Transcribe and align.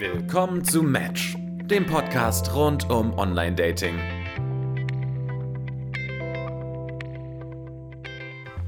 Willkommen 0.00 0.62
zu 0.62 0.84
Match, 0.84 1.34
dem 1.64 1.84
Podcast 1.84 2.54
rund 2.54 2.88
um 2.88 3.18
Online-Dating. 3.18 3.98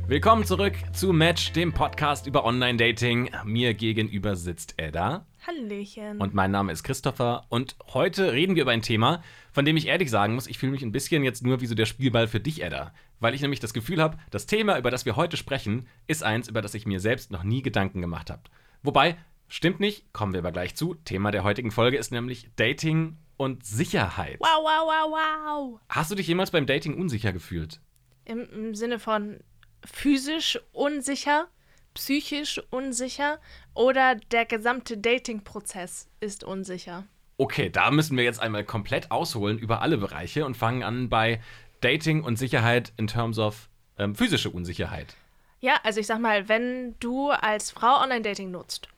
Willkommen 0.09 0.45
zurück 0.45 0.75
zu 0.93 1.13
Match, 1.13 1.53
dem 1.53 1.73
Podcast 1.73 2.27
über 2.27 2.45
Online-Dating. 2.45 3.31
Mir 3.45 3.75
gegenüber 3.75 4.35
sitzt 4.35 4.75
Edda. 4.77 5.25
Hallöchen. 5.47 6.19
Und 6.21 6.35
mein 6.35 6.51
Name 6.51 6.73
ist 6.73 6.83
Christopher. 6.83 7.47
Und 7.49 7.77
heute 7.95 8.33
reden 8.33 8.57
wir 8.57 8.63
über 8.63 8.73
ein 8.73 8.83
Thema, 8.83 9.23
von 9.53 9.65
dem 9.65 9.77
ich 9.77 9.87
ehrlich 9.87 10.11
sagen 10.11 10.35
muss, 10.35 10.49
ich 10.49 10.59
fühle 10.59 10.73
mich 10.73 10.83
ein 10.83 10.91
bisschen 10.91 11.23
jetzt 11.23 11.45
nur 11.45 11.61
wie 11.61 11.67
so 11.67 11.77
der 11.77 11.87
Spielball 11.87 12.27
für 12.27 12.41
dich, 12.41 12.61
Edda. 12.61 12.93
Weil 13.21 13.35
ich 13.35 13.41
nämlich 13.41 13.61
das 13.61 13.73
Gefühl 13.73 14.03
habe, 14.03 14.19
das 14.33 14.47
Thema, 14.47 14.77
über 14.77 14.91
das 14.91 15.07
wir 15.07 15.15
heute 15.15 15.37
sprechen, 15.37 15.87
ist 16.09 16.25
eins, 16.25 16.49
über 16.49 16.61
das 16.61 16.75
ich 16.75 16.87
mir 16.87 16.99
selbst 16.99 17.31
noch 17.31 17.45
nie 17.45 17.63
Gedanken 17.63 18.01
gemacht 18.01 18.31
habe. 18.31 18.43
Wobei, 18.83 19.17
stimmt 19.51 19.81
nicht, 19.81 20.11
kommen 20.15 20.33
wir 20.33 20.39
aber 20.39 20.53
gleich 20.53 20.75
zu. 20.75 20.95
Thema 20.95 21.31
der 21.31 21.45
heutigen 21.45 21.71
Folge 21.71 21.99
ist 21.99 22.11
nämlich 22.11 22.49
Dating 22.57 23.19
und 23.37 23.67
Sicherheit. 23.67 24.39
Wow, 24.41 24.63
wow, 24.63 24.87
wow, 24.87 25.11
wow. 25.11 25.81
Hast 25.89 26.11
du 26.11 26.15
dich 26.15 26.27
jemals 26.27 26.51
beim 26.51 26.67
Dating 26.67 26.99
unsicher 26.99 27.33
gefühlt? 27.33 27.81
Im, 28.25 28.49
Im 28.51 28.75
Sinne 28.75 28.99
von 28.99 29.41
physisch 29.85 30.59
unsicher, 30.73 31.49
psychisch 31.95 32.63
unsicher 32.71 33.41
oder 33.75 34.15
der 34.15 34.47
gesamte 34.47 34.97
Dating-Prozess 34.97 36.09
ist 36.21 36.45
unsicher? 36.45 37.05
Okay, 37.39 37.71
da 37.71 37.91
müssen 37.91 38.17
wir 38.17 38.25
jetzt 38.25 38.41
einmal 38.41 38.65
komplett 38.65 39.11
ausholen 39.11 39.59
über 39.59 39.81
alle 39.81 39.97
Bereiche 39.97 40.45
und 40.45 40.57
fangen 40.57 40.83
an 40.83 41.09
bei 41.09 41.41
Dating 41.81 42.23
und 42.23 42.37
Sicherheit 42.37 42.93
in 42.99 43.07
terms 43.07 43.39
of 43.39 43.71
ähm, 43.99 44.15
physische 44.15 44.51
Unsicherheit. 44.51 45.17
Ja, 45.61 45.81
also 45.83 46.01
ich 46.01 46.07
sag 46.07 46.21
mal, 46.21 46.49
wenn 46.49 46.95
du 47.01 47.31
als 47.31 47.71
Frau 47.71 48.03
Online-Dating 48.03 48.51
nutzt 48.51 48.89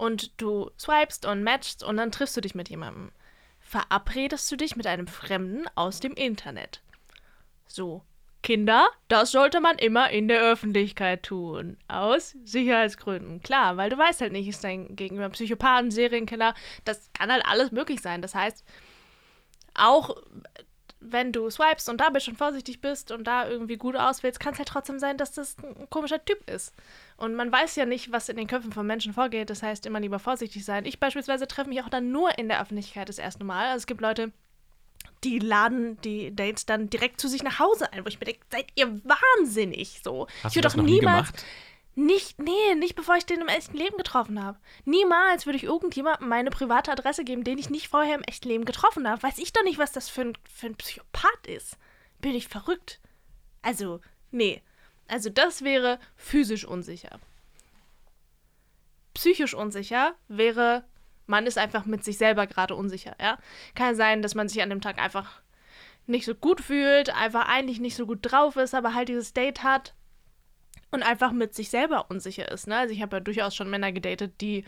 und 0.00 0.40
du 0.40 0.70
swipest 0.78 1.26
und 1.26 1.44
matchst 1.44 1.84
und 1.84 1.98
dann 1.98 2.10
triffst 2.10 2.34
du 2.34 2.40
dich 2.40 2.54
mit 2.54 2.70
jemandem, 2.70 3.12
verabredest 3.60 4.50
du 4.50 4.56
dich 4.56 4.74
mit 4.74 4.86
einem 4.86 5.06
Fremden 5.06 5.66
aus 5.74 6.00
dem 6.00 6.14
Internet. 6.14 6.80
So, 7.66 8.02
Kinder, 8.42 8.88
das 9.08 9.30
sollte 9.30 9.60
man 9.60 9.76
immer 9.76 10.08
in 10.08 10.26
der 10.26 10.40
Öffentlichkeit 10.40 11.22
tun. 11.22 11.76
Aus 11.86 12.34
Sicherheitsgründen. 12.44 13.42
Klar, 13.42 13.76
weil 13.76 13.90
du 13.90 13.98
weißt 13.98 14.22
halt 14.22 14.32
nicht, 14.32 14.48
ist 14.48 14.64
dein 14.64 14.96
Gegenüber 14.96 15.28
Psychopathen, 15.28 15.90
Serienkiller. 15.90 16.54
Das 16.86 17.10
kann 17.12 17.30
halt 17.30 17.44
alles 17.46 17.70
möglich 17.70 18.00
sein. 18.00 18.22
Das 18.22 18.34
heißt, 18.34 18.64
auch 19.74 20.16
wenn 21.00 21.32
du 21.32 21.48
swipest 21.50 21.88
und 21.88 22.00
da 22.00 22.10
bist 22.10 22.28
und 22.28 22.38
vorsichtig 22.38 22.80
bist 22.80 23.10
und 23.10 23.24
da 23.24 23.48
irgendwie 23.48 23.76
gut 23.76 23.96
auswählst, 23.96 24.38
kann 24.38 24.52
es 24.52 24.58
halt 24.58 24.68
trotzdem 24.68 24.98
sein, 24.98 25.16
dass 25.16 25.32
das 25.32 25.56
ein 25.58 25.88
komischer 25.90 26.24
Typ 26.24 26.48
ist. 26.48 26.74
Und 27.20 27.34
man 27.34 27.52
weiß 27.52 27.76
ja 27.76 27.84
nicht, 27.84 28.12
was 28.12 28.30
in 28.30 28.38
den 28.38 28.46
Köpfen 28.46 28.72
von 28.72 28.86
Menschen 28.86 29.12
vorgeht. 29.12 29.50
Das 29.50 29.62
heißt, 29.62 29.84
immer 29.84 30.00
lieber 30.00 30.18
vorsichtig 30.18 30.64
sein. 30.64 30.86
Ich 30.86 30.98
beispielsweise 30.98 31.46
treffe 31.46 31.68
mich 31.68 31.82
auch 31.82 31.90
dann 31.90 32.10
nur 32.10 32.38
in 32.38 32.48
der 32.48 32.62
Öffentlichkeit 32.62 33.10
das 33.10 33.18
erste 33.18 33.44
Mal. 33.44 33.66
Also 33.66 33.82
es 33.82 33.86
gibt 33.86 34.00
Leute, 34.00 34.32
die 35.22 35.38
laden 35.38 36.00
die 36.00 36.34
Dates 36.34 36.64
dann 36.64 36.88
direkt 36.88 37.20
zu 37.20 37.28
sich 37.28 37.42
nach 37.42 37.58
Hause 37.58 37.92
ein, 37.92 38.04
wo 38.04 38.08
ich 38.08 38.18
mir 38.18 38.24
denke, 38.24 38.40
seid 38.50 38.68
ihr 38.74 39.02
wahnsinnig 39.04 40.00
so. 40.02 40.28
Hast 40.42 40.52
ich 40.52 40.56
würde 40.56 40.68
doch 40.68 40.76
noch 40.76 40.84
nie 40.84 41.00
niemals. 41.00 41.28
gemacht? 41.28 41.44
Nicht, 41.94 42.38
nee, 42.38 42.74
nicht 42.76 42.94
bevor 42.94 43.16
ich 43.16 43.26
den 43.26 43.42
im 43.42 43.48
echten 43.48 43.76
Leben 43.76 43.98
getroffen 43.98 44.42
habe. 44.42 44.58
Niemals 44.86 45.44
würde 45.44 45.58
ich 45.58 45.64
irgendjemandem 45.64 46.26
meine 46.26 46.48
private 46.48 46.90
Adresse 46.90 47.24
geben, 47.24 47.44
den 47.44 47.58
ich 47.58 47.68
nicht 47.68 47.88
vorher 47.88 48.14
im 48.14 48.22
echten 48.22 48.48
Leben 48.48 48.64
getroffen 48.64 49.06
habe. 49.06 49.22
Weiß 49.22 49.36
ich 49.36 49.52
doch 49.52 49.64
nicht, 49.64 49.76
was 49.76 49.92
das 49.92 50.08
für 50.08 50.22
ein, 50.22 50.38
für 50.50 50.68
ein 50.68 50.76
Psychopath 50.76 51.46
ist. 51.46 51.76
Bin 52.20 52.34
ich 52.34 52.48
verrückt? 52.48 52.98
Also, 53.60 54.00
nee. 54.30 54.62
Also, 55.10 55.30
das 55.30 55.62
wäre 55.62 55.98
physisch 56.16 56.64
unsicher. 56.64 57.18
Psychisch 59.14 59.54
unsicher 59.54 60.14
wäre, 60.28 60.84
man 61.26 61.46
ist 61.46 61.58
einfach 61.58 61.84
mit 61.84 62.04
sich 62.04 62.16
selber 62.16 62.46
gerade 62.46 62.74
unsicher, 62.74 63.16
ja. 63.20 63.38
Kann 63.74 63.94
sein, 63.96 64.22
dass 64.22 64.34
man 64.34 64.48
sich 64.48 64.62
an 64.62 64.70
dem 64.70 64.80
Tag 64.80 64.98
einfach 64.98 65.42
nicht 66.06 66.26
so 66.26 66.34
gut 66.34 66.60
fühlt, 66.60 67.10
einfach 67.14 67.48
eigentlich 67.48 67.80
nicht 67.80 67.96
so 67.96 68.06
gut 68.06 68.20
drauf 68.22 68.56
ist, 68.56 68.74
aber 68.74 68.94
halt 68.94 69.08
dieses 69.08 69.32
Date 69.32 69.62
hat 69.62 69.94
und 70.90 71.02
einfach 71.02 71.32
mit 71.32 71.54
sich 71.54 71.70
selber 71.70 72.10
unsicher 72.10 72.50
ist. 72.50 72.66
Ne? 72.66 72.76
Also 72.76 72.94
ich 72.94 73.02
habe 73.02 73.16
ja 73.16 73.20
durchaus 73.20 73.54
schon 73.54 73.70
Männer 73.70 73.92
gedatet, 73.92 74.40
die 74.40 74.64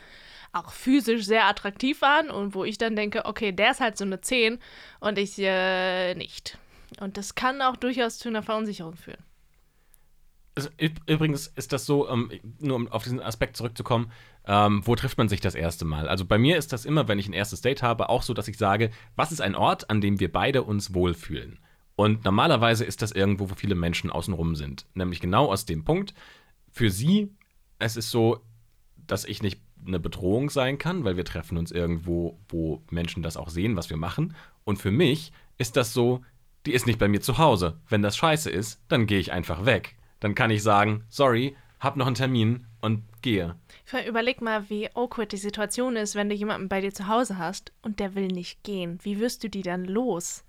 auch 0.53 0.73
physisch 0.73 1.25
sehr 1.25 1.47
attraktiv 1.47 2.01
waren 2.03 2.31
und 2.31 2.55
wo 2.55 2.65
ich 2.65 2.79
dann 2.79 2.97
denke, 2.97 3.25
okay, 3.25 3.53
der 3.53 3.73
ist 3.73 3.81
halt 3.81 3.97
so 3.97 4.05
eine 4.05 4.21
10 4.21 4.59
und 5.01 5.19
ich 5.19 5.39
äh, 5.39 6.15
nicht. 6.15 6.59
Und 7.01 7.17
das 7.17 7.35
kann 7.35 7.63
auch 7.63 7.77
durchaus 7.77 8.19
zu 8.19 8.29
einer 8.29 8.43
Verunsicherung 8.43 8.97
führen. 8.97 9.23
Üb- 10.57 11.01
übrigens 11.07 11.47
ist 11.47 11.73
das 11.73 11.87
so, 11.87 12.09
ähm, 12.11 12.31
nur 12.59 12.77
um 12.77 12.89
auf 12.89 13.05
diesen 13.05 13.21
Aspekt 13.21 13.57
zurückzukommen, 13.57 14.13
ähm, 14.47 14.83
wo 14.85 14.95
trifft 14.97 15.17
man 15.17 15.29
sich 15.29 15.41
das 15.41 15.55
erste 15.55 15.85
Mal? 15.87 16.09
Also 16.09 16.27
bei 16.27 16.37
mir 16.37 16.59
ist 16.59 16.73
das 16.73 16.85
immer, 16.85 17.09
wenn 17.09 17.19
ich 17.19 17.27
ein 17.27 17.33
erstes 17.33 17.63
Date 17.63 17.83
habe, 17.83 18.11
auch 18.11 18.23
so, 18.23 18.35
dass 18.35 18.49
ich 18.49 18.59
sage, 18.59 18.91
was 19.17 19.33
ist 19.33 19.41
ein 19.41 19.55
Ort, 19.55 19.89
an 19.89 20.01
dem 20.03 20.21
wir 20.21 20.31
beide 20.31 20.63
uns 20.63 20.93
wohlfühlen? 20.93 21.59
Und 21.97 22.25
normalerweise 22.25 22.85
ist 22.85 23.01
das 23.01 23.13
irgendwo, 23.13 23.51
wo 23.51 23.55
viele 23.55 23.75
Menschen 23.75 24.11
außenrum 24.11 24.55
sind. 24.57 24.87
Nämlich 24.95 25.21
genau 25.21 25.51
aus 25.51 25.65
dem 25.65 25.85
Punkt, 25.85 26.13
für 26.71 26.91
sie, 26.91 27.31
es 27.79 27.97
ist 27.97 28.11
so, 28.11 28.41
dass 29.07 29.25
ich 29.25 29.43
nicht 29.43 29.61
eine 29.87 30.01
Bedrohung 30.01 30.51
sein 30.51 30.79
kann, 30.79 31.05
weil 31.05 31.17
wir 31.17 31.25
treffen 31.25 31.57
uns 31.59 31.71
irgendwo, 31.71 32.39
wo 32.49 32.83
Menschen 32.91 33.23
das 33.23 33.37
auch 33.37 33.49
sehen, 33.49 33.77
was 33.77 33.91
wir 33.91 33.97
machen. 33.97 34.35
Und 34.65 34.77
für 34.77 34.91
mich 34.91 35.33
ist 35.59 35.77
das 35.77 35.93
so, 35.93 36.23
die 36.67 36.73
ist 36.73 36.87
nicht 36.87 36.99
bei 36.99 37.09
mir 37.09 37.21
zu 37.21 37.39
Hause. 37.39 37.81
Wenn 37.89 38.03
das 38.03 38.17
scheiße 38.17 38.51
ist, 38.51 38.81
dann 38.89 39.07
gehe 39.07 39.19
ich 39.19 39.33
einfach 39.33 39.65
weg. 39.65 39.97
Dann 40.23 40.37
kann 40.37 40.53
ich 40.53 40.63
sagen, 40.63 41.05
sorry, 41.09 41.57
hab 41.81 41.97
noch 41.97 42.07
einen 42.07 42.15
Termin 42.15 42.65
und 42.81 43.03
gehe. 43.23 43.57
Überleg 44.07 44.41
mal, 44.41 44.71
wie 44.71 44.89
awkward 44.95 45.33
die 45.33 45.37
Situation 45.37 45.97
ist, 45.97 46.15
wenn 46.15 46.29
du 46.29 46.35
jemanden 46.37 46.69
bei 46.69 46.81
dir 46.81 46.95
zu 46.95 47.09
Hause 47.09 47.39
hast 47.39 47.73
und 47.83 47.99
der 47.99 48.15
will 48.15 48.29
nicht 48.29 48.63
gehen. 48.63 49.01
Wie 49.03 49.19
wirst 49.19 49.43
du 49.43 49.51
die 49.51 49.63
dann 49.63 49.85
los? 49.85 50.45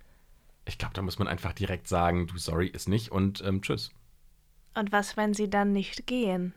Ich 0.64 0.78
glaube, 0.78 0.94
da 0.94 1.02
muss 1.02 1.18
man 1.18 1.26
einfach 1.26 1.52
direkt 1.52 1.88
sagen, 1.88 2.28
du, 2.28 2.38
sorry, 2.38 2.68
ist 2.68 2.88
nicht 2.88 3.10
und 3.10 3.42
ähm, 3.44 3.62
tschüss. 3.62 3.90
Und 4.74 4.92
was, 4.92 5.16
wenn 5.16 5.34
sie 5.34 5.50
dann 5.50 5.72
nicht 5.72 6.06
gehen? 6.06 6.54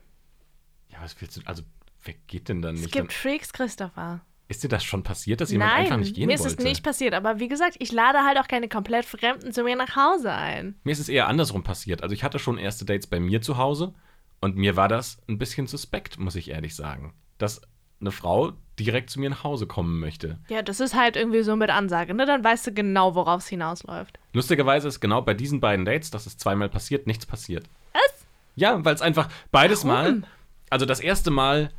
Ja, 0.92 1.00
was 1.02 1.20
willst 1.20 1.38
du, 1.38 1.42
also, 1.46 1.64
wer 2.04 2.14
geht 2.28 2.50
denn 2.50 2.62
dann 2.62 2.76
Es 2.76 2.82
nicht? 2.82 2.94
gibt 2.94 3.10
Dann, 3.10 3.16
Freaks, 3.18 3.52
Christopher. 3.52 4.22
Ist 4.48 4.64
dir 4.64 4.70
das 4.70 4.84
schon 4.84 5.04
passiert, 5.04 5.42
dass 5.42 5.52
jemand 5.52 5.72
Nein, 5.72 5.84
einfach 5.84 5.98
nicht 5.98 6.16
gehen 6.16 6.28
mir 6.28 6.36
ist 6.36 6.42
wollte? 6.42 6.58
es 6.58 6.64
nicht 6.64 6.84
passiert. 6.84 7.14
Aber 7.14 7.40
wie 7.40 7.48
gesagt, 7.48 7.76
ich 7.80 7.92
lade 7.92 8.20
halt 8.20 8.38
auch 8.40 8.48
keine 8.48 8.70
komplett 8.70 9.06
Fremden 9.06 9.52
zu 9.52 9.64
mir 9.64 9.76
nach 9.76 9.96
Hause 9.96 10.32
ein. 10.32 10.76
Mir 10.84 10.92
ist 10.92 11.00
es 11.00 11.10
eher 11.10 11.28
andersrum 11.28 11.64
passiert. 11.64 12.02
Also 12.04 12.14
ich 12.14 12.24
hatte 12.24 12.40
schon 12.40 12.58
erste 12.58 12.86
Dates 12.86 13.08
bei 13.08 13.20
mir 13.20 13.42
zu 13.42 13.58
Hause 13.58 13.94
und 14.40 14.56
mir 14.56 14.76
war 14.76 14.88
das 14.88 15.18
ein 15.28 15.38
bisschen 15.38 15.68
suspekt, 15.68 16.18
muss 16.20 16.36
ich 16.36 16.50
ehrlich 16.50 16.76
sagen. 16.76 17.14
Dass 17.38 17.62
eine 18.00 18.12
Frau 18.12 18.54
direkt 18.80 19.10
zu 19.10 19.20
mir 19.20 19.30
nach 19.30 19.44
Hause 19.44 19.66
kommen 19.66 20.00
möchte. 20.00 20.38
Ja, 20.50 20.62
das 20.62 20.80
ist 20.80 20.96
halt 20.96 21.16
irgendwie 21.16 21.42
so 21.42 21.56
mit 21.56 21.70
Ansage, 21.70 22.14
ne? 22.14 22.26
Dann 22.26 22.44
weißt 22.44 22.68
du 22.68 22.74
genau, 22.74 23.16
worauf 23.16 23.42
es 23.42 23.48
hinausläuft. 23.48 24.20
Lustigerweise 24.34 24.88
ist 24.88 25.00
genau 25.00 25.22
bei 25.22 25.34
diesen 25.34 25.60
beiden 25.60 25.84
Dates, 25.84 26.12
dass 26.12 26.28
es 26.28 26.38
zweimal 26.38 26.70
passiert, 26.70 27.08
nichts 27.08 27.26
passiert. 27.26 27.66
Was? 27.94 28.26
Ja, 28.56 28.86
weil 28.86 28.94
es 28.94 29.02
einfach 29.02 29.30
beides 29.52 29.84
Warum? 29.86 30.20
Mal, 30.20 30.24
also 30.70 30.86
das 30.86 31.00
erste 31.00 31.32
Mal, 31.32 31.72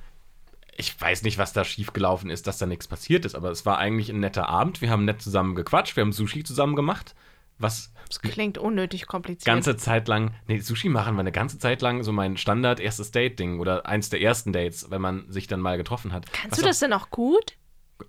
ich 0.79 0.99
weiß 1.01 1.23
nicht, 1.23 1.37
was 1.39 1.53
da 1.53 1.65
schiefgelaufen 1.65 2.31
ist, 2.31 2.47
dass 2.47 2.59
da 2.59 2.67
nichts 2.67 2.87
passiert 2.89 3.25
ist, 3.25 3.35
aber 3.35 3.51
es 3.51 3.67
war 3.67 3.79
eigentlich 3.79 4.09
ein 4.11 4.21
netter 4.21 4.49
Abend. 4.49 4.81
Wir 4.81 4.91
haben 4.91 5.05
nett 5.05 5.21
zusammen 5.21 5.55
gequatscht, 5.55 5.97
wir 5.97 6.03
haben 6.03 6.13
Sushi 6.13 6.45
zusammen 6.45 6.77
gemacht, 6.77 7.15
was 7.59 7.93
Das 8.09 8.21
klingt 8.21 8.57
unnötig 8.59 9.07
kompliziert. 9.07 9.45
ganze 9.45 9.77
Zeit 9.77 10.09
lang, 10.09 10.35
nee, 10.47 10.61
Sushi 10.61 10.89
machen 10.89 11.15
war 11.15 11.21
eine 11.21 11.33
ganze 11.33 11.59
Zeit 11.59 11.83
lang 11.83 12.03
so 12.05 12.13
mein 12.13 12.37
Standard 12.37 12.81
erstes 12.81 13.11
Date-Ding 13.11 13.59
oder 13.61 13.87
eins 13.87 14.09
der 14.09 14.21
ersten 14.23 14.53
Dates, 14.53 14.91
wenn 14.91 15.03
man 15.03 15.31
sich 15.31 15.47
dann 15.49 15.61
mal 15.61 15.77
getroffen 15.77 16.13
hat. 16.13 16.33
Kannst 16.33 16.53
Was 16.53 16.59
du 16.61 16.65
das 16.65 16.79
denn 16.79 16.93
auch 16.93 17.11
gut? 17.11 17.57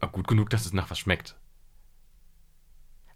Auch 0.02 0.12
gut 0.12 0.28
genug, 0.28 0.50
dass 0.52 0.66
es 0.66 0.74
nach 0.74 0.90
was 0.92 1.00
schmeckt. 1.00 1.36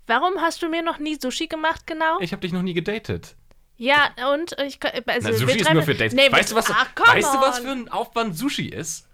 Warum 0.08 0.40
hast 0.42 0.62
du 0.62 0.70
mir 0.70 0.82
noch 0.82 1.00
nie 1.00 1.18
Sushi 1.22 1.48
gemacht, 1.48 1.88
genau? 1.88 2.20
Ich 2.20 2.32
habe 2.34 2.42
dich 2.42 2.52
noch 2.52 2.62
nie 2.62 2.74
gedatet. 2.74 3.36
ja, 3.78 4.10
und 4.34 4.54
ich. 4.66 4.80
Also, 4.84 5.30
Na, 5.30 5.34
Sushi 5.34 5.48
wir 5.48 5.56
ist 5.62 5.74
nur 5.74 5.84
für 5.84 5.96
Dates. 5.96 6.14
Nee, 6.14 6.32
weißt 6.32 6.52
du, 6.52 6.56
was, 6.56 6.66
Ach, 6.70 6.88
weißt 7.08 7.34
du, 7.34 7.40
was 7.40 7.60
on. 7.60 7.66
für 7.66 7.72
ein 7.72 7.90
Aufwand 7.90 8.36
Sushi 8.38 8.68
ist? 8.68 9.08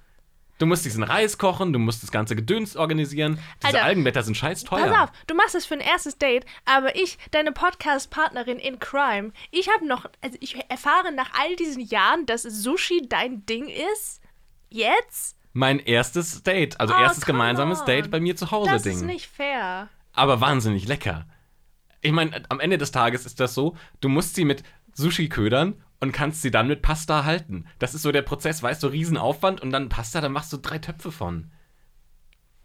Du 0.60 0.66
musst 0.66 0.86
diesen 0.86 1.04
Reis 1.04 1.38
kochen, 1.38 1.74
du 1.74 1.80
musst 1.80 2.04
das 2.04 2.12
ganze 2.12 2.36
Gedöns 2.36 2.76
organisieren. 2.76 3.40
Diese 3.64 3.68
Alter, 3.76 3.84
Algenblätter 3.86 4.22
sind 4.24 4.36
scheiß 4.36 4.64
teuer. 4.66 4.86
Pass 4.88 5.10
auf, 5.10 5.12
du 5.26 5.34
machst 5.34 5.56
es 5.56 5.66
für 5.66 5.74
ein 5.76 5.80
erstes 5.80 6.18
Date, 6.18 6.46
aber 6.66 6.96
ich, 6.96 7.18
deine 7.32 7.52
Podcast-Partnerin 7.52 8.60
in 8.60 8.78
Crime, 8.78 9.32
ich 9.52 9.70
habe 9.74 9.88
noch, 9.88 10.06
also 10.22 10.38
ich 10.42 10.56
erfahre 10.70 11.12
nach 11.14 11.32
all 11.42 11.56
diesen 11.56 11.82
Jahren, 11.82 12.26
dass 12.26 12.44
Sushi 12.44 13.08
dein 13.10 13.46
Ding 13.46 13.68
ist. 13.94 14.22
Jetzt? 14.70 15.36
Mein 15.54 15.80
erstes 15.80 16.44
Date, 16.44 16.80
also 16.80 16.94
Oh, 16.94 17.00
erstes 17.02 17.26
gemeinsames 17.26 17.80
on. 17.80 17.86
Date 17.88 18.12
bei 18.12 18.20
mir 18.20 18.36
zu 18.36 18.52
Hause 18.52 18.70
Das 18.72 18.84
Ding. 18.84 18.94
ist 18.98 19.02
nicht 19.04 19.28
fair. 19.28 19.90
aber 20.14 20.42
wahnsinnig 20.42 20.88
lecker. 20.88 21.26
Ich 22.02 22.12
meine, 22.12 22.44
am 22.50 22.60
Ende 22.60 22.78
des 22.78 22.92
Tages 22.92 23.26
ist 23.26 23.40
das 23.40 23.54
so, 23.56 23.76
du 24.02 24.10
musst 24.10 24.36
sie 24.36 24.46
mit 24.46 24.64
Sushi 24.94 25.28
ködern 25.30 25.82
und 26.00 26.12
kannst 26.12 26.42
sie 26.42 26.52
dann 26.52 26.68
mit 26.68 26.82
Pasta 26.82 27.26
halten. 27.26 27.66
Das 27.80 27.94
ist 27.94 28.02
so 28.04 28.12
der 28.12 28.22
Prozess, 28.22 28.64
weißt 28.64 28.84
du, 28.84 28.88
Riesenaufwand 28.88 29.62
und 29.62 29.72
dann 29.72 29.90
Pasta, 29.90 30.22
dann 30.22 30.32
machst 30.32 30.54
du 30.54 30.58
drei 30.58 30.78
Töpfe 30.80 31.12
von. 31.12 31.52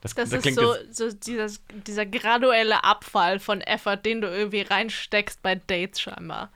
Das, 0.01 0.15
Das 0.15 0.31
das 0.31 0.39
ist 0.39 0.43
klingt 0.43 0.59
so, 0.59 0.75
so 0.91 1.11
dieses, 1.13 1.65
dieser 1.87 2.07
graduelle 2.07 2.85
Abfall 2.85 3.39
von 3.39 3.61
Effort, 3.63 3.97
den 3.97 4.21
du 4.21 4.29
irgendwie 4.29 4.61
reinsteckst 4.61 5.43
bei 5.43 5.55
Dates 5.55 6.01
scheinbar. 6.01 6.51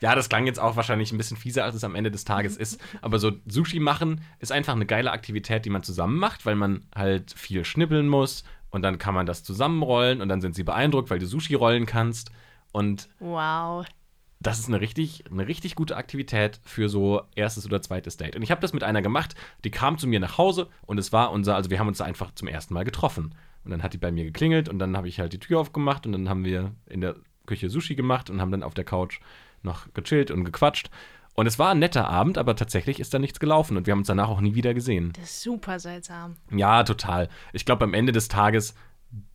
Ja, 0.00 0.14
das 0.14 0.28
klang 0.28 0.46
jetzt 0.46 0.58
auch 0.58 0.76
wahrscheinlich 0.76 1.12
ein 1.12 1.18
bisschen 1.18 1.36
fieser, 1.36 1.64
als 1.64 1.74
es 1.74 1.84
am 1.84 1.94
Ende 1.94 2.10
des 2.10 2.24
Tages 2.24 2.56
ist. 2.58 2.80
Aber 3.00 3.18
so 3.18 3.32
Sushi 3.46 3.78
machen 3.78 4.22
ist 4.38 4.52
einfach 4.52 4.74
eine 4.74 4.86
geile 4.86 5.12
Aktivität, 5.12 5.64
die 5.64 5.70
man 5.70 5.82
zusammen 5.82 6.18
macht, 6.18 6.46
weil 6.46 6.56
man 6.56 6.86
halt 6.94 7.32
viel 7.36 7.64
schnippeln 7.64 8.08
muss 8.08 8.44
und 8.70 8.82
dann 8.82 8.98
kann 8.98 9.14
man 9.14 9.26
das 9.26 9.44
zusammenrollen 9.44 10.20
und 10.20 10.28
dann 10.28 10.40
sind 10.40 10.54
sie 10.54 10.64
beeindruckt, 10.64 11.10
weil 11.10 11.18
du 11.18 11.26
Sushi 11.26 11.54
rollen 11.54 11.86
kannst. 11.86 12.30
Und 12.72 13.08
Wow. 13.20 13.86
Das 14.44 14.58
ist 14.58 14.68
eine 14.68 14.80
richtig, 14.80 15.24
eine 15.30 15.48
richtig 15.48 15.74
gute 15.74 15.96
Aktivität 15.96 16.60
für 16.64 16.88
so 16.88 17.22
erstes 17.34 17.66
oder 17.66 17.82
zweites 17.82 18.16
Date. 18.16 18.36
Und 18.36 18.42
ich 18.42 18.50
habe 18.50 18.60
das 18.60 18.72
mit 18.72 18.84
einer 18.84 19.02
gemacht, 19.02 19.34
die 19.64 19.70
kam 19.70 19.98
zu 19.98 20.06
mir 20.06 20.20
nach 20.20 20.38
Hause 20.38 20.68
und 20.86 20.98
es 20.98 21.12
war 21.12 21.32
unser, 21.32 21.56
also 21.56 21.70
wir 21.70 21.78
haben 21.78 21.88
uns 21.88 22.00
einfach 22.00 22.32
zum 22.34 22.48
ersten 22.48 22.74
Mal 22.74 22.84
getroffen. 22.84 23.34
Und 23.64 23.70
dann 23.70 23.82
hat 23.82 23.94
die 23.94 23.98
bei 23.98 24.12
mir 24.12 24.24
geklingelt 24.24 24.68
und 24.68 24.78
dann 24.78 24.96
habe 24.96 25.08
ich 25.08 25.18
halt 25.18 25.32
die 25.32 25.38
Tür 25.38 25.58
aufgemacht 25.60 26.04
und 26.06 26.12
dann 26.12 26.28
haben 26.28 26.44
wir 26.44 26.72
in 26.86 27.00
der 27.00 27.16
Küche 27.46 27.70
Sushi 27.70 27.94
gemacht 27.94 28.28
und 28.28 28.40
haben 28.40 28.50
dann 28.50 28.62
auf 28.62 28.74
der 28.74 28.84
Couch 28.84 29.20
noch 29.62 29.92
gechillt 29.94 30.30
und 30.30 30.44
gequatscht. 30.44 30.90
Und 31.34 31.46
es 31.46 31.58
war 31.58 31.70
ein 31.70 31.78
netter 31.78 32.08
Abend, 32.08 32.36
aber 32.38 32.54
tatsächlich 32.54 33.00
ist 33.00 33.14
da 33.14 33.18
nichts 33.18 33.40
gelaufen 33.40 33.76
und 33.76 33.86
wir 33.86 33.92
haben 33.92 34.00
uns 34.00 34.06
danach 34.06 34.28
auch 34.28 34.40
nie 34.40 34.54
wieder 34.54 34.74
gesehen. 34.74 35.12
Das 35.16 35.30
ist 35.30 35.42
super 35.42 35.80
seltsam. 35.80 36.36
Ja, 36.50 36.84
total. 36.84 37.28
Ich 37.52 37.64
glaube, 37.64 37.84
am 37.84 37.94
Ende 37.94 38.12
des 38.12 38.28
Tages 38.28 38.74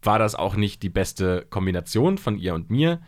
war 0.03 0.19
das 0.19 0.35
auch 0.35 0.55
nicht 0.55 0.83
die 0.83 0.89
beste 0.89 1.45
Kombination 1.49 2.17
von 2.17 2.37
ihr 2.37 2.53
und 2.53 2.69
mir. 2.69 3.01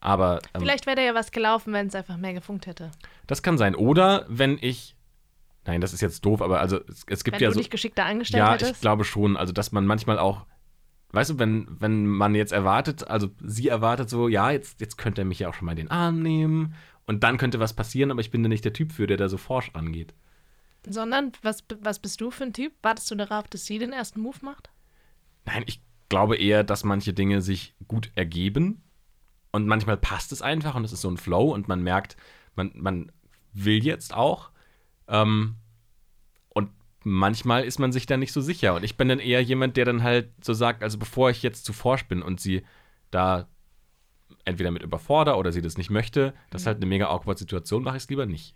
Aber 0.00 0.40
ähm, 0.54 0.60
Vielleicht 0.60 0.86
wäre 0.86 0.96
da 0.96 1.02
ja 1.02 1.14
was 1.14 1.30
gelaufen, 1.32 1.72
wenn 1.72 1.86
es 1.88 1.94
einfach 1.94 2.16
mehr 2.16 2.34
gefunkt 2.34 2.66
hätte. 2.66 2.90
das 3.26 3.42
kann 3.42 3.58
sein. 3.58 3.74
Oder 3.74 4.26
wenn 4.28 4.58
ich. 4.60 4.94
Nein, 5.64 5.80
das 5.80 5.92
ist 5.92 6.00
jetzt 6.00 6.24
doof, 6.24 6.42
aber 6.42 6.60
also 6.60 6.78
es, 6.88 7.04
es 7.08 7.24
gibt 7.24 7.36
Wenn 7.36 7.42
ja 7.42 7.48
du 7.48 7.54
so. 7.54 7.60
dich 7.60 7.70
geschickter 7.70 8.04
angestellt 8.04 8.38
Ja, 8.38 8.52
hättest. 8.52 8.72
ich 8.72 8.80
glaube 8.80 9.04
schon. 9.04 9.36
Also, 9.36 9.52
dass 9.52 9.72
man 9.72 9.86
manchmal 9.86 10.18
auch. 10.18 10.46
Weißt 11.10 11.30
du, 11.30 11.38
wenn, 11.38 11.66
wenn 11.80 12.06
man 12.06 12.34
jetzt 12.34 12.52
erwartet, 12.52 13.08
also 13.08 13.28
sie 13.42 13.68
erwartet 13.68 14.10
so, 14.10 14.28
ja, 14.28 14.50
jetzt, 14.50 14.80
jetzt 14.80 14.96
könnte 14.98 15.22
er 15.22 15.24
mich 15.24 15.38
ja 15.38 15.48
auch 15.48 15.54
schon 15.54 15.66
mal 15.66 15.72
in 15.72 15.78
den 15.78 15.90
Arm 15.90 16.20
nehmen 16.20 16.74
und 17.06 17.24
dann 17.24 17.38
könnte 17.38 17.58
was 17.58 17.74
passieren, 17.74 18.10
aber 18.10 18.20
ich 18.20 18.30
bin 18.30 18.42
da 18.42 18.48
nicht 18.48 18.64
der 18.64 18.72
Typ 18.72 18.92
für, 18.92 19.06
der 19.06 19.16
da 19.16 19.28
so 19.28 19.38
forsch 19.38 19.70
rangeht. 19.74 20.14
Sondern, 20.86 21.32
was, 21.42 21.64
was 21.80 22.00
bist 22.00 22.20
du 22.20 22.30
für 22.30 22.44
ein 22.44 22.52
Typ? 22.52 22.72
Wartest 22.82 23.10
du 23.10 23.14
darauf, 23.14 23.48
dass 23.48 23.64
sie 23.64 23.78
den 23.78 23.92
ersten 23.92 24.20
Move 24.20 24.38
macht? 24.42 24.68
Nein, 25.46 25.64
ich 25.66 25.80
glaube 26.08 26.36
eher, 26.36 26.64
dass 26.64 26.84
manche 26.84 27.12
Dinge 27.14 27.40
sich 27.40 27.74
gut 27.88 28.10
ergeben 28.14 28.82
und 29.52 29.66
manchmal 29.66 29.96
passt 29.96 30.32
es 30.32 30.42
einfach 30.42 30.74
und 30.74 30.84
es 30.84 30.92
ist 30.92 31.00
so 31.00 31.10
ein 31.10 31.16
Flow 31.16 31.52
und 31.52 31.68
man 31.68 31.82
merkt, 31.82 32.16
man, 32.54 32.72
man 32.74 33.12
will 33.52 33.84
jetzt 33.84 34.14
auch. 34.14 34.50
Ähm, 35.08 35.56
und 36.50 36.70
manchmal 37.04 37.64
ist 37.64 37.78
man 37.78 37.92
sich 37.92 38.06
da 38.06 38.16
nicht 38.16 38.32
so 38.32 38.40
sicher. 38.40 38.74
Und 38.74 38.84
ich 38.84 38.96
bin 38.96 39.08
dann 39.08 39.18
eher 39.18 39.42
jemand, 39.42 39.76
der 39.76 39.84
dann 39.84 40.02
halt 40.02 40.32
so 40.44 40.52
sagt, 40.52 40.82
also 40.82 40.98
bevor 40.98 41.30
ich 41.30 41.42
jetzt 41.42 41.64
zu 41.64 41.72
forsch 41.72 42.06
bin 42.06 42.22
und 42.22 42.40
sie 42.40 42.64
da 43.10 43.48
entweder 44.44 44.70
mit 44.70 44.82
überfordere 44.82 45.36
oder 45.36 45.52
sie 45.52 45.62
das 45.62 45.76
nicht 45.78 45.90
möchte, 45.90 46.34
das 46.50 46.62
ist 46.62 46.66
halt 46.66 46.78
eine 46.78 46.86
mega 46.86 47.08
awkward 47.08 47.38
Situation, 47.38 47.82
mache 47.82 47.96
ich 47.96 48.04
es 48.04 48.08
lieber 48.08 48.26
nicht. 48.26 48.54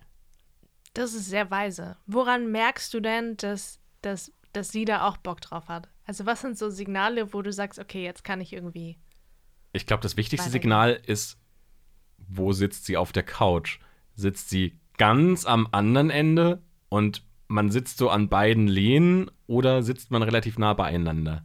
Das 0.95 1.15
ist 1.15 1.27
sehr 1.29 1.51
weise. 1.51 1.97
Woran 2.07 2.51
merkst 2.51 2.93
du 2.95 3.01
denn, 3.01 3.37
dass, 3.37 3.81
dass, 4.03 4.33
dass 4.53 4.71
sie 4.71 4.85
da 4.85 5.07
auch 5.07 5.17
Bock 5.17 5.41
drauf 5.41 5.69
hat? 5.69 5.89
Also, 6.05 6.27
was 6.27 6.41
sind 6.41 6.59
so 6.59 6.71
Signale, 6.71 7.33
wo 7.33 7.43
du 7.43 7.53
sagst, 7.53 7.79
okay, 7.79 8.03
jetzt 8.03 8.25
kann 8.25 8.41
ich 8.41 8.53
irgendwie. 8.53 8.99
Ich 9.73 9.87
glaube, 9.87 10.03
das 10.03 10.17
wichtigste. 10.17 10.51
Signal 10.51 11.01
ist, 11.07 11.39
wo 12.19 12.53
sitzt 12.53 12.87
sie 12.87 12.97
auf 12.97 13.13
der 13.13 13.23
Couch? 13.23 13.79
Sitzt 14.15 14.51
sie 14.51 14.79
ganz 14.99 15.47
am 15.47 15.69
anderen 15.71 16.11
Ende 16.11 16.63
und 16.89 17.25
man 17.49 17.71
sitzt 17.71 17.99
so 17.99 18.11
an 18.11 18.29
beiden 18.29 18.69
Lehnen 18.69 19.31
oder 19.47 19.83
sitzt 19.83 20.11
man 20.11 20.23
relativ 20.23 20.59
nah 20.59 20.75
beieinander? 20.75 21.45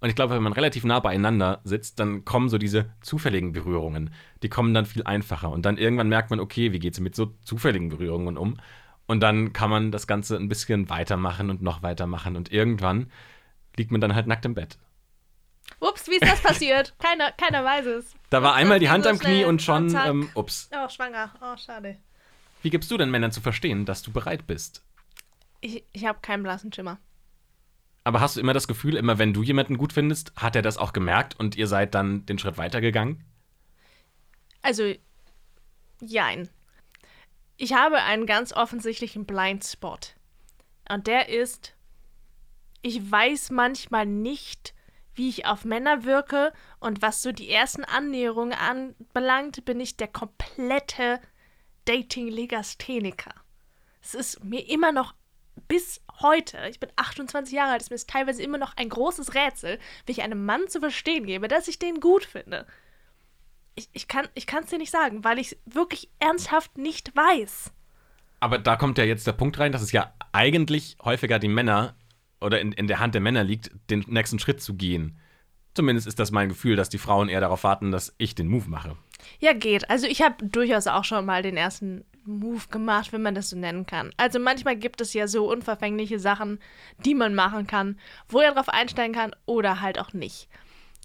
Und 0.00 0.10
ich 0.10 0.14
glaube, 0.14 0.34
wenn 0.34 0.42
man 0.42 0.52
relativ 0.52 0.84
nah 0.84 1.00
beieinander 1.00 1.60
sitzt, 1.64 1.98
dann 1.98 2.24
kommen 2.24 2.48
so 2.48 2.58
diese 2.58 2.90
zufälligen 3.00 3.52
Berührungen. 3.52 4.10
Die 4.42 4.48
kommen 4.48 4.74
dann 4.74 4.86
viel 4.86 5.02
einfacher. 5.04 5.50
Und 5.50 5.64
dann 5.64 5.78
irgendwann 5.78 6.08
merkt 6.08 6.30
man, 6.30 6.38
okay, 6.38 6.72
wie 6.72 6.78
geht 6.78 6.94
es 6.94 7.00
mit 7.00 7.14
so 7.14 7.34
zufälligen 7.42 7.88
Berührungen 7.88 8.36
um? 8.36 8.58
Und 9.06 9.20
dann 9.20 9.52
kann 9.52 9.70
man 9.70 9.92
das 9.92 10.06
Ganze 10.06 10.36
ein 10.36 10.48
bisschen 10.48 10.90
weitermachen 10.90 11.50
und 11.50 11.62
noch 11.62 11.82
weitermachen. 11.82 12.36
Und 12.36 12.52
irgendwann 12.52 13.10
liegt 13.76 13.90
man 13.90 14.00
dann 14.00 14.14
halt 14.14 14.26
nackt 14.26 14.44
im 14.44 14.54
Bett. 14.54 14.78
Ups, 15.80 16.08
wie 16.08 16.16
ist 16.16 16.24
das 16.24 16.40
passiert? 16.40 16.94
keiner, 16.98 17.32
keiner 17.32 17.64
weiß 17.64 17.86
es. 17.86 18.14
Da 18.30 18.42
war 18.42 18.52
Das 18.52 18.60
einmal 18.60 18.78
die 18.78 18.88
Hand 18.88 19.06
am 19.06 19.18
Knie 19.18 19.44
und 19.44 19.62
schon, 19.62 19.90
zack. 19.90 20.06
ähm, 20.06 20.30
ups. 20.34 20.70
Oh, 20.74 20.88
schwanger. 20.88 21.32
Oh, 21.40 21.56
schade. 21.56 21.98
Wie 22.62 22.70
gibst 22.70 22.90
du 22.90 22.96
denn 22.96 23.10
Männern 23.10 23.32
zu 23.32 23.40
verstehen, 23.40 23.84
dass 23.84 24.02
du 24.02 24.12
bereit 24.12 24.46
bist? 24.46 24.82
Ich, 25.60 25.84
ich 25.92 26.06
habe 26.06 26.18
keinen 26.20 26.42
blassen 26.42 26.72
Schimmer. 26.72 26.98
Aber 28.04 28.20
hast 28.20 28.36
du 28.36 28.40
immer 28.40 28.52
das 28.54 28.68
Gefühl, 28.68 28.96
immer 28.96 29.18
wenn 29.18 29.32
du 29.34 29.42
jemanden 29.42 29.78
gut 29.78 29.92
findest, 29.92 30.32
hat 30.36 30.54
er 30.56 30.62
das 30.62 30.78
auch 30.78 30.92
gemerkt 30.92 31.38
und 31.38 31.56
ihr 31.56 31.66
seid 31.66 31.94
dann 31.94 32.24
den 32.26 32.38
Schritt 32.38 32.56
weitergegangen? 32.56 33.24
Also, 34.62 34.94
jein. 36.00 36.48
Ich 37.56 37.72
habe 37.72 38.02
einen 38.02 38.26
ganz 38.26 38.52
offensichtlichen 38.52 39.26
Blindspot. 39.26 40.14
Und 40.88 41.06
der 41.06 41.28
ist, 41.28 41.74
ich 42.82 43.10
weiß 43.10 43.50
manchmal 43.50 44.06
nicht, 44.06 44.72
wie 45.16 45.28
ich 45.28 45.46
auf 45.46 45.64
Männer 45.64 46.04
wirke 46.04 46.52
und 46.78 47.02
was 47.02 47.22
so 47.22 47.32
die 47.32 47.50
ersten 47.50 47.84
Annäherungen 47.84 48.56
anbelangt, 48.56 49.64
bin 49.64 49.80
ich 49.80 49.96
der 49.96 50.08
komplette 50.08 51.20
Dating-Legastheniker. 51.86 53.32
Es 54.02 54.14
ist 54.14 54.44
mir 54.44 54.68
immer 54.68 54.92
noch 54.92 55.14
bis 55.68 56.00
heute, 56.20 56.58
ich 56.68 56.78
bin 56.80 56.90
28 56.96 57.52
Jahre 57.52 57.72
alt, 57.72 57.82
ist 57.82 57.90
mir 57.90 57.96
teilweise 58.06 58.42
immer 58.42 58.58
noch 58.58 58.76
ein 58.76 58.88
großes 58.88 59.34
Rätsel, 59.34 59.78
wie 60.04 60.12
ich 60.12 60.22
einem 60.22 60.44
Mann 60.44 60.68
zu 60.68 60.80
verstehen 60.80 61.26
gebe, 61.26 61.48
dass 61.48 61.68
ich 61.68 61.78
den 61.78 62.00
gut 62.00 62.24
finde. 62.24 62.66
Ich, 63.74 63.88
ich 63.92 64.06
kann 64.08 64.28
es 64.34 64.70
dir 64.70 64.78
nicht 64.78 64.92
sagen, 64.92 65.24
weil 65.24 65.38
ich 65.38 65.52
es 65.52 65.58
wirklich 65.66 66.10
ernsthaft 66.18 66.78
nicht 66.78 67.14
weiß. 67.14 67.72
Aber 68.40 68.58
da 68.58 68.76
kommt 68.76 68.98
ja 68.98 69.04
jetzt 69.04 69.26
der 69.26 69.32
Punkt 69.32 69.58
rein, 69.58 69.72
dass 69.72 69.82
es 69.82 69.92
ja 69.92 70.14
eigentlich 70.32 70.96
häufiger 71.02 71.38
die 71.38 71.48
Männer 71.48 71.96
oder 72.40 72.60
in, 72.60 72.72
in 72.72 72.86
der 72.86 72.98
Hand 72.98 73.14
der 73.14 73.20
Männer 73.20 73.44
liegt, 73.44 73.70
den 73.90 74.04
nächsten 74.08 74.38
Schritt 74.38 74.60
zu 74.60 74.74
gehen. 74.74 75.18
Zumindest 75.74 76.06
ist 76.06 76.18
das 76.18 76.30
mein 76.30 76.48
Gefühl, 76.48 76.76
dass 76.76 76.88
die 76.88 76.98
Frauen 76.98 77.28
eher 77.28 77.40
darauf 77.40 77.64
warten, 77.64 77.90
dass 77.90 78.14
ich 78.18 78.34
den 78.34 78.48
Move 78.48 78.68
mache. 78.68 78.96
Ja, 79.38 79.52
geht. 79.52 79.90
Also 79.90 80.06
ich 80.06 80.22
habe 80.22 80.46
durchaus 80.46 80.86
auch 80.86 81.04
schon 81.04 81.26
mal 81.26 81.42
den 81.42 81.56
ersten 81.56 82.04
Move 82.24 82.68
gemacht, 82.70 83.12
wenn 83.12 83.22
man 83.22 83.34
das 83.34 83.50
so 83.50 83.58
nennen 83.58 83.86
kann. 83.86 84.10
Also 84.16 84.38
manchmal 84.38 84.76
gibt 84.76 85.00
es 85.00 85.12
ja 85.12 85.28
so 85.28 85.50
unverfängliche 85.50 86.18
Sachen, 86.18 86.58
die 87.04 87.14
man 87.14 87.34
machen 87.34 87.66
kann, 87.66 87.98
wo 88.28 88.40
er 88.40 88.52
drauf 88.52 88.68
einsteigen 88.68 89.14
kann 89.14 89.34
oder 89.44 89.80
halt 89.80 89.98
auch 89.98 90.12
nicht. 90.12 90.48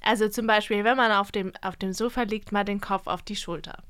Also 0.02 0.30
zum 0.30 0.48
Beispiel, 0.48 0.84
wenn 0.84 0.98
man 0.98 1.12
auf 1.12 1.32
dem, 1.32 1.52
auf 1.62 1.76
dem 1.76 1.94
Sofa 1.94 2.24
liegt, 2.24 2.52
mal 2.52 2.64
den 2.64 2.82
Kopf 2.82 3.08
auf 3.08 3.22
die 3.22 3.36
Schulter. 3.36 3.84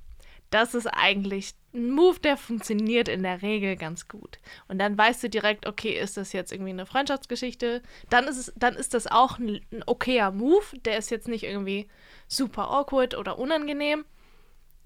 Das 0.52 0.76
ist 0.76 0.86
eigentlich 0.86 1.54
ein 1.74 1.92
Move, 1.92 2.20
der 2.20 2.38
funktioniert 2.38 3.08
in 3.08 3.24
der 3.24 3.42
Regel 3.42 3.78
ganz 3.78 4.08
gut. 4.08 4.38
Und 4.68 4.80
dann 4.80 4.98
weißt 4.98 5.24
du 5.24 5.30
direkt, 5.30 5.66
okay, 5.66 5.98
ist 5.98 6.18
das 6.18 6.34
jetzt 6.34 6.52
irgendwie 6.52 6.72
eine 6.72 6.86
Freundschaftsgeschichte? 6.86 7.82
Dann 8.10 8.26
ist, 8.26 8.38
es, 8.38 8.54
dann 8.56 8.76
ist 8.76 8.94
das 8.94 9.08
auch 9.08 9.40
ein, 9.40 9.62
ein 9.72 9.82
okayer 9.86 10.32
Move. 10.32 10.66
Der 10.86 10.98
ist 10.98 11.10
jetzt 11.10 11.30
nicht 11.30 11.44
irgendwie 11.44 11.88
super 12.28 12.70
awkward 12.70 13.18
oder 13.18 13.40
unangenehm. 13.40 14.06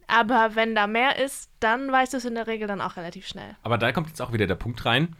Aber 0.08 0.56
wenn 0.56 0.76
da 0.76 0.86
mehr 0.86 1.18
ist, 1.18 1.50
dann 1.60 1.92
weißt 1.92 2.14
du 2.14 2.18
es 2.18 2.26
in 2.26 2.36
der 2.36 2.48
Regel 2.48 2.68
dann 2.68 2.82
auch 2.82 2.96
relativ 2.96 3.28
schnell. 3.28 3.56
Aber 3.64 3.78
da 3.78 3.92
kommt 3.92 4.08
jetzt 4.08 4.22
auch 4.22 4.34
wieder 4.34 4.46
der 4.48 4.56
Punkt 4.56 4.86
rein, 4.86 5.16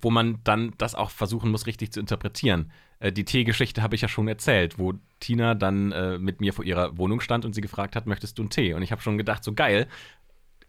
wo 0.00 0.10
man 0.10 0.40
dann 0.44 0.72
das 0.78 0.94
auch 0.94 1.10
versuchen 1.10 1.50
muss, 1.50 1.66
richtig 1.66 1.92
zu 1.92 2.00
interpretieren. 2.00 2.72
Äh, 3.02 3.12
die 3.12 3.24
Teegeschichte 3.24 3.82
habe 3.82 3.94
ich 3.96 4.00
ja 4.02 4.08
schon 4.08 4.28
erzählt, 4.28 4.78
wo 4.78 4.94
Tina 5.20 5.54
dann 5.54 5.92
äh, 5.92 6.18
mit 6.18 6.40
mir 6.40 6.52
vor 6.52 6.64
ihrer 6.64 6.96
Wohnung 6.96 7.20
stand 7.20 7.44
und 7.44 7.52
sie 7.52 7.60
gefragt 7.60 7.96
hat, 7.96 8.06
möchtest 8.06 8.38
du 8.38 8.42
einen 8.42 8.50
Tee? 8.50 8.74
Und 8.74 8.82
ich 8.82 8.92
habe 8.92 9.02
schon 9.02 9.18
gedacht, 9.18 9.42
so 9.42 9.52
geil, 9.52 9.88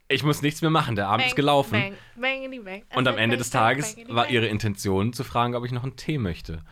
ich 0.09 0.23
muss 0.23 0.41
nichts 0.41 0.61
mehr 0.61 0.71
machen, 0.71 0.95
der 0.95 1.07
Abend 1.07 1.27
ist 1.27 1.35
gelaufen. 1.35 1.93
Bang, 2.15 2.63
bang. 2.63 2.83
Und 2.95 3.07
am 3.07 3.15
Bang, 3.15 3.23
Ende 3.23 3.35
bang, 3.35 3.43
des 3.43 3.49
bang, 3.51 3.61
Tages 3.61 3.97
war 4.09 4.25
bang. 4.25 4.33
ihre 4.33 4.47
Intention 4.47 5.13
zu 5.13 5.23
fragen, 5.23 5.55
ob 5.55 5.63
ich 5.65 5.71
noch 5.71 5.83
einen 5.83 5.95
Tee 5.95 6.17
möchte. 6.17 6.63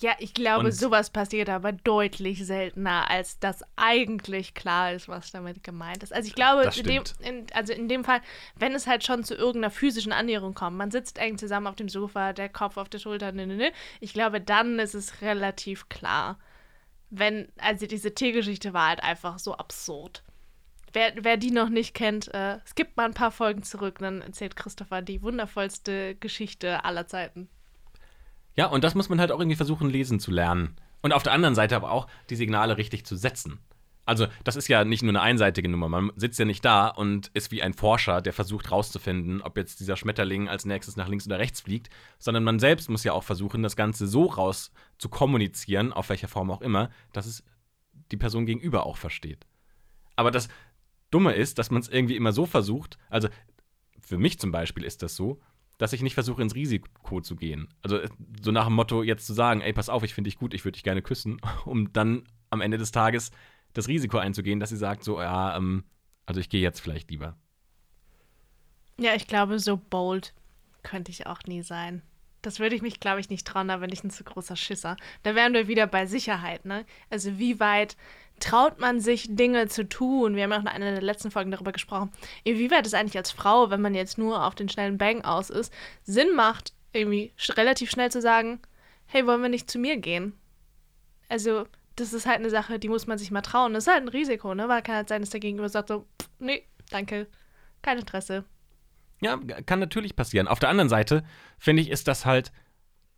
Ja, 0.00 0.12
ich 0.18 0.34
glaube, 0.34 0.66
Und- 0.66 0.72
sowas 0.72 1.10
passiert 1.10 1.48
aber 1.48 1.72
deutlich 1.72 2.46
seltener, 2.46 3.10
als 3.10 3.38
dass 3.38 3.62
eigentlich 3.76 4.54
klar 4.54 4.92
ist, 4.92 5.08
was 5.08 5.30
damit 5.32 5.64
gemeint 5.64 6.02
ist. 6.02 6.12
Also 6.12 6.28
ich 6.28 6.34
glaube, 6.34 6.70
in 6.76 6.84
dem, 6.84 7.02
in, 7.20 7.46
also 7.52 7.72
in 7.72 7.88
dem 7.88 8.04
Fall, 8.04 8.20
wenn 8.56 8.74
es 8.74 8.86
halt 8.86 9.04
schon 9.04 9.24
zu 9.24 9.34
irgendeiner 9.34 9.70
physischen 9.70 10.12
Annäherung 10.12 10.54
kommt, 10.54 10.76
man 10.76 10.90
sitzt 10.90 11.18
eng 11.18 11.38
zusammen 11.38 11.66
auf 11.66 11.76
dem 11.76 11.88
Sofa, 11.88 12.32
der 12.32 12.48
Kopf 12.48 12.76
auf 12.76 12.88
der 12.88 12.98
Schulter, 12.98 13.32
ne, 13.32 13.46
ne, 13.46 13.56
ne, 13.56 13.72
ich 14.00 14.12
glaube, 14.12 14.40
dann 14.40 14.78
ist 14.78 14.94
es 14.94 15.20
relativ 15.22 15.88
klar. 15.88 16.38
Wenn, 17.10 17.48
also 17.58 17.86
diese 17.86 18.14
Tiergeschichte 18.14 18.72
war 18.74 18.88
halt 18.88 19.02
einfach 19.02 19.38
so 19.38 19.54
absurd. 19.54 20.22
Wer, 20.92 21.12
wer 21.20 21.36
die 21.36 21.50
noch 21.50 21.68
nicht 21.68 21.94
kennt, 21.94 22.32
äh, 22.34 22.58
es 22.64 22.74
gibt 22.74 22.96
mal 22.96 23.04
ein 23.06 23.14
paar 23.14 23.30
Folgen 23.30 23.62
zurück, 23.62 23.98
dann 23.98 24.22
erzählt 24.22 24.56
Christopher 24.56 25.02
die 25.02 25.22
wundervollste 25.22 26.14
Geschichte 26.16 26.84
aller 26.84 27.06
Zeiten. 27.06 27.48
Ja, 28.58 28.66
und 28.66 28.84
das 28.84 28.94
muss 28.94 29.08
man 29.08 29.20
halt 29.20 29.30
auch 29.32 29.38
irgendwie 29.38 29.56
versuchen, 29.56 29.88
lesen 29.88 30.20
zu 30.20 30.30
lernen. 30.30 30.76
Und 31.00 31.12
auf 31.12 31.22
der 31.22 31.32
anderen 31.32 31.54
Seite 31.54 31.76
aber 31.76 31.92
auch 31.92 32.08
die 32.28 32.36
Signale 32.36 32.76
richtig 32.76 33.06
zu 33.06 33.16
setzen. 33.16 33.60
Also, 34.04 34.26
das 34.42 34.56
ist 34.56 34.68
ja 34.68 34.84
nicht 34.84 35.02
nur 35.02 35.10
eine 35.10 35.20
einseitige 35.20 35.68
Nummer. 35.68 35.88
Man 35.88 36.10
sitzt 36.16 36.38
ja 36.38 36.44
nicht 36.44 36.64
da 36.64 36.88
und 36.88 37.30
ist 37.34 37.52
wie 37.52 37.62
ein 37.62 37.74
Forscher, 37.74 38.20
der 38.20 38.32
versucht 38.32 38.72
rauszufinden, 38.72 39.42
ob 39.42 39.56
jetzt 39.56 39.80
dieser 39.80 39.96
Schmetterling 39.96 40.48
als 40.48 40.64
nächstes 40.64 40.96
nach 40.96 41.08
links 41.08 41.26
oder 41.26 41.38
rechts 41.38 41.60
fliegt, 41.60 41.88
sondern 42.18 42.42
man 42.42 42.58
selbst 42.58 42.90
muss 42.90 43.04
ja 43.04 43.12
auch 43.12 43.22
versuchen, 43.22 43.62
das 43.62 43.76
Ganze 43.76 44.06
so 44.06 44.24
raus 44.24 44.72
zu 44.98 45.08
kommunizieren, 45.08 45.92
auf 45.92 46.08
welcher 46.08 46.28
Form 46.28 46.50
auch 46.50 46.62
immer, 46.62 46.90
dass 47.12 47.26
es 47.26 47.44
die 48.10 48.16
Person 48.16 48.46
gegenüber 48.46 48.86
auch 48.86 48.96
versteht. 48.96 49.46
Aber 50.16 50.30
das, 50.30 50.48
Dumme 51.10 51.32
ist, 51.32 51.58
dass 51.58 51.70
man 51.70 51.80
es 51.80 51.88
irgendwie 51.88 52.16
immer 52.16 52.32
so 52.32 52.46
versucht, 52.46 52.98
also 53.08 53.28
für 54.00 54.18
mich 54.18 54.38
zum 54.38 54.52
Beispiel 54.52 54.84
ist 54.84 55.02
das 55.02 55.16
so, 55.16 55.40
dass 55.78 55.92
ich 55.92 56.02
nicht 56.02 56.14
versuche, 56.14 56.42
ins 56.42 56.54
Risiko 56.54 57.20
zu 57.20 57.36
gehen. 57.36 57.68
Also 57.82 57.98
äh, 57.98 58.08
so 58.42 58.50
nach 58.50 58.66
dem 58.66 58.74
Motto, 58.74 59.02
jetzt 59.02 59.26
zu 59.26 59.32
sagen, 59.32 59.60
ey, 59.60 59.72
pass 59.72 59.88
auf, 59.88 60.02
ich 60.02 60.12
finde 60.12 60.28
dich 60.28 60.38
gut, 60.38 60.52
ich 60.52 60.64
würde 60.64 60.74
dich 60.74 60.84
gerne 60.84 61.02
küssen, 61.02 61.40
um 61.64 61.92
dann 61.92 62.24
am 62.50 62.60
Ende 62.60 62.78
des 62.78 62.92
Tages 62.92 63.30
das 63.72 63.88
Risiko 63.88 64.18
einzugehen, 64.18 64.60
dass 64.60 64.70
sie 64.70 64.76
sagt, 64.76 65.04
so, 65.04 65.20
ja, 65.20 65.56
ähm, 65.56 65.84
also 66.26 66.40
ich 66.40 66.48
gehe 66.48 66.60
jetzt 66.60 66.80
vielleicht 66.80 67.10
lieber. 67.10 67.36
Ja, 68.98 69.14
ich 69.14 69.26
glaube, 69.26 69.58
so 69.60 69.76
bold 69.76 70.34
könnte 70.82 71.12
ich 71.12 71.26
auch 71.26 71.42
nie 71.46 71.62
sein. 71.62 72.02
Das 72.42 72.60
würde 72.60 72.74
ich 72.74 72.82
mich, 72.82 73.00
glaube 73.00 73.20
ich, 73.20 73.30
nicht 73.30 73.46
trauen, 73.46 73.68
da 73.68 73.78
bin 73.78 73.92
ich 73.92 74.02
ein 74.04 74.10
zu 74.10 74.24
großer 74.24 74.56
Schisser. 74.56 74.96
Da 75.22 75.34
wären 75.34 75.54
wir 75.54 75.68
wieder 75.68 75.86
bei 75.86 76.06
Sicherheit, 76.06 76.64
ne? 76.64 76.84
Also 77.10 77.38
wie 77.38 77.60
weit 77.60 77.96
traut 78.38 78.78
man 78.78 79.00
sich, 79.00 79.26
Dinge 79.30 79.68
zu 79.68 79.88
tun? 79.88 80.36
Wir 80.36 80.44
haben 80.44 80.50
ja 80.50 80.56
auch 80.58 80.62
in 80.62 80.68
einer 80.68 80.92
der 80.92 81.02
letzten 81.02 81.30
Folgen 81.30 81.50
darüber 81.50 81.72
gesprochen. 81.72 82.10
Inwieweit 82.44 82.86
es 82.86 82.94
eigentlich 82.94 83.16
als 83.16 83.30
Frau, 83.30 83.70
wenn 83.70 83.80
man 83.80 83.94
jetzt 83.94 84.18
nur 84.18 84.44
auf 84.44 84.54
den 84.54 84.68
schnellen 84.68 84.98
Bang 84.98 85.24
aus 85.24 85.50
ist, 85.50 85.72
Sinn 86.02 86.34
macht, 86.34 86.72
irgendwie 86.92 87.32
relativ 87.50 87.90
schnell 87.90 88.10
zu 88.10 88.20
sagen, 88.20 88.60
hey, 89.06 89.26
wollen 89.26 89.42
wir 89.42 89.48
nicht 89.48 89.70
zu 89.70 89.78
mir 89.78 89.96
gehen? 89.96 90.34
Also, 91.28 91.66
das 91.96 92.12
ist 92.12 92.26
halt 92.26 92.38
eine 92.38 92.50
Sache, 92.50 92.78
die 92.78 92.88
muss 92.88 93.06
man 93.06 93.18
sich 93.18 93.30
mal 93.30 93.42
trauen. 93.42 93.74
Das 93.74 93.86
ist 93.86 93.92
halt 93.92 94.02
ein 94.02 94.08
Risiko, 94.08 94.54
ne? 94.54 94.68
Weil 94.68 94.82
kann 94.82 94.94
halt 94.94 95.08
sein, 95.08 95.20
dass 95.20 95.30
der 95.30 95.40
Gegenüber 95.40 95.68
sagt 95.68 95.88
so, 95.88 96.06
pff, 96.20 96.28
nee, 96.38 96.64
danke, 96.90 97.26
kein 97.82 97.98
Interesse. 97.98 98.44
Ja, 99.20 99.36
kann 99.66 99.80
natürlich 99.80 100.14
passieren. 100.14 100.46
Auf 100.46 100.60
der 100.60 100.68
anderen 100.68 100.88
Seite, 100.88 101.24
finde 101.58 101.82
ich, 101.82 101.90
ist 101.90 102.06
das 102.06 102.24
halt 102.24 102.52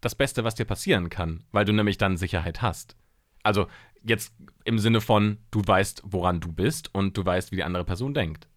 das 0.00 0.15
Beste, 0.15 0.45
was 0.45 0.55
dir 0.55 0.65
passieren 0.65 1.11
kann, 1.11 1.45
weil 1.53 1.65
du 1.65 1.73
nämlich 1.73 1.99
dann 1.99 2.17
Sicherheit 2.17 2.62
hast. 2.62 2.97
Also 3.43 3.67
jetzt 4.02 4.33
im 4.64 4.78
Sinne 4.78 5.00
von, 5.00 5.38
du 5.50 5.62
weißt, 5.64 6.02
woran 6.04 6.40
du 6.40 6.52
bist 6.52 6.95
und 6.95 7.16
du 7.16 7.25
weißt, 7.25 7.52
wie 7.52 7.57
die 7.57 7.64
andere 7.64 7.85
Person 7.85 8.14
denkt. 8.14 8.49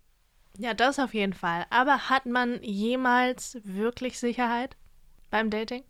Ja, 0.58 0.74
das 0.74 1.00
auf 1.00 1.14
jeden 1.14 1.34
Fall. 1.34 1.66
Aber 1.70 2.10
hat 2.10 2.26
man 2.26 2.62
jemals 2.62 3.58
wirklich 3.64 4.20
Sicherheit 4.20 4.78
beim 5.30 5.50
Dating? 5.50 5.84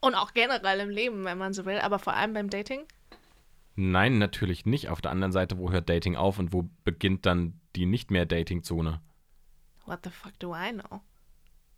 Und 0.00 0.14
auch 0.14 0.34
generell 0.34 0.80
im 0.80 0.90
Leben, 0.90 1.24
wenn 1.24 1.38
man 1.38 1.52
so 1.52 1.64
will, 1.64 1.78
aber 1.78 1.98
vor 1.98 2.14
allem 2.14 2.34
beim 2.34 2.50
Dating? 2.50 2.82
Nein, 3.74 4.18
natürlich 4.18 4.66
nicht. 4.66 4.88
Auf 4.88 5.00
der 5.00 5.10
anderen 5.10 5.32
Seite, 5.32 5.58
wo 5.58 5.70
hört 5.70 5.88
Dating 5.88 6.16
auf 6.16 6.38
und 6.38 6.52
wo 6.52 6.68
beginnt 6.84 7.26
dann 7.26 7.60
die 7.76 7.86
nicht 7.86 8.10
mehr 8.10 8.26
Dating-Zone? 8.26 9.00
What 9.86 10.00
the 10.04 10.10
fuck 10.10 10.38
do 10.38 10.54
I 10.54 10.72
know? 10.72 11.00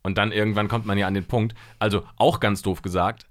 Und 0.02 0.18
dann 0.18 0.32
irgendwann 0.32 0.68
kommt 0.68 0.86
man 0.86 0.98
ja 0.98 1.06
an 1.06 1.14
den 1.14 1.26
Punkt, 1.26 1.54
also 1.78 2.06
auch 2.16 2.40
ganz 2.40 2.62
doof 2.62 2.82
gesagt, 2.82 3.26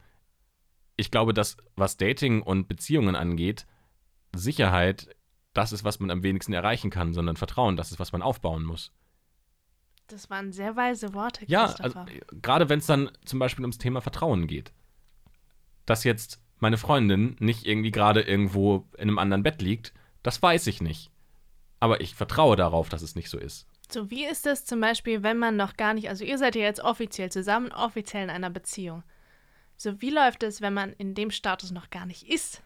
ich 0.99 1.11
glaube, 1.11 1.33
dass 1.33 1.57
was 1.75 1.97
Dating 1.97 2.41
und 2.41 2.67
Beziehungen 2.67 3.15
angeht, 3.15 3.65
Sicherheit, 4.35 5.15
das 5.53 5.71
ist, 5.71 5.83
was 5.83 5.99
man 5.99 6.11
am 6.11 6.23
wenigsten 6.23 6.53
erreichen 6.53 6.89
kann, 6.89 7.13
sondern 7.13 7.37
Vertrauen, 7.37 7.77
das 7.77 7.91
ist, 7.91 7.99
was 7.99 8.11
man 8.11 8.21
aufbauen 8.21 8.63
muss. 8.63 8.91
Das 10.07 10.29
waren 10.29 10.51
sehr 10.51 10.75
weise 10.75 11.13
Worte, 11.13 11.45
Ja, 11.47 11.65
also, 11.65 12.05
gerade 12.41 12.67
wenn 12.67 12.79
es 12.79 12.87
dann 12.87 13.11
zum 13.25 13.39
Beispiel 13.39 13.63
ums 13.63 13.77
Thema 13.77 14.01
Vertrauen 14.01 14.47
geht. 14.47 14.73
Dass 15.85 16.03
jetzt 16.03 16.41
meine 16.57 16.77
Freundin 16.77 17.35
nicht 17.39 17.65
irgendwie 17.65 17.91
gerade 17.91 18.21
irgendwo 18.21 18.87
in 18.97 19.03
einem 19.03 19.19
anderen 19.19 19.43
Bett 19.43 19.61
liegt, 19.61 19.93
das 20.23 20.41
weiß 20.41 20.67
ich 20.67 20.81
nicht. 20.81 21.11
Aber 21.79 22.01
ich 22.01 22.15
vertraue 22.15 22.55
darauf, 22.55 22.89
dass 22.89 23.01
es 23.01 23.15
nicht 23.15 23.29
so 23.29 23.37
ist. 23.37 23.67
So, 23.91 24.11
wie 24.11 24.25
ist 24.25 24.45
das 24.45 24.65
zum 24.65 24.81
Beispiel, 24.81 25.23
wenn 25.23 25.37
man 25.37 25.55
noch 25.55 25.77
gar 25.77 25.93
nicht, 25.93 26.09
also 26.09 26.25
ihr 26.25 26.37
seid 26.37 26.55
ja 26.55 26.61
jetzt 26.63 26.81
offiziell 26.81 27.31
zusammen, 27.31 27.71
offiziell 27.71 28.23
in 28.23 28.29
einer 28.29 28.49
Beziehung. 28.49 29.03
So, 29.81 30.01
wie 30.01 30.09
läuft 30.09 30.43
es, 30.43 30.59
wenn 30.59 30.73
man 30.73 30.91
in 30.91 31.15
dem 31.15 31.31
Status 31.31 31.71
noch 31.71 31.89
gar 31.89 32.05
nicht 32.05 32.27
ist? 32.27 32.61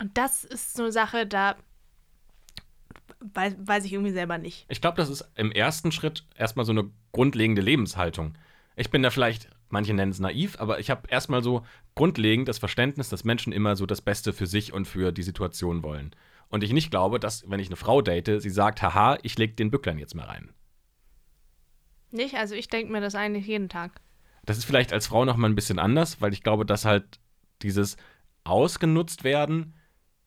Und 0.00 0.18
das 0.18 0.42
ist 0.42 0.74
so 0.74 0.82
eine 0.82 0.90
Sache, 0.90 1.24
da 1.24 1.54
weiß, 3.20 3.54
weiß 3.58 3.84
ich 3.84 3.92
irgendwie 3.92 4.10
selber 4.10 4.38
nicht. 4.38 4.66
Ich 4.68 4.80
glaube, 4.80 4.96
das 4.96 5.08
ist 5.08 5.24
im 5.36 5.52
ersten 5.52 5.92
Schritt 5.92 6.26
erstmal 6.36 6.66
so 6.66 6.72
eine 6.72 6.90
grundlegende 7.12 7.62
Lebenshaltung. 7.62 8.34
Ich 8.74 8.90
bin 8.90 9.04
da 9.04 9.10
vielleicht, 9.10 9.50
manche 9.68 9.94
nennen 9.94 10.10
es 10.10 10.18
naiv, 10.18 10.58
aber 10.58 10.80
ich 10.80 10.90
habe 10.90 11.06
erstmal 11.08 11.44
so 11.44 11.64
grundlegend 11.94 12.48
das 12.48 12.58
Verständnis, 12.58 13.08
dass 13.08 13.22
Menschen 13.22 13.52
immer 13.52 13.76
so 13.76 13.86
das 13.86 14.02
Beste 14.02 14.32
für 14.32 14.48
sich 14.48 14.72
und 14.72 14.86
für 14.86 15.12
die 15.12 15.22
Situation 15.22 15.84
wollen. 15.84 16.10
Und 16.48 16.64
ich 16.64 16.72
nicht 16.72 16.90
glaube, 16.90 17.20
dass, 17.20 17.48
wenn 17.48 17.60
ich 17.60 17.68
eine 17.68 17.76
Frau 17.76 18.02
date, 18.02 18.42
sie 18.42 18.50
sagt, 18.50 18.82
haha, 18.82 19.16
ich 19.22 19.38
leg 19.38 19.56
den 19.56 19.70
Bücklein 19.70 19.98
jetzt 20.00 20.16
mal 20.16 20.26
rein. 20.26 20.52
Nicht? 22.10 22.34
Also 22.34 22.56
ich 22.56 22.66
denke 22.66 22.90
mir 22.90 23.00
das 23.00 23.14
eigentlich 23.14 23.46
jeden 23.46 23.68
Tag. 23.68 24.00
Das 24.44 24.58
ist 24.58 24.64
vielleicht 24.64 24.92
als 24.92 25.06
Frau 25.06 25.24
noch 25.24 25.36
mal 25.36 25.48
ein 25.48 25.54
bisschen 25.54 25.78
anders, 25.78 26.20
weil 26.20 26.32
ich 26.32 26.42
glaube, 26.42 26.66
dass 26.66 26.84
halt 26.84 27.20
dieses 27.62 27.96
ausgenutzt 28.44 29.24
werden, 29.24 29.74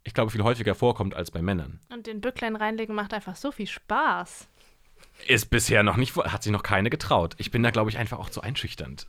ich 0.04 0.14
glaube, 0.14 0.32
viel 0.32 0.44
häufiger 0.44 0.76
vorkommt 0.76 1.16
als 1.16 1.32
bei 1.32 1.42
Männern. 1.42 1.80
Und 1.92 2.08
den 2.08 2.22
Bücklein 2.22 2.56
reinlegen 2.56 2.96
macht 2.96 3.14
einfach 3.14 3.36
so 3.36 3.52
viel 3.52 3.68
Spaß. 3.68 4.48
Ist 5.28 5.50
bisher 5.50 5.84
noch 5.84 5.98
nicht, 5.98 6.16
hat 6.16 6.44
sich 6.44 6.52
noch 6.52 6.64
keine 6.64 6.90
getraut. 6.90 7.36
Ich 7.38 7.52
bin 7.52 7.64
da, 7.64 7.72
glaube 7.72 7.90
ich, 7.90 7.98
einfach 7.98 8.20
auch 8.20 8.30
zu 8.30 8.42
einschüchternd. 8.42 9.08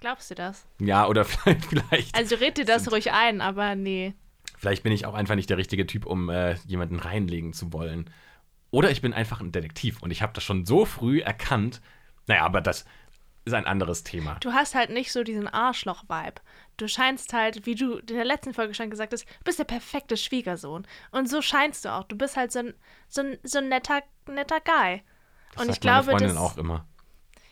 Glaubst 0.00 0.30
du 0.30 0.34
das? 0.34 0.66
Ja, 0.78 1.06
oder 1.06 1.24
vielleicht, 1.24 1.64
vielleicht, 1.66 2.16
Also 2.16 2.36
red 2.36 2.58
dir 2.58 2.64
das 2.64 2.90
ruhig 2.90 3.12
ein, 3.12 3.40
aber 3.40 3.74
nee. 3.74 4.14
vielleicht 4.56 4.82
bin 4.82 4.92
ich 4.92 5.06
auch 5.06 5.14
einfach 5.14 5.34
nicht 5.34 5.50
der 5.50 5.56
richtige 5.58 5.86
Typ, 5.86 6.06
um 6.06 6.30
äh, 6.30 6.54
jemanden 6.66 6.98
reinlegen 6.98 7.52
zu 7.52 7.72
wollen. 7.72 8.10
Oder 8.70 8.90
ich 8.90 9.00
bin 9.00 9.12
einfach 9.12 9.40
ein 9.40 9.52
Detektiv 9.52 10.02
und 10.02 10.10
ich 10.10 10.22
habe 10.22 10.32
das 10.32 10.44
schon 10.44 10.66
so 10.66 10.84
früh 10.84 11.20
erkannt. 11.20 11.80
Naja, 12.26 12.44
aber 12.44 12.60
das 12.60 12.84
ist 13.46 13.54
ein 13.54 13.66
anderes 13.66 14.02
Thema. 14.02 14.36
Du 14.40 14.52
hast 14.52 14.74
halt 14.74 14.90
nicht 14.90 15.12
so 15.12 15.22
diesen 15.22 15.48
Arschloch-Vibe. 15.48 16.40
Du 16.76 16.88
scheinst 16.88 17.32
halt, 17.32 17.64
wie 17.64 17.76
du 17.76 17.98
in 17.98 18.06
der 18.06 18.24
letzten 18.24 18.52
Folge 18.52 18.74
schon 18.74 18.90
gesagt 18.90 19.12
hast, 19.12 19.24
du 19.24 19.44
bist 19.44 19.58
der 19.58 19.64
perfekte 19.64 20.16
Schwiegersohn. 20.16 20.86
Und 21.12 21.30
so 21.30 21.40
scheinst 21.40 21.84
du 21.84 21.92
auch. 21.92 22.04
Du 22.04 22.16
bist 22.16 22.36
halt 22.36 22.52
so 22.52 22.58
ein, 22.58 22.74
so 23.08 23.22
ein, 23.22 23.38
so 23.44 23.58
ein 23.58 23.68
netter, 23.68 24.02
netter 24.28 24.60
Guy. 24.60 25.02
Das 25.52 25.62
und 25.62 25.66
sagt 25.66 25.76
ich 25.76 25.80
glaube, 25.80 26.06
meine 26.06 26.18
Freundin 26.18 26.36
das, 26.36 26.38
auch 26.38 26.58
immer. 26.58 26.86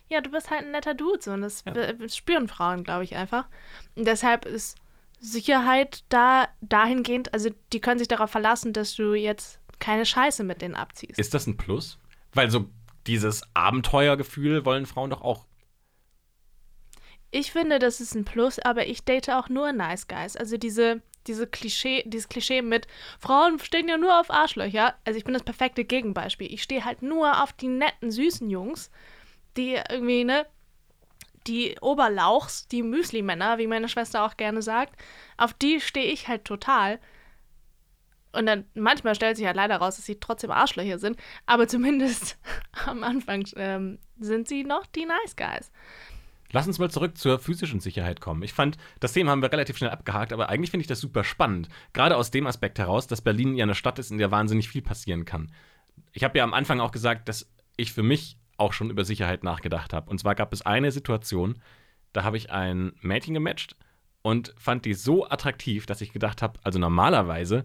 ja, 0.09 0.21
du 0.21 0.31
bist 0.31 0.51
halt 0.51 0.65
ein 0.65 0.73
netter 0.73 0.95
Dude. 0.95 1.23
So, 1.23 1.31
und 1.31 1.43
das 1.43 1.65
äh, 1.67 2.09
spüren 2.09 2.49
Frauen, 2.49 2.83
glaube 2.83 3.05
ich, 3.05 3.15
einfach. 3.15 3.47
Und 3.95 4.07
deshalb 4.07 4.47
ist 4.47 4.77
Sicherheit 5.21 6.05
da 6.09 6.49
dahingehend, 6.61 7.33
also 7.33 7.51
die 7.73 7.81
können 7.81 7.99
sich 7.99 8.09
darauf 8.09 8.31
verlassen, 8.31 8.73
dass 8.73 8.95
du 8.95 9.15
jetzt 9.15 9.61
keine 9.79 10.05
Scheiße 10.05 10.45
mit 10.45 10.61
denen 10.61 10.75
abziehst. 10.75 11.19
Ist 11.19 11.35
das 11.35 11.47
ein 11.47 11.57
Plus? 11.57 11.99
Weil 12.33 12.51
so 12.51 12.69
dieses 13.07 13.43
Abenteuergefühl 13.55 14.65
wollen 14.65 14.87
Frauen 14.87 15.11
doch 15.11 15.23
auch. 15.23 15.47
Ich 17.37 17.50
finde, 17.50 17.81
das 17.81 18.00
ist 18.00 18.14
ein 18.14 18.25
Plus, 18.25 18.61
aber 18.61 18.87
ich 18.87 19.05
date 19.05 19.29
auch 19.29 19.49
nur 19.49 19.73
Nice 19.73 20.07
Guys. 20.07 20.37
Also 20.37 20.57
diese, 20.57 21.03
diese 21.26 21.49
Klischee, 21.49 22.05
dieses 22.07 22.29
Klischee 22.29 22.62
mit 22.62 22.87
Frauen 23.19 23.59
stehen 23.59 23.88
ja 23.88 23.97
nur 23.97 24.21
auf 24.21 24.31
Arschlöcher. 24.31 24.95
Also 25.05 25.19
ich 25.19 25.25
bin 25.25 25.35
das 25.35 25.43
perfekte 25.43 25.85
Gegenbeispiel. 25.85 26.55
Ich 26.55 26.62
stehe 26.62 26.85
halt 26.85 27.03
nur 27.03 27.43
auf 27.43 27.53
die 27.53 27.67
netten, 27.67 28.12
süßen 28.12 28.49
Jungs, 28.50 28.88
die 29.57 29.81
irgendwie, 29.91 30.23
ne, 30.23 30.47
die 31.49 31.75
Oberlauchs, 31.81 32.69
die 32.69 32.85
Müsli-Männer, 32.85 33.59
wie 33.59 33.67
meine 33.67 33.88
Schwester 33.88 34.25
auch 34.25 34.37
gerne 34.37 34.62
sagt, 34.62 34.95
auf 35.37 35.55
die 35.55 35.81
stehe 35.81 36.12
ich 36.12 36.29
halt 36.29 36.45
total. 36.45 37.00
Und 38.31 38.47
dann 38.47 38.64
manchmal 38.75 39.17
stellt 39.17 39.38
sich 39.38 39.47
halt 39.47 39.57
leider 39.57 39.79
raus, 39.79 39.97
dass 39.97 40.07
sie 40.07 40.21
trotzdem 40.21 40.53
Arschlöcher 40.53 41.00
sind, 41.00 41.19
aber 41.47 41.67
zumindest 41.67 42.38
am 42.87 43.03
Anfang 43.03 43.43
ähm, 43.57 43.99
sind 44.21 44.47
sie 44.47 44.62
noch 44.62 44.87
die 44.87 45.07
Nice 45.07 45.35
Guys. 45.35 45.73
Lass 46.54 46.68
uns 46.68 46.78
mal 46.78 46.88
zurück 46.88 47.18
zur 47.18 47.40
physischen 47.40 47.80
Sicherheit 47.80 48.20
kommen. 48.20 48.44
Ich 48.44 48.52
fand, 48.52 48.76
das 49.00 49.12
Thema 49.12 49.32
haben 49.32 49.42
wir 49.42 49.50
relativ 49.50 49.76
schnell 49.76 49.90
abgehakt, 49.90 50.32
aber 50.32 50.50
eigentlich 50.50 50.70
finde 50.70 50.82
ich 50.82 50.87
das 50.87 51.00
super 51.00 51.25
spannend. 51.25 51.68
Gerade 51.92 52.16
aus 52.16 52.30
dem 52.30 52.46
Aspekt 52.46 52.78
heraus, 52.78 53.08
dass 53.08 53.23
Berlin 53.23 53.56
ja 53.56 53.64
eine 53.64 53.75
Stadt 53.75 53.99
ist, 53.99 54.12
in 54.12 54.18
der 54.18 54.30
wahnsinnig 54.30 54.68
viel 54.68 54.80
passieren 54.80 55.25
kann. 55.25 55.50
Ich 56.12 56.23
habe 56.23 56.38
ja 56.38 56.44
am 56.44 56.54
Anfang 56.54 56.78
auch 56.78 56.92
gesagt, 56.92 57.28
dass 57.28 57.52
ich 57.76 57.92
für 57.92 58.04
mich 58.04 58.38
auch 58.56 58.73
schon 58.73 58.88
über 58.88 59.04
Sicherheit 59.04 59.42
nachgedacht 59.42 59.92
habe. 59.92 60.08
Und 60.08 60.20
zwar 60.20 60.37
gab 60.37 60.52
es 60.52 60.62
eine 60.62 60.92
Situation, 60.92 61.61
da 62.12 62.23
habe 62.23 62.37
ich 62.37 62.52
ein 62.52 62.92
Mädchen 63.00 63.34
gematcht 63.34 63.75
und 64.23 64.54
fand 64.56 64.84
die 64.84 64.94
so 64.94 65.28
attraktiv, 65.28 65.87
dass 65.87 66.02
ich 66.02 66.12
gedacht 66.12 66.40
habe, 66.40 66.61
also 66.62 66.78
normalerweise 66.78 67.64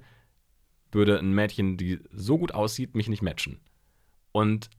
würde 0.91 1.19
ein 1.19 1.36
Mädchen, 1.36 1.77
die 1.77 2.00
so 2.12 2.39
gut 2.39 2.55
aussieht, 2.55 2.96
mich 2.96 3.08
nicht 3.08 3.22
matchen. 3.22 3.60
Und 4.31 4.72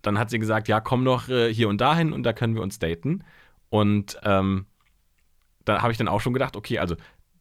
dann 0.00 0.18
hat 0.18 0.30
sie 0.30 0.38
gesagt, 0.38 0.68
ja, 0.68 0.80
komm 0.80 1.04
doch 1.04 1.28
äh, 1.28 1.52
hier 1.52 1.68
und 1.68 1.82
dahin 1.82 2.14
und 2.14 2.22
da 2.22 2.32
können 2.32 2.54
wir 2.54 2.62
uns 2.62 2.78
daten. 2.78 3.24
Und 3.70 4.18
ähm, 4.24 4.66
da 5.64 5.82
habe 5.82 5.92
ich 5.92 5.98
dann 5.98 6.08
auch 6.08 6.20
schon 6.20 6.32
gedacht, 6.32 6.56
okay, 6.56 6.78
also 6.78 6.96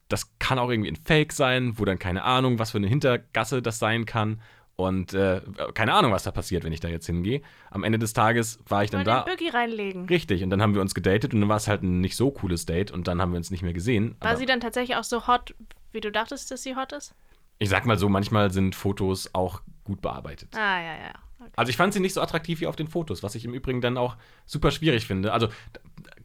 das 0.10 0.38
kann 0.39 0.60
auch 0.60 0.69
irgendwie 0.69 0.91
ein 0.91 0.96
Fake 0.98 1.34
sein, 1.34 1.77
wo 1.77 1.86
dann 1.86 2.00
keine 2.00 2.24
Ahnung, 2.24 2.60
was 2.60 2.72
für 2.72 2.77
eine 2.77 2.88
Hintergasse 2.88 3.62
das 3.62 3.79
sein 3.79 4.05
kann. 4.05 4.41
Und 4.75 5.13
äh, 5.13 5.41
keine 5.74 5.93
Ahnung, 5.93 6.12
was 6.12 6.24
da 6.24 6.31
passiert, 6.31 6.63
wenn 6.63 6.72
ich 6.72 6.79
da 6.79 6.88
jetzt 6.88 7.07
hingehe. 7.07 7.41
Am 7.72 7.84
Ende 7.84 7.98
des 7.98 8.13
Tages 8.13 8.60
war 8.67 8.84
ich 8.84 8.91
dann 8.91 9.03
da. 9.03 9.24
den 9.24 9.50
reinlegen. 9.50 10.05
Richtig, 10.05 10.43
und 10.43 10.51
dann 10.51 10.62
haben 10.62 10.75
wir 10.75 10.81
uns 10.81 10.93
gedatet 10.93 11.34
und 11.34 11.41
dann 11.41 11.50
war 11.50 11.57
es 11.57 11.67
halt 11.67 11.81
ein 11.81 12.00
nicht 12.00 12.15
so 12.15 12.29
cooles 12.29 12.67
Date 12.67 12.91
und 12.91 13.07
dann 13.07 13.19
haben 13.19 13.31
wir 13.31 13.38
uns 13.38 13.50
nicht 13.50 13.63
mehr 13.63 13.74
gesehen. 13.74 14.15
War 14.19 14.29
Aber 14.29 14.38
sie 14.38 14.46
dann 14.46 14.60
tatsächlich 14.60 14.96
auch 14.96 15.03
so 15.03 15.25
hot, 15.25 15.55
wie 15.91 16.00
du 16.00 16.12
dachtest, 16.12 16.51
dass 16.51 16.62
sie 16.62 16.75
hot 16.75 16.93
ist? 16.93 17.15
ich 17.60 17.69
sag 17.69 17.86
mal 17.86 17.98
so, 17.98 18.10
manchmal 18.10 18.51
sind 18.51 18.75
Fotos 18.75 19.29
auch 19.34 19.62
gut 19.84 20.01
bearbeitet. 20.01 20.50
Ah, 20.55 20.79
ja, 20.79 20.93
ja. 20.93 21.13
Okay. 21.39 21.51
Also 21.55 21.69
ich 21.69 21.77
fand 21.77 21.93
sie 21.93 22.00
nicht 22.00 22.13
so 22.13 22.22
attraktiv 22.22 22.62
wie 22.62 22.67
auf 22.67 22.75
den 22.75 22.88
Fotos, 22.88 23.24
was 23.24 23.36
ich 23.36 23.46
im 23.46 23.53
Übrigen 23.53 23.81
dann 23.81 23.98
auch 23.98 24.15
super 24.46 24.72
schwierig 24.72 25.05
finde. 25.05 25.34
Also, 25.34 25.50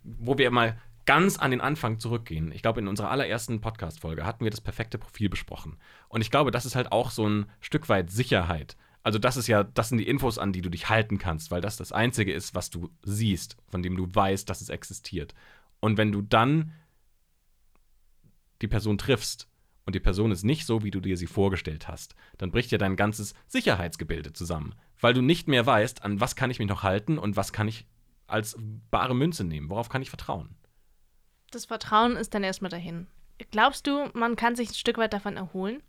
wo 0.04 0.38
wir 0.38 0.50
mal 0.50 0.78
ganz 1.04 1.38
an 1.38 1.50
den 1.50 1.60
Anfang 1.60 1.98
zurückgehen. 1.98 2.52
Ich 2.52 2.62
glaube, 2.62 2.80
in 2.80 2.88
unserer 2.88 3.10
allerersten 3.10 3.60
Podcast-Folge 3.60 4.24
hatten 4.24 4.44
wir 4.44 4.50
das 4.50 4.60
perfekte 4.60 4.98
Profil 4.98 5.28
besprochen. 5.28 5.78
Und 6.08 6.20
ich 6.20 6.30
glaube, 6.30 6.50
das 6.50 6.66
ist 6.66 6.76
halt 6.76 6.92
auch 6.92 7.10
so 7.10 7.28
ein 7.28 7.46
Stück 7.60 7.88
weit 7.88 8.10
Sicherheit. 8.10 8.76
Also 9.02 9.18
das 9.18 9.36
ist 9.36 9.48
ja, 9.48 9.64
das 9.64 9.88
sind 9.88 9.98
die 9.98 10.06
Infos, 10.06 10.38
an 10.38 10.52
die 10.52 10.62
du 10.62 10.70
dich 10.70 10.88
halten 10.88 11.18
kannst, 11.18 11.50
weil 11.50 11.60
das 11.60 11.76
das 11.76 11.90
Einzige 11.92 12.32
ist, 12.32 12.54
was 12.54 12.70
du 12.70 12.90
siehst, 13.02 13.56
von 13.68 13.82
dem 13.82 13.96
du 13.96 14.06
weißt, 14.12 14.48
dass 14.48 14.60
es 14.60 14.68
existiert. 14.68 15.34
Und 15.80 15.98
wenn 15.98 16.12
du 16.12 16.22
dann 16.22 16.72
die 18.60 18.68
Person 18.68 18.98
triffst 18.98 19.48
und 19.84 19.96
die 19.96 20.00
Person 20.00 20.30
ist 20.30 20.44
nicht 20.44 20.66
so, 20.66 20.84
wie 20.84 20.92
du 20.92 21.00
dir 21.00 21.16
sie 21.16 21.26
vorgestellt 21.26 21.88
hast, 21.88 22.14
dann 22.38 22.52
bricht 22.52 22.70
ja 22.70 22.78
dein 22.78 22.94
ganzes 22.94 23.34
Sicherheitsgebilde 23.48 24.32
zusammen, 24.32 24.76
weil 25.00 25.14
du 25.14 25.20
nicht 25.20 25.48
mehr 25.48 25.66
weißt, 25.66 26.04
an 26.04 26.20
was 26.20 26.36
kann 26.36 26.52
ich 26.52 26.60
mich 26.60 26.68
noch 26.68 26.84
halten 26.84 27.18
und 27.18 27.34
was 27.34 27.52
kann 27.52 27.66
ich 27.66 27.86
als 28.32 28.56
bare 28.90 29.14
Münze 29.14 29.44
nehmen, 29.44 29.70
worauf 29.70 29.88
kann 29.88 30.02
ich 30.02 30.10
vertrauen. 30.10 30.56
Das 31.50 31.66
Vertrauen 31.66 32.16
ist 32.16 32.34
dann 32.34 32.44
erstmal 32.44 32.70
dahin. 32.70 33.06
Glaubst 33.50 33.86
du, 33.86 34.08
man 34.14 34.36
kann 34.36 34.56
sich 34.56 34.70
ein 34.70 34.74
Stück 34.74 34.98
weit 34.98 35.12
davon 35.12 35.36
erholen? 35.36 35.82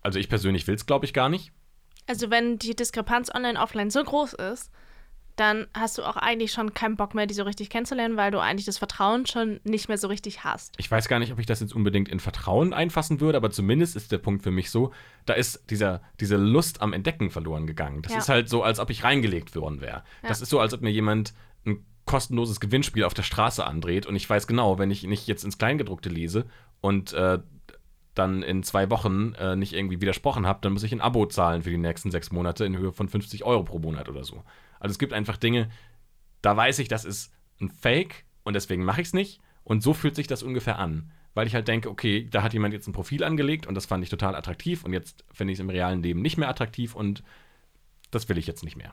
Also 0.00 0.18
ich 0.18 0.28
persönlich 0.28 0.66
will 0.66 0.74
es, 0.74 0.86
glaube 0.86 1.04
ich, 1.04 1.12
gar 1.12 1.28
nicht. 1.28 1.52
Also 2.06 2.30
wenn 2.30 2.58
die 2.58 2.74
Diskrepanz 2.74 3.32
online-offline 3.34 3.90
so 3.90 4.02
groß 4.02 4.34
ist, 4.34 4.70
dann 5.36 5.66
hast 5.74 5.96
du 5.98 6.02
auch 6.02 6.16
eigentlich 6.16 6.52
schon 6.52 6.74
keinen 6.74 6.96
Bock 6.96 7.14
mehr, 7.14 7.26
die 7.26 7.34
so 7.34 7.42
richtig 7.44 7.70
kennenzulernen, 7.70 8.16
weil 8.16 8.30
du 8.30 8.38
eigentlich 8.40 8.66
das 8.66 8.78
Vertrauen 8.78 9.26
schon 9.26 9.60
nicht 9.64 9.88
mehr 9.88 9.96
so 9.98 10.08
richtig 10.08 10.44
hast. 10.44 10.74
Ich 10.76 10.90
weiß 10.90 11.08
gar 11.08 11.18
nicht, 11.18 11.32
ob 11.32 11.38
ich 11.38 11.46
das 11.46 11.60
jetzt 11.60 11.74
unbedingt 11.74 12.08
in 12.08 12.20
Vertrauen 12.20 12.72
einfassen 12.74 13.20
würde, 13.20 13.38
aber 13.38 13.50
zumindest 13.50 13.96
ist 13.96 14.12
der 14.12 14.18
Punkt 14.18 14.42
für 14.42 14.50
mich 14.50 14.70
so, 14.70 14.92
da 15.24 15.32
ist 15.34 15.70
dieser, 15.70 16.02
diese 16.20 16.36
Lust 16.36 16.82
am 16.82 16.92
Entdecken 16.92 17.30
verloren 17.30 17.66
gegangen. 17.66 18.02
Das 18.02 18.12
Ja. 18.12 18.18
ist 18.18 18.28
halt 18.28 18.48
so, 18.48 18.62
als 18.62 18.78
ob 18.78 18.90
ich 18.90 19.04
reingelegt 19.04 19.56
worden 19.56 19.80
wäre. 19.80 20.02
Das 20.22 20.40
Ja. 20.40 20.42
ist 20.44 20.50
so, 20.50 20.60
als 20.60 20.74
ob 20.74 20.82
mir 20.82 20.90
jemand 20.90 21.32
ein 21.64 21.84
kostenloses 22.04 22.60
Gewinnspiel 22.60 23.04
auf 23.04 23.14
der 23.14 23.22
Straße 23.22 23.64
andreht 23.64 24.06
und 24.06 24.16
ich 24.16 24.28
weiß 24.28 24.46
genau, 24.46 24.78
wenn 24.78 24.90
ich 24.90 25.04
nicht 25.04 25.26
jetzt 25.28 25.44
ins 25.44 25.56
Kleingedruckte 25.56 26.08
lese 26.08 26.46
und 26.80 27.12
äh, 27.12 27.38
dann 28.14 28.42
in 28.42 28.62
zwei 28.62 28.90
Wochen 28.90 29.32
äh, 29.38 29.56
nicht 29.56 29.72
irgendwie 29.72 30.00
widersprochen 30.00 30.46
habe, 30.46 30.58
dann 30.60 30.74
muss 30.74 30.82
ich 30.82 30.92
ein 30.92 31.00
Abo 31.00 31.24
zahlen 31.26 31.62
für 31.62 31.70
die 31.70 31.78
nächsten 31.78 32.10
sechs 32.10 32.30
Monate 32.30 32.64
in 32.66 32.76
Höhe 32.76 32.92
von 32.92 33.08
50 33.08 33.44
Euro 33.44 33.62
pro 33.62 33.78
Monat 33.78 34.08
oder 34.10 34.24
so. 34.24 34.42
Also 34.82 34.94
es 34.94 34.98
gibt 34.98 35.12
einfach 35.12 35.36
Dinge, 35.36 35.70
da 36.42 36.56
weiß 36.56 36.80
ich, 36.80 36.88
das 36.88 37.04
ist 37.04 37.32
ein 37.60 37.70
Fake 37.70 38.24
und 38.42 38.54
deswegen 38.54 38.84
mache 38.84 39.00
ich 39.00 39.06
es 39.06 39.14
nicht. 39.14 39.40
Und 39.62 39.80
so 39.80 39.94
fühlt 39.94 40.16
sich 40.16 40.26
das 40.26 40.42
ungefähr 40.42 40.80
an. 40.80 41.12
Weil 41.34 41.46
ich 41.46 41.54
halt 41.54 41.68
denke, 41.68 41.88
okay, 41.88 42.28
da 42.28 42.42
hat 42.42 42.52
jemand 42.52 42.74
jetzt 42.74 42.88
ein 42.88 42.92
Profil 42.92 43.22
angelegt 43.22 43.64
und 43.68 43.76
das 43.76 43.86
fand 43.86 44.02
ich 44.02 44.10
total 44.10 44.34
attraktiv 44.34 44.84
und 44.84 44.92
jetzt 44.92 45.24
finde 45.32 45.52
ich 45.52 45.58
es 45.58 45.60
im 45.60 45.70
realen 45.70 46.02
Leben 46.02 46.20
nicht 46.20 46.36
mehr 46.36 46.48
attraktiv 46.48 46.96
und 46.96 47.22
das 48.10 48.28
will 48.28 48.38
ich 48.38 48.48
jetzt 48.48 48.64
nicht 48.64 48.76
mehr. 48.76 48.92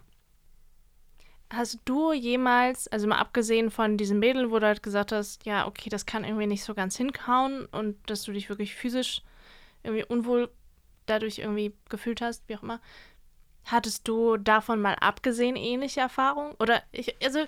Hast 1.51 1.79
du 1.85 2.13
jemals, 2.13 2.87
also 2.87 3.07
mal 3.07 3.17
abgesehen 3.17 3.71
von 3.71 3.97
diesem 3.97 4.19
Mädel, 4.19 4.51
wo 4.51 4.59
du 4.59 4.67
halt 4.67 4.83
gesagt 4.83 5.11
hast, 5.11 5.43
ja, 5.47 5.65
okay, 5.65 5.89
das 5.89 6.05
kann 6.05 6.23
irgendwie 6.23 6.45
nicht 6.45 6.63
so 6.63 6.75
ganz 6.75 6.95
hinkauen 6.95 7.65
und 7.65 7.97
dass 8.07 8.21
du 8.21 8.31
dich 8.31 8.47
wirklich 8.47 8.75
physisch 8.75 9.23
irgendwie 9.81 10.05
unwohl 10.05 10.51
dadurch 11.07 11.39
irgendwie 11.39 11.73
gefühlt 11.89 12.21
hast, 12.21 12.47
wie 12.47 12.55
auch 12.55 12.63
immer. 12.63 12.79
Hattest 13.65 14.07
du 14.07 14.37
davon 14.37 14.81
mal 14.81 14.95
abgesehen 14.95 15.55
ähnliche 15.55 15.99
Erfahrungen? 15.99 16.55
Oder 16.59 16.81
ich, 16.91 17.15
also, 17.23 17.39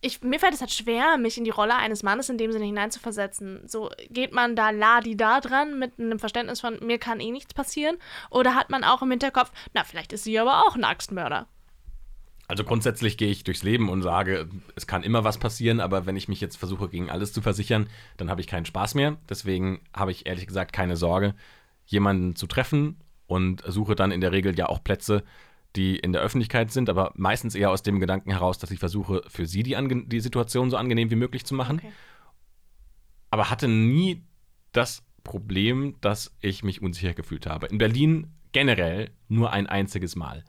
ich, 0.00 0.22
mir 0.22 0.38
fällt 0.38 0.54
es 0.54 0.60
halt 0.60 0.72
schwer, 0.72 1.16
mich 1.16 1.38
in 1.38 1.44
die 1.44 1.50
Rolle 1.50 1.74
eines 1.76 2.02
Mannes 2.02 2.28
in 2.28 2.38
dem 2.38 2.52
Sinne 2.52 2.66
hineinzuversetzen. 2.66 3.66
So, 3.66 3.90
geht 4.10 4.32
man 4.32 4.56
da 4.56 4.70
ladi 4.70 5.16
da 5.16 5.40
dran 5.40 5.78
mit 5.78 5.98
einem 5.98 6.18
Verständnis 6.18 6.60
von, 6.60 6.78
mir 6.84 6.98
kann 6.98 7.20
eh 7.20 7.30
nichts 7.30 7.54
passieren? 7.54 7.96
Oder 8.30 8.54
hat 8.54 8.70
man 8.70 8.84
auch 8.84 9.02
im 9.02 9.10
Hinterkopf, 9.10 9.50
na, 9.74 9.84
vielleicht 9.84 10.12
ist 10.12 10.24
sie 10.24 10.38
aber 10.38 10.66
auch 10.66 10.76
ein 10.76 10.84
Axtmörder? 10.84 11.46
Also 12.48 12.62
grundsätzlich 12.62 13.16
gehe 13.16 13.30
ich 13.30 13.42
durchs 13.42 13.64
Leben 13.64 13.88
und 13.88 14.02
sage, 14.02 14.48
es 14.76 14.86
kann 14.86 15.02
immer 15.02 15.24
was 15.24 15.38
passieren, 15.38 15.80
aber 15.80 16.06
wenn 16.06 16.16
ich 16.16 16.28
mich 16.28 16.40
jetzt 16.40 16.56
versuche, 16.56 16.88
gegen 16.88 17.10
alles 17.10 17.32
zu 17.32 17.42
versichern, 17.42 17.88
dann 18.18 18.30
habe 18.30 18.40
ich 18.40 18.46
keinen 18.46 18.66
Spaß 18.66 18.94
mehr. 18.94 19.16
Deswegen 19.28 19.80
habe 19.92 20.12
ich 20.12 20.26
ehrlich 20.26 20.46
gesagt 20.46 20.72
keine 20.72 20.96
Sorge, 20.96 21.34
jemanden 21.86 22.36
zu 22.36 22.46
treffen 22.46 23.00
und 23.26 23.62
suche 23.66 23.94
dann 23.94 24.10
in 24.12 24.20
der 24.20 24.32
Regel 24.32 24.56
ja 24.58 24.66
auch 24.68 24.82
Plätze, 24.84 25.24
die 25.74 25.96
in 25.96 26.12
der 26.12 26.22
Öffentlichkeit 26.22 26.70
sind, 26.70 26.88
aber 26.88 27.12
meistens 27.16 27.54
eher 27.54 27.70
aus 27.70 27.82
dem 27.82 28.00
Gedanken 28.00 28.30
heraus, 28.30 28.58
dass 28.58 28.70
ich 28.70 28.78
versuche, 28.78 29.22
für 29.28 29.46
sie 29.46 29.62
die, 29.62 29.76
ange 29.76 30.06
die 30.06 30.20
Situation 30.20 30.70
so 30.70 30.76
angenehm 30.76 31.10
wie 31.10 31.16
möglich 31.16 31.44
zu 31.44 31.54
machen. 31.54 31.78
Okay. 31.78 31.92
aber 33.30 33.50
hatte 33.50 33.68
nie 33.68 34.22
das 34.72 35.02
Problem, 35.24 35.96
dass 36.00 36.34
ich 36.40 36.62
mich 36.62 36.80
unsicher 36.82 37.12
gefühlt 37.14 37.46
habe. 37.46 37.66
In 37.66 37.78
Berlin 37.78 38.28
generell 38.52 39.10
nur 39.28 39.52
ein 39.52 39.66
einziges 39.66 40.16
Mal. 40.16 40.44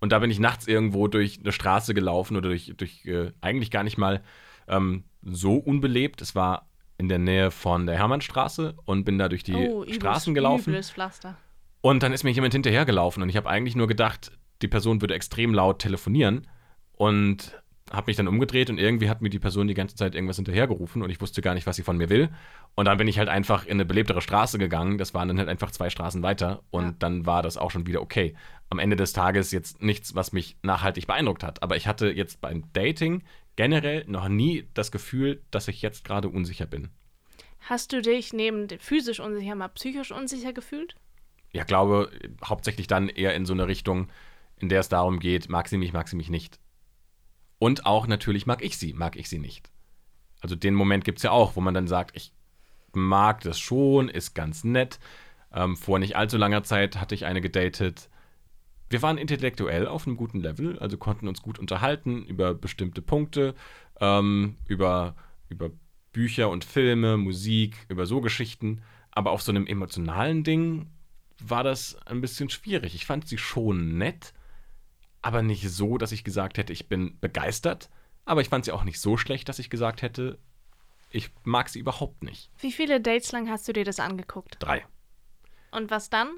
Und 0.00 0.12
da 0.12 0.18
bin 0.20 0.30
ich 0.30 0.38
nachts 0.38 0.66
irgendwo 0.66 1.06
durch 1.08 1.40
eine 1.40 1.52
Straße 1.52 1.92
gelaufen 1.94 2.36
oder 2.36 2.48
durch, 2.48 2.72
durch 2.76 3.04
äh, 3.04 3.32
eigentlich 3.40 3.70
gar 3.70 3.82
nicht 3.82 3.98
mal 3.98 4.22
ähm, 4.68 5.04
so 5.22 5.56
unbelebt. 5.56 6.22
Es 6.22 6.34
war 6.34 6.68
in 6.98 7.08
der 7.08 7.18
Nähe 7.18 7.50
von 7.50 7.86
der 7.86 7.96
Hermannstraße 7.98 8.74
und 8.84 9.04
bin 9.04 9.18
da 9.18 9.28
durch 9.28 9.42
die 9.42 9.54
Oh, 9.54 9.82
übles- 9.84 9.96
Straßen 9.96 10.34
gelaufen. 10.34 10.70
Übles 10.70 10.90
Pflaster. 10.90 11.36
Und 11.82 12.02
dann 12.02 12.12
ist 12.14 12.24
mir 12.24 12.30
jemand 12.30 12.54
hinterhergelaufen 12.54 13.22
und 13.22 13.28
ich 13.28 13.36
habe 13.36 13.50
eigentlich 13.50 13.76
nur 13.76 13.86
gedacht, 13.88 14.32
die 14.62 14.68
Person 14.68 15.00
würde 15.02 15.14
extrem 15.14 15.52
laut 15.52 15.80
telefonieren 15.80 16.46
und 16.92 17.60
habe 17.90 18.06
mich 18.06 18.16
dann 18.16 18.28
umgedreht 18.28 18.70
und 18.70 18.78
irgendwie 18.78 19.10
hat 19.10 19.20
mir 19.20 19.28
die 19.28 19.40
Person 19.40 19.66
die 19.68 19.74
ganze 19.74 19.96
Zeit 19.96 20.14
irgendwas 20.14 20.36
hinterhergerufen 20.36 21.02
und 21.02 21.10
ich 21.10 21.20
wusste 21.20 21.42
gar 21.42 21.52
nicht, 21.52 21.66
was 21.66 21.76
sie 21.76 21.82
von 21.82 21.98
mir 21.98 22.08
will. 22.08 22.30
Und 22.74 22.86
dann 22.86 22.96
bin 22.96 23.08
ich 23.08 23.18
halt 23.18 23.28
einfach 23.28 23.66
in 23.66 23.72
eine 23.72 23.84
belebtere 23.84 24.22
Straße 24.22 24.56
gegangen. 24.58 24.96
Das 24.96 25.12
waren 25.12 25.28
dann 25.28 25.38
halt 25.38 25.48
einfach 25.48 25.72
zwei 25.72 25.90
Straßen 25.90 26.22
weiter 26.22 26.62
und 26.70 26.84
Ja. 26.84 26.94
dann 27.00 27.26
war 27.26 27.42
das 27.42 27.58
auch 27.58 27.70
schon 27.70 27.86
wieder 27.86 28.00
okay. 28.00 28.34
Am 28.70 28.78
Ende 28.78 28.96
des 28.96 29.12
Tages 29.12 29.50
jetzt 29.50 29.82
nichts, 29.82 30.14
was 30.14 30.32
mich 30.32 30.56
nachhaltig 30.62 31.06
beeindruckt 31.06 31.42
hat. 31.42 31.62
Aber 31.62 31.76
ich 31.76 31.86
hatte 31.86 32.06
jetzt 32.10 32.40
beim 32.40 32.64
Dating 32.72 33.24
generell 33.56 34.04
noch 34.06 34.28
nie 34.28 34.68
das 34.72 34.90
Gefühl, 34.92 35.42
dass 35.50 35.68
ich 35.68 35.82
jetzt 35.82 36.04
gerade 36.04 36.28
unsicher 36.30 36.64
bin. 36.66 36.88
Hast 37.60 37.92
du 37.92 38.00
dich 38.00 38.32
neben 38.32 38.68
physisch 38.78 39.20
unsicher 39.20 39.54
mal 39.56 39.68
psychisch 39.68 40.12
unsicher 40.12 40.52
gefühlt? 40.54 40.94
Ja, 41.52 41.64
glaube, 41.64 42.10
hauptsächlich 42.44 42.86
dann 42.86 43.08
eher 43.08 43.34
in 43.34 43.46
so 43.46 43.52
eine 43.52 43.68
Richtung, 43.68 44.08
in 44.56 44.68
der 44.68 44.80
es 44.80 44.88
darum 44.88 45.20
geht, 45.20 45.48
mag 45.48 45.68
sie 45.68 45.76
mich, 45.76 45.92
mag 45.92 46.08
sie 46.08 46.16
mich 46.16 46.30
nicht. 46.30 46.58
Und 47.58 47.86
auch 47.86 48.06
natürlich 48.06 48.46
mag 48.46 48.62
ich 48.62 48.78
sie, 48.78 48.92
mag 48.92 49.16
ich 49.16 49.28
sie 49.28 49.38
nicht. 49.38 49.70
Also 50.40 50.56
den 50.56 50.74
Moment 50.74 51.04
gibt 51.04 51.18
es 51.18 51.22
ja 51.22 51.30
auch, 51.30 51.54
wo 51.54 51.60
man 51.60 51.74
dann 51.74 51.86
sagt, 51.86 52.16
ich 52.16 52.32
mag 52.92 53.40
das 53.42 53.58
schon, 53.58 54.08
ist 54.08 54.34
ganz 54.34 54.64
nett. 54.64 54.98
Ähm, 55.52 55.76
vor 55.76 55.98
nicht 55.98 56.16
allzu 56.16 56.38
langer 56.38 56.64
Zeit 56.64 57.00
hatte 57.00 57.14
ich 57.14 57.26
eine 57.26 57.40
gedatet. 57.40 58.08
Wir 58.88 59.02
waren 59.02 59.18
intellektuell 59.18 59.86
auf 59.86 60.06
einem 60.06 60.16
guten 60.16 60.40
Level, 60.40 60.78
also 60.78 60.98
konnten 60.98 61.28
uns 61.28 61.42
gut 61.42 61.58
unterhalten 61.58 62.24
über 62.24 62.54
bestimmte 62.54 63.02
Punkte, 63.02 63.54
ähm, 64.00 64.56
über, 64.66 65.14
über 65.48 65.70
Bücher 66.12 66.50
und 66.50 66.64
Filme, 66.64 67.16
Musik, 67.16 67.86
über 67.88 68.06
so 68.06 68.20
Geschichten. 68.20 68.82
Aber 69.10 69.30
auf 69.30 69.42
so 69.42 69.52
einem 69.52 69.66
emotionalen 69.66 70.42
Ding 70.42 70.90
war 71.50 71.64
das 71.64 71.96
ein 72.06 72.20
bisschen 72.20 72.50
schwierig. 72.50 72.94
Ich 72.94 73.06
fand 73.06 73.28
sie 73.28 73.38
schon 73.38 73.98
nett, 73.98 74.32
aber 75.20 75.42
nicht 75.42 75.68
so, 75.70 75.98
dass 75.98 76.12
ich 76.12 76.24
gesagt 76.24 76.58
hätte, 76.58 76.72
ich 76.72 76.88
bin 76.88 77.18
begeistert. 77.20 77.90
Aber 78.24 78.40
ich 78.40 78.48
fand 78.48 78.64
sie 78.64 78.72
auch 78.72 78.84
nicht 78.84 79.00
so 79.00 79.16
schlecht, 79.16 79.48
dass 79.48 79.58
ich 79.58 79.70
gesagt 79.70 80.02
hätte, 80.02 80.38
ich 81.10 81.30
mag 81.44 81.68
sie 81.68 81.80
überhaupt 81.80 82.22
nicht. 82.22 82.50
Wie 82.58 82.72
viele 82.72 83.00
Dates 83.00 83.32
lang 83.32 83.50
hast 83.50 83.66
du 83.68 83.72
dir 83.72 83.84
das 83.84 84.00
angeguckt? 84.00 84.56
Drei. 84.60 84.86
Und 85.70 85.90
was 85.90 86.10
dann? 86.10 86.30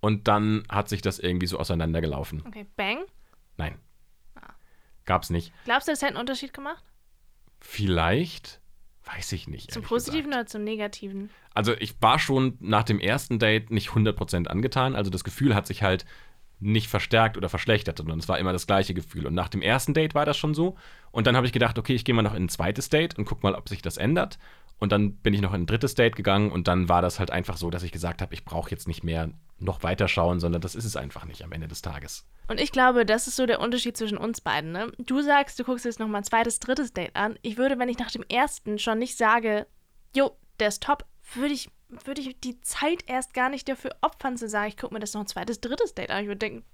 Und 0.00 0.28
dann 0.28 0.62
hat 0.68 0.88
sich 0.88 1.02
das 1.02 1.18
irgendwie 1.18 1.46
so 1.46 1.58
auseinandergelaufen. 1.58 2.44
Okay, 2.46 2.66
bang. 2.76 3.04
Nein. 3.56 3.78
Gab's 5.04 5.30
nicht. 5.30 5.52
Glaubst 5.64 5.88
du, 5.88 5.92
das 5.92 6.02
hätte 6.02 6.10
einen 6.10 6.20
Unterschied 6.20 6.52
gemacht? 6.52 6.84
Vielleicht, 7.60 8.60
weiß 9.06 9.32
ich 9.32 9.48
nicht. 9.48 9.70
Zum 9.70 9.82
Positiven 9.82 10.30
gesagt. 10.30 10.36
oder 10.36 10.46
zum 10.46 10.64
Negativen? 10.64 11.30
Also 11.54 11.74
ich 11.78 12.00
war 12.00 12.18
schon 12.18 12.56
nach 12.60 12.82
dem 12.82 12.98
ersten 12.98 13.38
Date 13.38 13.70
nicht 13.70 13.90
100% 13.90 14.46
angetan. 14.46 14.94
Also 14.94 15.10
das 15.10 15.24
Gefühl 15.24 15.54
hat 15.54 15.66
sich 15.66 15.82
halt 15.82 16.04
nicht 16.58 16.88
verstärkt 16.88 17.36
oder 17.36 17.48
verschlechtert, 17.48 17.98
sondern 17.98 18.18
es 18.18 18.28
war 18.28 18.38
immer 18.38 18.52
das 18.52 18.66
gleiche 18.66 18.94
Gefühl. 18.94 19.26
Und 19.26 19.34
nach 19.34 19.48
dem 19.48 19.62
ersten 19.62 19.94
Date 19.94 20.14
war 20.14 20.24
das 20.24 20.36
schon 20.36 20.54
so. 20.54 20.76
Und 21.10 21.26
dann 21.26 21.36
habe 21.36 21.46
ich 21.46 21.52
gedacht, 21.52 21.78
okay, 21.78 21.94
ich 21.94 22.04
gehe 22.04 22.14
mal 22.14 22.22
noch 22.22 22.34
in 22.34 22.44
ein 22.44 22.48
zweites 22.48 22.88
Date 22.88 23.18
und 23.18 23.26
guck 23.26 23.42
mal, 23.42 23.54
ob 23.54 23.68
sich 23.68 23.82
das 23.82 23.96
ändert. 23.98 24.38
Und 24.78 24.92
dann 24.92 25.16
bin 25.16 25.32
ich 25.32 25.40
noch 25.40 25.54
in 25.54 25.62
ein 25.62 25.66
drittes 25.66 25.94
Date 25.94 26.16
gegangen 26.16 26.50
und 26.50 26.68
dann 26.68 26.88
war 26.88 27.00
das 27.00 27.18
halt 27.18 27.30
einfach 27.30 27.56
so, 27.56 27.70
dass 27.70 27.82
ich 27.82 27.92
gesagt 27.92 28.20
habe, 28.20 28.34
ich 28.34 28.44
brauche 28.44 28.70
jetzt 28.70 28.88
nicht 28.88 29.04
mehr 29.04 29.30
noch 29.58 29.82
weiter 29.82 30.06
schauen, 30.06 30.38
sondern 30.38 30.60
das 30.60 30.74
ist 30.74 30.84
es 30.84 30.96
einfach 30.96 31.24
nicht 31.24 31.42
am 31.42 31.52
Ende 31.52 31.66
des 31.66 31.80
Tages. 31.80 32.26
Und 32.48 32.60
ich 32.60 32.72
glaube, 32.72 33.06
das 33.06 33.26
ist 33.26 33.36
so 33.36 33.46
der 33.46 33.60
Unterschied 33.60 33.96
zwischen 33.96 34.18
uns 34.18 34.42
beiden. 34.42 34.72
Ne? 34.72 34.92
Du 34.98 35.22
sagst, 35.22 35.58
du 35.58 35.64
guckst 35.64 35.86
jetzt 35.86 35.98
nochmal 35.98 36.20
ein 36.20 36.24
zweites, 36.24 36.60
drittes 36.60 36.92
Date 36.92 37.16
an. 37.16 37.38
Ich 37.40 37.56
würde, 37.56 37.78
wenn 37.78 37.88
ich 37.88 37.98
nach 37.98 38.10
dem 38.10 38.24
ersten 38.28 38.78
schon 38.78 38.98
nicht 38.98 39.16
sage, 39.16 39.66
jo, 40.14 40.36
der 40.60 40.68
ist 40.68 40.82
top, 40.82 41.06
würde 41.34 41.54
ich, 41.54 41.70
würde 41.88 42.20
ich 42.20 42.40
die 42.40 42.60
Zeit 42.60 43.04
erst 43.06 43.34
gar 43.34 43.48
nicht 43.48 43.68
dafür 43.68 43.94
opfern 44.00 44.36
zu 44.36 44.48
sagen, 44.48 44.68
ich 44.68 44.76
gucke 44.76 44.94
mir 44.94 45.00
das 45.00 45.14
noch 45.14 45.22
ein 45.22 45.26
zweites, 45.26 45.60
drittes 45.60 45.94
Date 45.94 46.10
an. 46.10 46.22
Ich 46.22 46.28
würde 46.28 46.38
denken, 46.38 46.64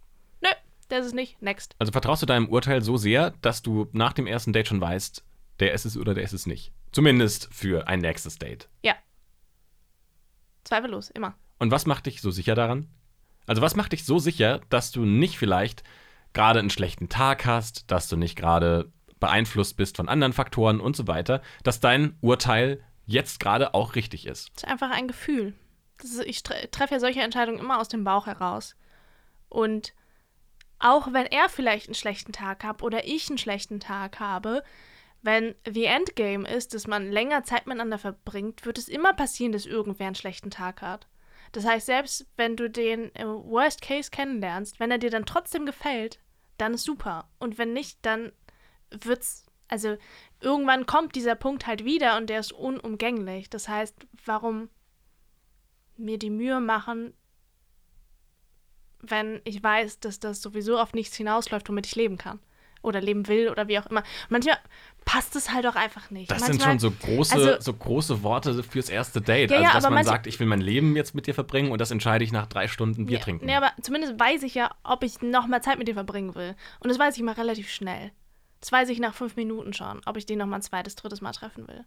nö, 0.41 0.49
der 0.91 1.01
ist 1.01 1.07
es 1.07 1.13
nicht, 1.13 1.41
next. 1.43 1.75
Also 1.79 1.93
vertraust 1.93 2.23
du 2.23 2.27
deinem 2.27 2.49
Urteil 2.49 2.83
so 2.83 2.97
sehr, 2.97 3.33
dass 3.43 3.63
du 3.63 3.89
nach 3.93 4.13
dem 4.13 4.27
ersten 4.27 4.53
Date 4.53 4.69
schon 4.69 4.81
weißt, 4.81 5.25
der 5.61 5.73
ist 5.73 5.85
es 5.85 5.97
oder 5.97 6.15
der 6.15 6.25
ist 6.25 6.33
es 6.33 6.47
nicht. 6.47 6.73
Zumindest 6.93 7.53
für 7.53 7.89
ein 7.89 8.01
nächstes 8.01 8.39
Date. 8.39 8.69
Ja. 8.83 8.95
Zweifellos, 10.65 11.11
immer. 11.11 11.35
Und 11.59 11.71
was 11.71 11.87
macht 11.87 12.07
dich 12.07 12.21
so 12.21 12.31
sicher 12.31 12.55
daran? 12.55 12.89
Also 13.47 13.63
was 13.63 13.77
macht 13.77 13.93
dich 13.93 14.05
so 14.05 14.19
sicher, 14.19 14.61
dass 14.69 14.93
du 14.93 15.05
nicht 15.05 15.39
vielleicht 15.39 15.83
gerade 16.33 16.59
einen 16.59 16.71
schlechten 16.71 17.09
Tag 17.09 17.45
hast, 17.45 17.91
dass 17.91 18.09
du 18.09 18.17
nicht 18.17 18.37
gerade 18.37 18.91
beeinflusst 19.21 19.77
bist 19.77 19.97
von 19.97 20.09
anderen 20.09 20.33
Faktoren 20.33 20.81
und 20.81 20.97
so 20.97 21.07
weiter, 21.07 21.43
dass 21.63 21.81
dein 21.81 22.17
Urteil 22.21 22.83
jetzt 23.07 23.41
gerade 23.41 23.75
auch 23.75 23.95
richtig 23.95 24.27
ist? 24.27 24.51
Das 24.55 24.65
ist 24.65 24.69
einfach 24.69 24.91
ein 24.91 25.09
Gefühl. 25.09 25.55
Ist, 26.03 26.21
ich 26.25 26.43
tre 26.43 26.69
treffe 26.71 26.95
ja 26.95 27.01
solche 27.01 27.23
Entscheidungen 27.23 27.59
immer 27.59 27.81
aus 27.81 27.89
dem 27.89 28.05
Bauch 28.05 28.27
heraus. 28.27 28.77
Und 29.49 29.95
auch 30.79 31.13
wenn 31.13 31.27
er 31.27 31.49
vielleicht 31.49 31.87
einen 31.87 31.95
schlechten 31.95 32.33
Tag 32.33 32.65
hat 32.65 32.83
oder 32.83 33.07
ich 33.07 33.29
einen 33.29 33.39
schlechten 33.39 33.79
Tag 33.79 34.19
habe, 34.19 34.65
wenn 35.23 35.55
the 35.65 35.85
Endgame 35.85 36.49
ist, 36.49 36.75
dass 36.75 36.89
man 36.89 37.11
länger 37.11 37.45
Zeit 37.45 37.67
miteinander 37.67 37.99
verbringt, 37.99 38.67
wird 38.67 38.79
es 38.79 38.89
immer 38.89 39.13
passieren, 39.13 39.53
dass 39.53 39.67
irgendwer 39.67 40.07
einen 40.07 40.17
schlechten 40.17 40.51
Tag 40.51 40.83
hat. 40.83 41.07
Das 41.53 41.65
heißt, 41.65 41.87
selbst 41.87 42.27
wenn 42.37 42.57
du 42.57 42.69
den 42.69 43.11
im 43.11 43.29
Worst 43.29 43.83
Case 43.83 44.11
kennenlernst, 44.11 44.81
wenn 44.81 44.91
er 44.91 44.99
dir 44.99 45.11
dann 45.11 45.27
trotzdem 45.27 45.67
gefällt, 45.67 46.19
dann 46.59 46.75
ist 46.75 46.85
super. 46.85 47.29
Und 47.39 47.59
wenn 47.59 47.73
nicht, 47.73 47.99
dann 48.03 48.33
wird's, 48.91 49.47
also 49.73 49.97
irgendwann 50.41 50.85
kommt 50.87 51.15
dieser 51.17 51.35
Punkt 51.35 51.67
halt 51.67 51.85
wieder 51.85 52.19
und 52.19 52.29
der 52.29 52.41
ist 52.41 52.53
unumgänglich. 52.53 53.49
Das 53.49 53.69
heißt, 53.69 53.97
warum 54.27 54.69
mir 55.97 56.19
die 56.19 56.31
Mühe 56.31 56.61
machen, 56.61 57.15
wenn 59.01 59.41
ich 59.45 59.63
weiß, 59.63 60.01
dass 60.01 60.21
das 60.21 60.43
sowieso 60.43 60.79
auf 60.79 60.93
nichts 60.93 61.17
hinausläuft, 61.17 61.69
womit 61.69 61.87
ich 61.87 61.97
leben 61.97 62.19
kann? 62.19 62.39
Oder 62.83 63.01
leben 63.01 63.29
will 63.29 63.49
oder 63.49 63.69
wie 63.69 63.79
auch 63.79 63.87
immer. 63.87 64.03
Manchmal 64.29 64.59
passt 65.05 65.37
es 65.37 65.53
halt 65.53 65.67
auch 65.69 65.77
einfach 65.77 66.11
nicht. 66.11 66.31
Das 66.31 66.41
Manchmal, 66.41 66.79
sind 66.79 66.83
schon 66.83 66.91
so 66.91 66.91
große, 66.91 67.35
also- 67.35 67.61
so 67.61 67.73
große 67.75 68.23
Worte 68.25 68.63
fürs 68.65 68.89
erste 68.91 69.21
Date. 69.21 69.51
Ja, 69.53 69.57
also, 69.59 69.69
ja, 69.69 69.73
dass 69.75 69.85
aber 69.85 69.95
man 69.95 70.05
manche- 70.05 70.11
sagt, 70.11 70.27
ich 70.27 70.39
will 70.41 70.49
mein 70.49 70.61
Leben 70.61 70.97
jetzt 70.97 71.15
mit 71.15 71.27
dir 71.29 71.35
verbringen 71.35 71.71
und 71.71 71.81
das 71.81 71.93
entscheide 71.93 72.25
ich 72.25 72.33
nach 72.33 72.47
drei 72.47 72.67
Stunden 72.69 73.07
Bier 73.07 73.19
Ja, 73.19 73.25
trinken. 73.25 73.47
Nee, 73.47 73.55
aber 73.55 73.73
zumindest 73.81 74.19
weiß 74.19 74.43
ich 74.43 74.55
ja, 74.55 74.75
ob 74.83 75.05
ich 75.05 75.23
nochmal 75.23 75.63
Zeit 75.63 75.79
mit 75.79 75.87
dir 75.89 75.95
verbringen 75.95 76.35
will. 76.35 76.57
Und 76.81 76.91
das 76.91 76.99
weiß 76.99 77.17
ich 77.17 77.23
mal 77.23 77.33
relativ 77.35 77.71
schnell. 77.71 78.11
Das 78.63 78.71
weiß 78.73 78.89
ich 78.91 79.01
nach 79.01 79.13
fünf 79.13 79.35
Minuten 79.37 79.73
schon, 79.73 80.01
ob 80.07 80.17
ich 80.17 80.25
den 80.25 80.39
nochmal 80.39 80.61
ein 80.61 80.63
zweites, 80.63 80.95
drittes 80.95 81.21
Mal 81.21 81.33
treffen 81.33 81.67
will. 81.67 81.85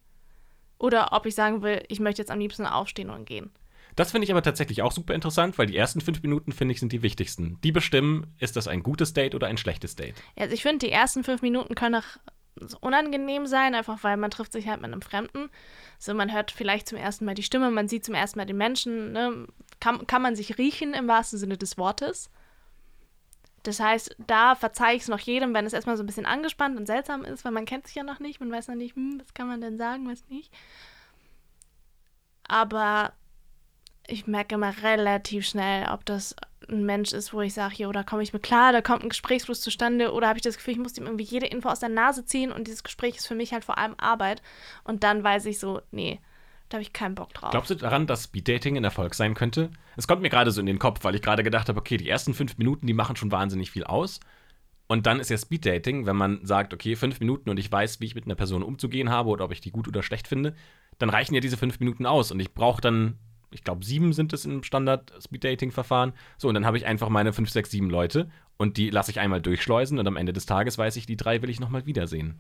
Oder 0.78 1.14
ob 1.14 1.26
ich 1.26 1.34
sagen 1.34 1.62
will, 1.62 1.82
ich 1.88 2.02
möchte 2.02 2.22
jetzt 2.22 2.30
am 2.32 2.40
liebsten 2.40 2.66
aufstehen 2.66 3.10
und 3.10 3.26
gehen. 3.26 3.50
Das 3.96 4.12
finde 4.12 4.26
ich 4.26 4.32
aber 4.32 4.44
tatsächlich 4.44 4.82
auch 4.82 4.92
super 4.92 5.14
interessant, 5.14 5.58
weil 5.58 5.68
die 5.68 5.78
ersten 5.78 6.02
fünf 6.02 6.22
Minuten, 6.22 6.52
finde 6.52 6.74
ich, 6.74 6.82
sind 6.82 6.92
die 6.92 7.02
wichtigsten. 7.02 7.60
Die 7.64 7.72
bestimmen, 7.72 8.36
ist 8.40 8.58
das 8.58 8.68
ein 8.68 8.84
gutes 8.84 9.14
Date 9.14 9.36
oder 9.36 9.48
ein 9.48 9.56
schlechtes 9.56 9.96
Date. 9.96 10.16
Ja, 10.36 10.44
Also 10.44 10.54
ich 10.54 10.64
finde, 10.64 10.86
die 10.86 10.92
ersten 10.92 11.24
fünf 11.24 11.42
Minuten 11.42 11.76
können 11.76 11.96
auch 11.96 12.82
unangenehm 12.82 13.48
sein, 13.48 13.74
einfach 13.74 14.04
weil 14.04 14.18
man 14.18 14.32
trifft 14.32 14.52
sich 14.52 14.68
halt 14.68 14.82
mit 14.82 14.92
einem 14.92 15.02
Fremden. 15.02 15.50
So, 15.98 16.14
man 16.14 16.34
hört 16.34 16.52
vielleicht 16.52 16.90
zum 16.90 16.98
ersten 16.98 17.24
Mal 17.24 17.36
die 17.36 17.44
Stimme, 17.44 17.72
man 17.72 17.88
sieht 17.88 18.04
zum 18.04 18.16
ersten 18.16 18.38
Mal 18.38 18.46
den 18.46 18.58
Menschen, 18.58 19.14
ne? 19.14 19.48
kann, 19.80 20.06
kann 20.08 20.22
man 20.22 20.36
sich 20.36 20.58
riechen 20.58 20.94
im 20.94 21.08
wahrsten 21.08 21.40
Sinne 21.40 21.58
des 21.58 21.78
Wortes. 21.78 22.30
Das 23.68 23.80
heißt, 23.80 24.16
da 24.28 24.54
verzeihe 24.54 24.96
ich 24.96 25.04
es 25.04 25.08
noch 25.08 25.20
jedem, 25.20 25.54
wenn 25.54 25.66
es 25.66 25.74
erstmal 25.74 25.98
so 25.98 26.04
ein 26.04 26.06
bisschen 26.06 26.28
angespannt 26.28 26.78
und 26.78 26.86
seltsam 26.86 27.26
ist, 27.26 27.44
weil 27.46 27.52
man 27.52 27.66
kennt 27.66 27.88
sich 27.88 27.96
ja 27.96 28.04
noch 28.04 28.20
nicht, 28.20 28.40
man 28.40 28.52
weiß 28.52 28.68
noch 28.68 28.76
nicht, 28.76 28.96
hm, 28.96 29.20
was 29.20 29.34
kann 29.34 29.48
man 29.48 29.60
denn 29.60 29.78
sagen, 29.78 30.08
was 30.08 30.28
nicht. 30.30 30.54
Aber 32.48 33.14
ich 34.08 34.28
merke 34.28 34.56
immer 34.56 34.84
relativ 34.84 35.48
schnell, 35.48 35.88
ob 35.90 36.06
das 36.06 36.36
ein 36.70 36.86
Mensch 36.86 37.12
ist, 37.12 37.34
wo 37.34 37.42
ich 37.42 37.56
sage, 37.56 37.76
jo, 37.78 37.92
da 37.92 38.04
komme 38.04 38.22
ich 38.22 38.34
mir 38.34 38.40
klar, 38.40 38.72
da 38.72 38.82
kommt 38.82 39.04
ein 39.04 39.10
Gesprächsfluss 39.10 39.62
zustande. 39.62 40.14
Oder 40.14 40.28
habe 40.28 40.38
ich 40.38 40.44
das 40.44 40.58
Gefühl, 40.58 40.74
ich 40.74 40.80
muss 40.80 40.98
ihm 40.98 41.06
irgendwie 41.06 41.24
jede 41.24 41.48
Info 41.48 41.70
aus 41.70 41.80
der 41.80 41.90
Nase 41.90 42.24
ziehen 42.26 42.52
und 42.52 42.68
dieses 42.68 42.84
Gespräch 42.84 43.18
ist 43.18 43.28
für 43.28 43.36
mich 43.36 43.52
halt 43.52 43.66
vor 43.66 43.80
allem 43.80 43.96
Arbeit. 43.98 44.44
Und 44.84 45.04
dann 45.04 45.24
weiß 45.24 45.46
ich 45.48 45.60
so, 45.60 45.82
nee, 45.92 46.20
da 46.70 46.78
habe 46.78 46.82
ich 46.82 46.94
keinen 46.94 47.16
Bock 47.16 47.34
drauf. 47.34 47.52
Glaubst 47.52 47.70
du 47.70 47.76
daran, 47.76 48.08
dass 48.08 48.26
Speeddating 48.26 48.78
ein 48.78 48.84
Erfolg 48.84 49.14
sein 49.14 49.36
könnte? 49.36 49.70
Es 49.98 50.08
kommt 50.08 50.22
mir 50.22 50.30
gerade 50.30 50.52
so 50.52 50.60
in 50.60 50.66
den 50.66 50.80
Kopf, 50.80 51.04
weil 51.04 51.16
ich 51.16 51.22
gerade 51.22 51.44
gedacht 51.44 51.70
habe, 51.70 51.80
okay, 51.80 51.98
die 51.98 52.10
ersten 52.10 52.34
fünf 52.34 52.58
Minuten, 52.58 52.88
die 52.88 52.94
machen 52.94 53.16
schon 53.16 53.32
wahnsinnig 53.32 53.72
viel 53.72 53.84
aus. 53.84 54.20
Und 54.88 55.06
dann 55.08 55.20
ist 55.20 55.30
ja 55.30 55.38
Speeddating, 55.38 56.06
wenn 56.06 56.16
man 56.16 56.46
sagt, 56.46 56.74
okay, 56.74 56.96
fünf 56.96 57.20
Minuten 57.20 57.50
und 57.50 57.58
ich 57.58 57.72
weiß, 57.72 58.00
wie 58.02 58.06
ich 58.06 58.16
mit 58.16 58.26
einer 58.26 58.36
Person 58.36 58.64
umzugehen 58.64 59.10
habe 59.10 59.30
oder 59.30 59.46
ob 59.46 59.52
ich 59.52 59.62
die 59.62 59.72
gut 59.72 59.88
oder 59.88 60.04
schlecht 60.04 60.28
finde, 60.28 60.56
dann 61.00 61.10
reichen 61.10 61.34
ja 61.34 61.40
diese 61.40 61.58
fünf 61.58 61.80
Minuten 61.80 62.06
aus. 62.06 62.32
Und 62.32 62.40
ich 62.40 62.54
brauche 62.54 62.82
dann, 62.82 63.18
ich 63.52 63.64
glaube, 63.64 63.84
sieben 63.84 64.14
sind 64.14 64.34
es 64.34 64.46
im 64.46 64.64
Standard-Speeddating-Verfahren. 64.64 66.14
So, 66.38 66.50
und 66.50 66.54
dann 66.54 66.66
habe 66.66 66.78
ich 66.78 66.86
einfach 66.86 67.10
meine 67.10 67.34
fünf, 67.34 67.50
sechs, 67.50 67.72
sieben 67.72 67.90
Leute 67.90 68.30
und 68.58 68.78
die 68.78 68.90
lasse 68.90 69.12
ich 69.12 69.20
einmal 69.20 69.42
durchschleusen 69.42 69.98
und 69.98 70.08
am 70.08 70.18
Ende 70.18 70.34
des 70.34 70.46
Tages 70.46 70.78
weiß 70.78 70.96
ich, 70.98 71.06
die 71.06 71.18
drei 71.18 71.42
will 71.42 71.50
ich 71.50 71.60
nochmal 71.60 71.86
wiedersehen. 71.86 72.40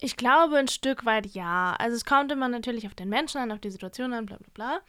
Ich 0.00 0.16
glaube 0.16 0.56
ein 0.56 0.68
Stück 0.68 1.04
weit 1.04 1.26
ja. 1.26 1.74
Also 1.78 1.96
es 1.96 2.04
kommt 2.04 2.30
immer 2.30 2.48
natürlich 2.48 2.86
auf 2.86 2.94
den 2.94 3.08
Menschen 3.08 3.38
an, 3.38 3.52
auf 3.52 3.58
die 3.58 3.70
Situation 3.70 4.12
an, 4.12 4.26
bla 4.26 4.36
bla 4.36 4.48
bla. 4.54 4.80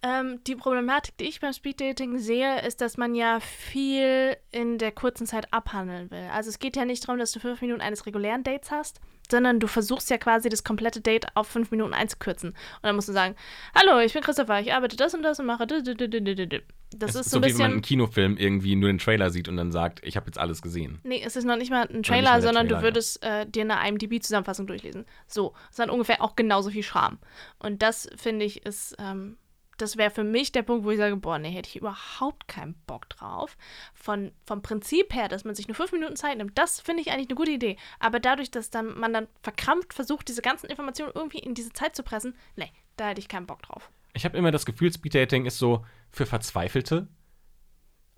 Ähm, 0.00 0.42
die 0.44 0.54
Problematik, 0.54 1.16
die 1.18 1.24
ich 1.24 1.40
beim 1.40 1.52
Speeddating 1.52 2.18
sehe, 2.18 2.64
ist, 2.64 2.80
dass 2.80 2.96
man 2.96 3.16
ja 3.16 3.40
viel 3.40 4.36
in 4.52 4.78
der 4.78 4.92
kurzen 4.92 5.26
Zeit 5.26 5.52
abhandeln 5.52 6.10
will. 6.12 6.28
Also 6.32 6.50
es 6.50 6.60
geht 6.60 6.76
ja 6.76 6.84
nicht 6.84 7.02
darum, 7.02 7.18
dass 7.18 7.32
du 7.32 7.40
fünf 7.40 7.60
Minuten 7.60 7.80
eines 7.80 8.06
regulären 8.06 8.44
Dates 8.44 8.70
hast, 8.70 9.00
sondern 9.30 9.60
du 9.60 9.66
versuchst 9.66 10.10
ja 10.10 10.18
quasi 10.18 10.48
das 10.48 10.64
komplette 10.64 11.00
Date 11.00 11.26
auf 11.34 11.48
fünf 11.48 11.70
Minuten 11.70 11.94
einzukürzen. 11.94 12.50
Und 12.50 12.82
dann 12.82 12.96
musst 12.96 13.08
du 13.08 13.12
sagen, 13.12 13.34
hallo, 13.74 14.00
ich 14.00 14.12
bin 14.12 14.22
Christopher, 14.22 14.60
ich 14.60 14.72
arbeite 14.72 14.96
das 14.96 15.14
und 15.14 15.22
das 15.22 15.38
und 15.40 15.46
mache 15.46 15.66
das. 15.66 15.82
Das 15.84 17.10
Es 17.10 17.16
ist 17.16 17.30
so 17.30 17.38
so, 17.38 17.38
ein 17.38 17.44
wie 17.44 17.48
wenn 17.50 17.56
man 17.58 17.64
einen 17.72 17.80
bisschen... 17.80 17.82
Kinofilm 17.82 18.36
irgendwie 18.36 18.74
nur 18.76 18.88
den 18.88 18.98
Trailer 18.98 19.30
sieht 19.30 19.48
und 19.48 19.56
dann 19.56 19.72
sagt, 19.72 20.00
ich 20.02 20.16
habe 20.16 20.26
jetzt 20.26 20.38
alles 20.38 20.62
gesehen. 20.62 21.00
Nee, 21.02 21.22
es 21.24 21.36
ist 21.36 21.44
noch 21.44 21.56
nicht 21.56 21.70
mal 21.70 21.86
ein 21.86 21.96
mal 21.96 22.02
Trailer, 22.02 22.32
der 22.32 22.42
sondern 22.42 22.66
Trailer, 22.66 22.80
du 22.80 22.86
würdest 22.86 23.22
äh, 23.22 23.46
dir 23.46 23.62
eine 23.62 23.88
IMDb-Zusammenfassung 23.88 24.66
durchlesen. 24.66 25.04
So, 25.26 25.52
es 25.64 25.70
ist 25.70 25.78
dann 25.78 25.90
ungefähr 25.90 26.22
auch 26.22 26.34
genauso 26.34 26.70
viel 26.70 26.82
Charme. 26.82 27.18
Und 27.58 27.82
das, 27.82 28.08
finde 28.16 28.46
ich, 28.46 28.64
ist, 28.64 28.96
ähm, 28.98 29.36
das 29.78 29.96
wäre 29.96 30.10
für 30.10 30.24
mich 30.24 30.52
der 30.52 30.62
Punkt, 30.62 30.84
wo 30.84 30.90
ich 30.90 30.98
sage, 30.98 31.16
boah, 31.16 31.38
nee, 31.38 31.50
hätte 31.50 31.68
ich 31.68 31.76
überhaupt 31.76 32.48
keinen 32.48 32.74
Bock 32.86 33.08
drauf. 33.08 33.56
Von, 33.94 34.32
vom 34.44 34.62
Prinzip 34.62 35.14
her, 35.14 35.28
dass 35.28 35.44
man 35.44 35.54
sich 35.54 35.68
nur 35.68 35.74
fünf 35.74 35.92
Minuten 35.92 36.16
Zeit 36.16 36.36
nimmt, 36.38 36.56
das 36.58 36.80
finde 36.80 37.02
ich 37.02 37.10
eigentlich 37.10 37.28
eine 37.28 37.36
gute 37.36 37.52
Idee. 37.52 37.76
Aber 37.98 38.20
dadurch, 38.20 38.50
dass 38.50 38.70
dann 38.70 38.98
man 38.98 39.12
dann 39.12 39.28
verkrampft 39.42 39.94
versucht, 39.94 40.28
diese 40.28 40.42
ganzen 40.42 40.66
Informationen 40.66 41.12
irgendwie 41.14 41.38
in 41.38 41.54
diese 41.54 41.72
Zeit 41.72 41.96
zu 41.96 42.02
pressen, 42.02 42.34
nee, 42.56 42.70
da 42.96 43.08
hätte 43.08 43.20
ich 43.20 43.28
keinen 43.28 43.46
Bock 43.46 43.62
drauf. 43.62 43.90
Ich 44.14 44.24
habe 44.24 44.36
immer 44.36 44.50
das 44.50 44.66
Gefühl, 44.66 44.92
Speeddating 44.92 45.46
ist 45.46 45.58
so 45.58 45.84
für 46.10 46.26
Verzweifelte. 46.26 47.08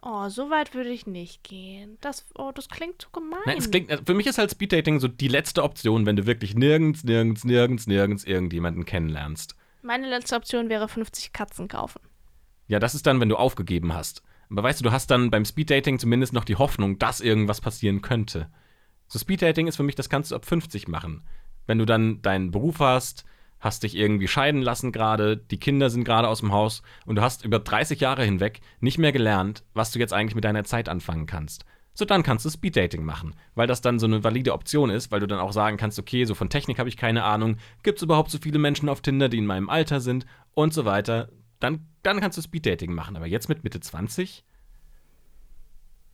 Oh, 0.03 0.29
so 0.31 0.49
weit 0.49 0.75
würde 0.75 0.89
ich 0.89 1.07
nicht 1.07 1.45
gehen. 1.45 1.99
Das, 2.01 2.25
oh, 2.35 2.53
das 2.55 2.69
klingt 2.69 3.03
so 3.03 3.11
gemein. 3.11 3.41
Nein, 3.45 3.59
es 3.59 3.71
klingt, 3.71 3.91
also 3.91 4.03
für 4.05 4.15
mich 4.15 4.27
ist 4.27 4.39
halt 4.39 4.51
Speeddating 4.51 4.99
so 4.99 5.09
die 5.09 5.29
letzte 5.29 5.63
Option, 5.63 6.07
wenn 6.07 6.17
du 6.17 6.27
wirklich 6.27 6.55
nirgends, 6.55 7.05
nirgends, 7.05 7.45
nirgends, 7.45 7.87
nirgends 7.87 8.25
irgendjemanden 8.25 8.87
kennenlernst. 8.87 9.57
Meine 9.83 10.09
letzte 10.09 10.37
Option 10.37 10.69
wäre 10.69 10.89
50 10.89 11.33
Katzen 11.33 11.69
kaufen. 11.69 12.01
Ja, 12.67 12.79
das 12.79 12.95
ist 12.95 13.07
dann, 13.07 13.21
wenn 13.21 13.29
du 13.29 13.37
aufgegeben 13.37 13.95
hast. 13.95 14.23
Aber 14.51 14.63
weißt 14.63 14.81
du, 14.81 14.85
du 14.85 14.93
hast 14.93 15.11
dann 15.11 15.31
beim 15.31 15.45
Speeddating 15.45 15.99
zumindest 15.99 16.33
noch 16.33 16.45
die 16.45 16.57
Hoffnung, 16.57 16.99
dass 16.99 17.21
irgendwas 17.21 17.61
passieren 17.61 18.03
könnte. 18.03 18.51
So 19.07 19.19
Speeddating 19.19 19.67
ist 19.67 19.77
für 19.77 19.83
mich, 19.83 19.95
das 19.95 20.09
kannst 20.09 20.31
du 20.31 20.37
ab 20.37 20.45
50 20.45 20.89
machen. 20.89 21.23
Wenn 21.67 21.79
du 21.79 21.85
dann 21.85 22.21
deinen 22.23 22.51
Beruf 22.51 22.81
hast, 22.81 23.25
hast 23.61 23.83
dich 23.83 23.97
irgendwie 23.97 24.29
scheiden 24.29 24.63
lassen 24.63 24.93
gerade, 24.93 25.37
die 25.37 25.59
Kinder 25.59 25.91
sind 25.91 26.05
gerade 26.05 26.29
aus 26.29 26.41
dem 26.41 26.53
Haus 26.53 26.83
und 27.07 27.17
du 27.17 27.23
hast 27.23 27.45
über 27.45 27.59
30 27.59 28.01
Jahre 28.01 28.25
hinweg 28.25 28.61
nicht 28.81 28.99
mehr 28.99 29.13
gelernt, 29.13 29.65
was 29.75 29.93
du 29.93 29.99
jetzt 29.99 30.13
eigentlich 30.13 30.35
mit 30.35 30.45
deiner 30.45 30.65
Zeit 30.65 30.89
anfangen 30.89 31.27
kannst. 31.27 31.65
So 32.01 32.07
dann 32.07 32.23
kannst 32.23 32.47
du 32.47 32.51
Speeddating 32.51 33.05
machen, 33.05 33.35
weil 33.55 33.67
das 33.67 33.83
dann 33.83 33.99
so 33.99 34.07
eine 34.07 34.25
valide 34.25 34.55
Option 34.55 34.89
ist, 34.89 35.13
weil 35.13 35.21
du 35.21 35.27
dann 35.27 35.39
auch 35.39 35.53
sagen 35.53 35.77
kannst, 35.77 35.99
okay, 35.99 36.25
so 36.25 36.35
von 36.35 36.49
Technik 36.49 36.79
habe 36.79 36.89
ich 36.89 36.97
keine 36.97 37.25
Ahnung, 37.25 37.59
gibt 37.83 37.99
es 37.99 38.03
überhaupt 38.03 38.31
so 38.31 38.39
viele 38.39 38.59
Menschen 38.59 38.89
auf 38.89 39.03
Tinder, 39.03 39.29
die 39.29 39.37
in 39.37 39.45
meinem 39.45 39.69
Alter 39.69 40.01
sind 40.01 40.25
und 40.55 40.73
so 40.73 40.87
weiter. 40.87 41.29
Dann, 41.59 41.87
dann 42.03 42.19
kannst 42.21 42.39
du 42.39 42.43
Speeddating 42.43 42.95
machen, 42.95 43.19
aber 43.19 43.27
jetzt 43.27 43.51
mit 43.51 43.65
Mitte 43.65 43.81
20? 43.81 44.47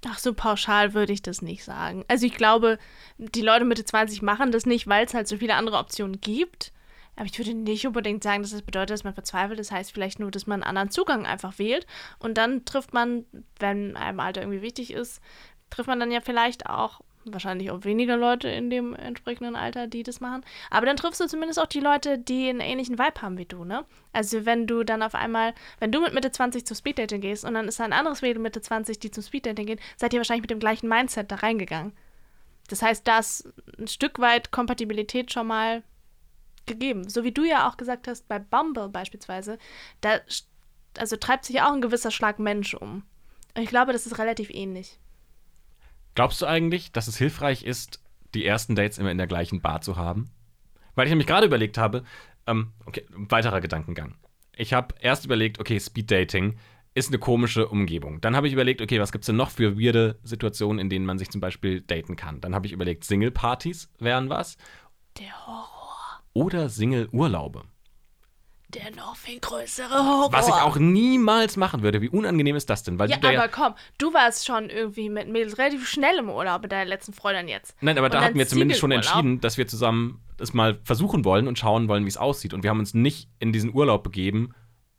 Ach, 0.08 0.18
so 0.18 0.34
pauschal 0.34 0.92
würde 0.92 1.12
ich 1.12 1.22
das 1.22 1.40
nicht 1.40 1.62
sagen. 1.62 2.04
Also 2.08 2.26
ich 2.26 2.34
glaube, 2.34 2.78
die 3.18 3.42
Leute 3.42 3.64
Mitte 3.64 3.84
20 3.84 4.22
machen 4.22 4.50
das 4.50 4.66
nicht, 4.66 4.88
weil 4.88 5.06
es 5.06 5.14
halt 5.14 5.28
so 5.28 5.36
viele 5.36 5.54
andere 5.54 5.78
Optionen 5.78 6.20
gibt. 6.20 6.72
Aber 7.16 7.24
ich 7.24 7.38
würde 7.38 7.54
nicht 7.54 7.86
unbedingt 7.86 8.22
sagen, 8.22 8.42
dass 8.42 8.50
das 8.50 8.62
bedeutet, 8.62 8.90
dass 8.90 9.04
man 9.04 9.14
verzweifelt. 9.14 9.58
Das 9.58 9.70
heißt 9.70 9.90
vielleicht 9.90 10.20
nur, 10.20 10.30
dass 10.30 10.46
man 10.46 10.62
einen 10.62 10.68
anderen 10.68 10.90
Zugang 10.90 11.24
einfach 11.24 11.58
wählt. 11.58 11.86
Und 12.18 12.36
dann 12.36 12.66
trifft 12.66 12.92
man, 12.92 13.24
wenn 13.58 13.96
einem 13.96 14.20
Alter 14.20 14.42
irgendwie 14.42 14.60
wichtig 14.60 14.92
ist, 14.92 15.22
trifft 15.70 15.88
man 15.88 16.00
dann 16.00 16.10
ja 16.10 16.20
vielleicht 16.20 16.66
auch 16.66 17.00
wahrscheinlich 17.32 17.70
auch 17.70 17.84
weniger 17.84 18.16
Leute 18.16 18.48
in 18.48 18.70
dem 18.70 18.94
entsprechenden 18.94 19.56
Alter, 19.56 19.86
die 19.86 20.02
das 20.02 20.20
machen. 20.20 20.44
Aber 20.70 20.86
dann 20.86 20.96
triffst 20.96 21.20
du 21.20 21.26
zumindest 21.26 21.58
auch 21.58 21.66
die 21.66 21.80
Leute, 21.80 22.18
die 22.18 22.48
einen 22.48 22.60
ähnlichen 22.60 22.98
Vibe 22.98 23.22
haben 23.22 23.38
wie 23.38 23.46
du, 23.46 23.64
ne? 23.64 23.84
Also 24.12 24.46
wenn 24.46 24.66
du 24.66 24.84
dann 24.84 25.02
auf 25.02 25.14
einmal, 25.14 25.54
wenn 25.80 25.92
du 25.92 26.00
mit 26.00 26.14
Mitte 26.14 26.30
20 26.30 26.66
zu 26.66 26.74
Speeddating 26.74 27.20
gehst 27.20 27.44
und 27.44 27.54
dann 27.54 27.68
ist 27.68 27.80
da 27.80 27.84
ein 27.84 27.92
anderes 27.92 28.22
Mädel 28.22 28.40
Mitte 28.40 28.60
20, 28.60 28.98
die 28.98 29.10
zum 29.10 29.22
Speeddating 29.22 29.66
gehen, 29.66 29.80
seid 29.96 30.12
ihr 30.12 30.20
wahrscheinlich 30.20 30.42
mit 30.42 30.50
dem 30.50 30.60
gleichen 30.60 30.88
Mindset 30.88 31.30
da 31.30 31.36
reingegangen. 31.36 31.92
Das 32.68 32.82
heißt, 32.82 33.06
da 33.06 33.18
ist 33.18 33.48
ein 33.78 33.88
Stück 33.88 34.18
weit 34.18 34.50
Kompatibilität 34.50 35.32
schon 35.32 35.46
mal 35.46 35.82
gegeben. 36.66 37.08
So 37.08 37.24
wie 37.24 37.32
du 37.32 37.44
ja 37.44 37.68
auch 37.68 37.76
gesagt 37.76 38.08
hast, 38.08 38.28
bei 38.28 38.38
Bumble 38.38 38.88
beispielsweise, 38.88 39.58
da 40.00 40.20
also 40.98 41.16
treibt 41.16 41.44
sich 41.44 41.56
ja 41.56 41.68
auch 41.68 41.72
ein 41.72 41.80
gewisser 41.80 42.10
Schlag 42.10 42.38
Mensch 42.38 42.74
um. 42.74 43.04
Und 43.54 43.62
ich 43.62 43.68
glaube, 43.68 43.92
das 43.92 44.06
ist 44.06 44.18
relativ 44.18 44.50
ähnlich. 44.50 44.98
Glaubst 46.16 46.40
du 46.40 46.46
eigentlich, 46.46 46.92
dass 46.92 47.08
es 47.08 47.18
hilfreich 47.18 47.62
ist, 47.62 48.02
die 48.34 48.46
ersten 48.46 48.74
Dates 48.74 48.96
immer 48.96 49.10
in 49.10 49.18
der 49.18 49.26
gleichen 49.26 49.60
Bar 49.60 49.82
zu 49.82 49.96
haben? 49.96 50.30
Weil 50.94 51.06
ich 51.06 51.10
nämlich 51.10 51.26
gerade 51.26 51.46
überlegt 51.46 51.76
habe, 51.76 52.04
ähm, 52.46 52.72
okay, 52.86 53.04
weiterer 53.10 53.60
Gedankengang. 53.60 54.16
Ich 54.56 54.72
habe 54.72 54.94
erst 54.98 55.26
überlegt, 55.26 55.60
okay, 55.60 55.78
Speeddating 55.78 56.56
ist 56.94 57.08
eine 57.08 57.18
komische 57.18 57.68
Umgebung. 57.68 58.22
Dann 58.22 58.34
habe 58.34 58.46
ich 58.46 58.54
überlegt, 58.54 58.80
okay, 58.80 58.98
was 58.98 59.12
gibt 59.12 59.24
es 59.24 59.26
denn 59.26 59.36
noch 59.36 59.50
für 59.50 59.78
weirde 59.78 60.18
Situationen, 60.22 60.78
in 60.78 60.88
denen 60.88 61.04
man 61.04 61.18
sich 61.18 61.28
zum 61.28 61.42
Beispiel 61.42 61.82
daten 61.82 62.16
kann? 62.16 62.40
Dann 62.40 62.54
habe 62.54 62.66
ich 62.66 62.72
überlegt, 62.72 63.04
Single-Partys 63.04 63.92
wären 63.98 64.30
was. 64.30 64.56
Der 65.18 65.46
Horror. 65.46 66.22
Oder 66.32 66.70
Single-Urlaube. 66.70 67.64
Der 68.68 68.90
noch 68.90 69.16
viel 69.16 69.38
größere 69.38 69.94
Horror. 69.94 70.32
Was 70.32 70.48
ich 70.48 70.54
auch 70.54 70.76
niemals 70.76 71.56
machen 71.56 71.82
würde. 71.82 72.00
Wie 72.02 72.08
unangenehm 72.08 72.56
ist 72.56 72.68
das 72.68 72.82
denn? 72.82 72.98
Weil 72.98 73.10
Ja, 73.10 73.18
aber 73.22 73.48
komm, 73.48 73.74
du 73.98 74.12
warst 74.12 74.44
schon 74.44 74.70
irgendwie 74.70 75.08
mit 75.08 75.28
Mädels 75.28 75.56
relativ 75.56 75.88
schnell 75.88 76.18
im 76.18 76.28
Urlaub 76.28 76.62
mit 76.62 76.72
deiner 76.72 76.84
letzten 76.84 77.12
Freundin 77.12 77.46
jetzt. 77.46 77.76
Nein, 77.80 77.96
aber 77.96 78.06
Und 78.06 78.14
da 78.14 78.22
hatten 78.22 78.38
wir 78.38 78.48
zumindest 78.48 78.80
schon 78.80 78.90
entschieden, 78.90 79.40
dass 79.40 79.56
wir 79.56 79.68
zusammen 79.68 80.20
es 80.38 80.52
mal 80.52 80.80
versuchen 80.82 81.24
wollen 81.24 81.46
und 81.46 81.58
schauen 81.58 81.88
wollen, 81.88 82.04
wie 82.04 82.08
es 82.08 82.16
aussieht. 82.16 82.54
Und 82.54 82.64
wir 82.64 82.70
haben 82.70 82.80
uns 82.80 82.92
nicht 82.92 83.28
in 83.38 83.52
diesen 83.52 83.72
Urlaub 83.72 84.02
begeben, 84.02 84.52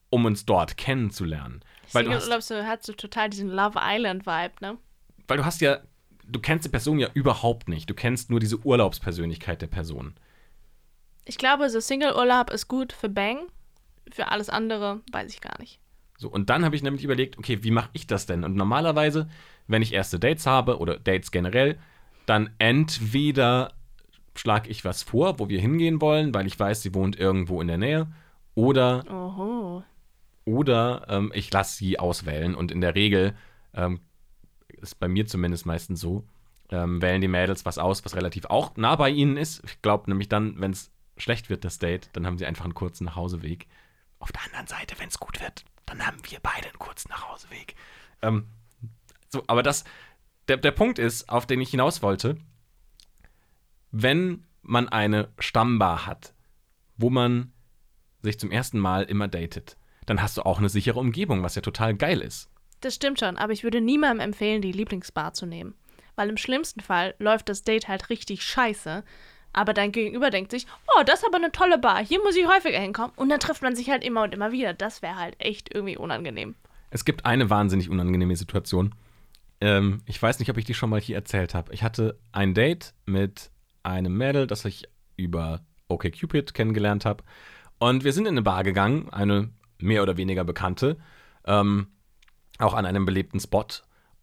um 0.10 0.23
uns 0.23 0.45
dort 0.45 0.77
kennenzulernen. 0.77 1.62
Weil 1.91 2.06
du, 2.06 2.12
hast, 2.12 2.23
Single-Urlaub 2.23 2.43
so, 2.43 2.63
hat 2.63 2.84
so 2.84 2.93
total 2.93 3.30
diesen 3.30 3.49
Love 3.49 3.80
Island-Vibe, 3.82 4.53
ne? 4.62 4.77
weil 5.27 5.38
du 5.38 5.45
hast 5.45 5.62
ja, 5.62 5.80
du 6.25 6.39
kennst 6.39 6.65
die 6.65 6.69
Person 6.69 6.99
ja 6.99 7.10
überhaupt 7.13 7.69
nicht. 7.69 7.89
Du 7.89 7.93
kennst 7.93 8.30
nur 8.30 8.39
diese 8.39 8.58
Urlaubspersönlichkeit 8.58 9.62
der 9.62 9.67
Person. 9.67 10.15
Ich 11.25 11.38
glaube, 11.38 11.69
so 11.69 11.80
Single-Urlaub 11.80 12.51
ist 12.51 12.67
gut 12.67 12.93
für 12.93 13.10
Bang. 13.10 13.47
Für 14.12 14.32
alles 14.32 14.50
andere 14.50 15.02
weiß 15.12 15.34
ich 15.34 15.41
gar 15.41 15.60
nicht. 15.60 15.80
So, 16.17 16.30
und 16.30 16.50
dann 16.50 16.65
habe 16.65 16.76
ich 16.76 16.84
nämlich 16.84 17.04
überlegt, 17.04 17.38
okay, 17.38 17.63
wie 17.63 17.72
mache 17.72 17.89
ich 17.93 18.08
das 18.08 18.26
denn? 18.26 18.43
Und 18.43 18.56
normalerweise, 18.56 19.30
wenn 19.67 19.82
ich 19.82 19.93
erste 19.93 20.20
Dates 20.20 20.48
habe 20.48 20.80
oder 20.80 20.98
Dates 20.98 21.32
generell, 21.32 21.78
dann 22.26 22.50
entweder 22.58 23.74
schlage 24.36 24.70
ich 24.70 24.84
was 24.84 25.04
vor, 25.04 25.39
wo 25.39 25.50
wir 25.50 25.60
hingehen 25.60 26.02
wollen, 26.02 26.34
weil 26.34 26.48
ich 26.48 26.60
weiß, 26.60 26.82
sie 26.82 26.93
wohnt 26.93 27.17
irgendwo 27.20 27.62
in 27.62 27.67
der 27.67 27.78
Nähe, 27.78 28.08
oder 28.58 29.04
Oho. 29.08 29.84
Oder 30.46 31.06
ähm, 31.10 31.32
ich 31.36 31.52
lasse 31.54 31.78
sie 31.78 32.00
auswählen 32.00 32.56
und 32.56 32.72
in 32.72 32.82
der 32.82 32.96
Regel 32.96 33.36
ähm, 33.76 34.00
ist 34.67 35.00
bei 35.00 35.08
mir 35.08 35.28
zumindest 35.28 35.67
meistens 35.67 36.02
so, 36.02 36.26
ähm, 36.72 37.00
wählen 37.02 37.22
die 37.22 37.28
Mädels 37.28 37.65
was 37.65 37.78
aus, 37.78 38.04
was 38.04 38.15
relativ 38.15 38.46
auch 38.46 38.76
nah 38.76 38.96
bei 38.96 39.12
ihnen 39.12 39.38
ist. 39.38 39.63
Ich 39.65 39.82
glaube 39.84 40.10
nämlich 40.10 40.28
dann, 40.28 40.60
wenn 40.60 40.72
es 40.72 40.91
schlecht 41.17 41.52
wird, 41.52 41.65
das 41.65 41.78
Date, 41.78 42.10
dann 42.13 42.26
haben 42.26 42.39
sie 42.39 42.48
einfach 42.48 42.65
einen 42.65 42.74
kurzen 42.74 43.06
Nachhauseweg. 43.06 43.67
Auf 44.19 44.32
der 44.32 44.43
anderen 44.45 44.67
Seite, 44.67 44.95
wenn 44.99 45.10
es 45.10 45.19
gut 45.19 45.39
wird, 45.41 45.63
dann 45.86 46.06
haben 46.06 46.17
wir 46.30 46.39
beide 46.41 46.67
einen 46.67 46.80
kurzen 46.80 47.10
Nachhauseweg. 47.10 47.75
Ähm, 48.21 48.47
so, 49.30 49.43
aber 49.47 49.63
das, 49.63 49.84
der, 50.47 50.58
der 50.58 50.71
Punkt 50.71 50.99
ist, 50.99 51.30
auf 51.30 51.45
den 51.45 51.62
ich 51.62 51.69
hinaus 51.69 52.01
wollte, 52.01 52.38
wenn 53.91 54.45
man 54.62 54.89
eine 54.89 55.30
Stammbar 55.39 56.06
hat, 56.06 56.34
wo 56.97 57.10
man 57.10 57.53
sich 58.21 58.39
zum 58.39 58.51
ersten 58.51 58.80
Mal 58.80 59.03
immer 59.03 59.27
datet, 59.27 59.77
dann 60.06 60.21
hast 60.21 60.38
du 60.38 60.41
auch 60.43 60.58
eine 60.58 60.69
sichere 60.69 60.99
Umgebung, 60.99 61.43
was 61.43 61.56
ja 61.56 61.62
total 61.62 61.95
geil 61.95 62.21
ist. 62.21 62.49
Das 62.82 62.95
stimmt 62.95 63.19
schon, 63.19 63.38
aber 63.38 63.53
ich 63.53 63.63
würde 63.63 63.82
niemandem 63.82 64.25
empfehlen, 64.25 64.62
die 64.62 64.71
Lieblingsbar 64.71 65.34
zu 65.34 65.45
nehmen. 65.45 65.75
Weil 66.15 66.30
im 66.30 66.38
schlimmsten 66.38 66.80
Fall 66.80 67.15
läuft 67.19 67.49
das 67.49 67.63
Date 67.63 67.88
halt 67.88 68.10
richtig 68.10 68.43
scheiße. 68.43 69.03
Aber 69.58 69.74
dein 69.74 69.91
Gegenüber 69.91 70.30
denkt 70.30 70.52
sich, 70.52 70.67
oh, 70.96 71.02
das 71.04 71.22
ist 71.22 71.26
aber 71.26 71.38
eine 71.38 71.52
tolle 71.52 71.80
Bar, 71.80 72.06
hier 72.06 72.22
muss 72.22 72.36
ich 72.36 72.48
häufiger 72.48 72.78
hinkommen. 72.78 73.12
Und 73.15 73.30
dann 73.30 73.39
trifft 73.39 73.63
man 73.63 73.76
sich 73.76 73.89
halt 73.89 74.04
immer 74.04 74.22
und 74.22 74.36
immer 74.36 74.52
wieder. 74.52 74.76
Das 74.76 75.02
wäre 75.02 75.15
halt 75.15 75.36
echt 75.39 75.74
irgendwie 75.74 75.98
unangenehm. 75.98 76.54
Es 76.91 77.06
gibt 77.06 77.26
eine 77.26 77.50
wahnsinnig 77.50 77.89
unangenehme 77.89 78.36
Situation. 78.36 78.93
Ähm, 79.60 80.04
ich 80.06 80.22
weiß 80.22 80.38
nicht, 80.38 80.52
ob 80.52 80.58
ich 80.58 80.65
die 80.65 80.76
schon 80.76 80.91
mal 80.91 81.02
hier 81.02 81.15
erzählt 81.15 81.56
habe. 81.56 81.74
Ich 81.74 81.82
hatte 81.82 82.20
ein 82.32 82.54
Date 82.54 82.93
mit 83.08 83.50
einem 83.82 84.15
Mädel, 84.15 84.46
das 84.46 84.63
ich 84.63 84.84
über 85.15 85.62
OkCupid 85.88 86.54
kennengelernt 86.54 87.06
habe. 87.06 87.24
Und 87.80 88.04
wir 88.04 88.13
sind 88.13 88.28
in 88.28 88.36
eine 88.36 88.43
Bar 88.43 88.63
gegangen, 88.63 89.10
eine 89.10 89.50
mehr 89.80 90.04
oder 90.04 90.17
weniger 90.17 90.43
bekannte, 90.43 90.98
ähm, 91.46 91.88
auch 92.60 92.76
an 92.76 92.86
einem 92.86 93.06
belebten 93.06 93.39
Spot. 93.39 93.65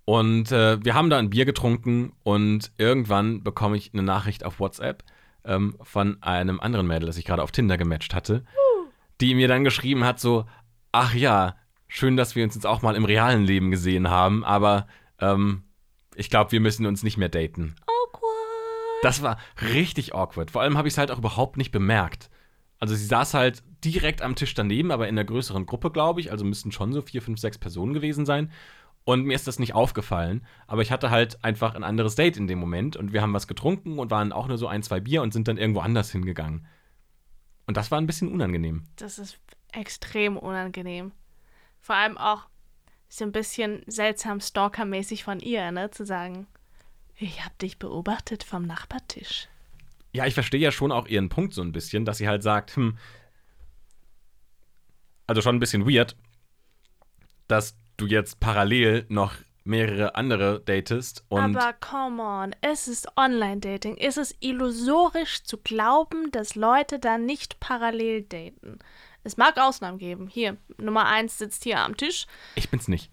Und 0.05 0.53
äh, 0.53 0.85
wir 0.85 0.95
haben 0.95 1.11
da 1.11 1.19
ein 1.19 1.31
Bier 1.31 1.45
getrunken 1.45 2.13
und 2.23 2.71
irgendwann 2.79 3.43
bekomme 3.43 3.77
ich 3.77 3.93
eine 3.93 4.05
Nachricht 4.05 4.45
auf 4.45 4.61
WhatsApp 4.61 5.03
ähm, 5.45 5.77
von 5.83 6.23
einem 6.23 6.61
anderen 6.61 6.87
Mädel, 6.87 7.07
das 7.07 7.17
ich 7.17 7.25
gerade 7.25 7.43
auf 7.43 7.53
Tinder 7.53 7.77
gematcht 7.77 8.15
hatte, 8.15 8.45
die 9.21 9.35
mir 9.35 9.49
dann 9.49 9.65
geschrieben 9.65 10.05
hat 10.05 10.21
so, 10.21 10.47
ach 10.93 11.15
ja, 11.15 11.57
schön, 11.89 12.17
dass 12.17 12.35
wir 12.35 12.45
uns 12.45 12.55
jetzt 12.55 12.67
auch 12.67 12.83
mal 12.83 12.97
im 12.97 13.05
realen 13.05 13.45
Leben 13.45 13.71
gesehen 13.71 14.09
haben, 14.09 14.45
aber 14.45 14.87
ähm, 15.21 15.65
ich 16.17 16.31
glaube, 16.31 16.53
wir 16.53 16.61
müssen 16.61 16.87
uns 16.87 17.03
nicht 17.03 17.17
mehr 17.17 17.29
daten. 17.29 17.75
Awkward. 17.87 19.03
Das 19.03 19.23
war 19.23 19.39
richtig 19.73 20.15
awkward. 20.15 20.51
Vor 20.51 20.63
allem 20.63 20.79
habe 20.79 20.89
ich 20.89 20.95
es 20.95 20.99
halt 20.99 21.11
auch 21.11 21.19
überhaupt 21.19 21.57
nicht 21.57 21.73
bemerkt. 21.73 22.31
Also 22.79 22.95
sie 22.95 23.07
saß 23.07 23.35
halt 23.35 23.63
direkt 23.85 24.23
am 24.23 24.35
Tisch 24.35 24.55
daneben, 24.55 24.91
aber 24.91 25.09
in 25.09 25.15
einer 25.15 25.25
größeren 25.25 25.67
Gruppe, 25.67 25.91
glaube 25.91 26.21
ich. 26.21 26.31
Also 26.31 26.45
müssten 26.45 26.73
schon 26.73 26.93
so 26.93 27.03
vier, 27.03 27.23
fünf, 27.23 27.39
sechs 27.39 27.59
Personen 27.59 27.95
gewesen 27.95 28.27
sein. 28.27 28.51
Und 29.05 29.25
mir 29.25 29.35
ist 29.35 29.47
das 29.47 29.59
nicht 29.59 29.75
aufgefallen. 29.75 30.47
Aber 30.67 30.83
ich 30.83 30.91
hatte 30.91 31.11
halt 31.11 31.45
einfach 31.45 31.75
ein 31.75 31.85
anderes 31.85 32.15
Date 32.15 32.37
in 32.37 32.47
dem 32.47 32.59
Moment. 32.59 32.97
Und 32.97 33.13
wir 33.13 33.21
haben 33.21 33.35
was 33.35 33.47
getrunken 33.47 33.99
und 33.99 34.11
waren 34.11 34.33
auch 34.33 34.49
nur 34.49 34.59
so 34.59 34.67
ein, 34.67 34.83
zwei 34.83 35.01
Bier 35.01 35.23
und 35.23 35.33
sind 35.33 35.47
dann 35.47 35.59
irgendwo 35.59 35.81
anders 35.81 36.11
hingegangen. 36.11 36.67
Und 37.67 37.77
das 37.77 37.91
war 37.91 38.01
ein 38.01 38.07
bisschen 38.07 38.33
unangenehm. 38.33 38.85
Das 38.97 39.19
ist 39.19 39.39
extrem 39.73 40.37
unangenehm. 40.37 41.13
Vor 41.81 41.97
allem 41.97 42.17
auch 42.17 42.47
so 43.09 43.25
ein 43.25 43.33
bisschen 43.33 43.83
seltsam 43.87 44.41
stalkermäßig 44.41 45.25
von 45.25 45.39
ihr, 45.39 45.71
ne? 45.71 45.91
Zu 45.91 46.05
sagen, 46.05 46.47
ich 47.17 47.45
hab 47.45 47.59
dich 47.59 47.79
beobachtet 47.79 48.43
vom 48.43 48.67
Nachbartisch. 48.67 49.49
Ja, 50.13 50.27
ich 50.27 50.35
verstehe 50.35 50.61
ja 50.61 50.73
schon 50.73 50.93
auch 50.93 51.07
ihren 51.07 51.29
Punkt 51.29 51.55
so 51.55 51.63
ein 51.63 51.73
bisschen, 51.73 52.05
dass 52.05 52.19
sie 52.19 52.29
halt 52.29 52.43
sagt, 52.43 52.77
hm, 52.77 52.99
also 55.27 55.43
schon 55.43 55.57
ein 55.57 55.61
bisschen 55.61 55.89
weird, 55.89 56.17
dass 57.49 57.77
du 57.97 58.07
jetzt 58.07 58.41
parallel 58.41 59.07
noch 59.09 59.35
mehrere 59.65 60.15
andere 60.15 60.61
datest 60.61 61.25
und 61.29 61.57
Aber 61.57 61.73
come 61.75 62.23
on, 62.23 62.55
es 62.61 62.87
ist 62.87 63.09
Online-Dating. 63.17 63.97
Es 63.97 64.17
ist 64.17 64.37
illusorisch 64.41 65.43
zu 65.43 65.57
glauben, 65.59 66.31
dass 66.31 66.55
Leute 66.55 66.99
da 66.99 67.17
nicht 67.17 67.61
parallel 67.61 68.23
daten. 68.23 68.79
Es 69.23 69.39
mag 69.39 69.57
Ausnahmen 69.57 69.99
geben. 69.99 70.29
Hier, 70.29 70.59
Nummer 70.77 71.07
eins 71.07 71.39
sitzt 71.39 71.65
hier 71.65 71.81
am 71.81 71.97
Tisch. 71.97 72.27
ich 72.57 72.69
bin's 72.69 72.89
nicht. 72.89 73.11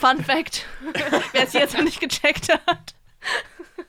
Fun 0.00 0.22
Fact, 0.22 0.66
wer 1.32 1.42
es 1.42 1.52
jetzt 1.52 1.74
noch 1.74 1.82
nicht 1.82 2.00
gecheckt 2.00 2.48
hat. 2.48 2.94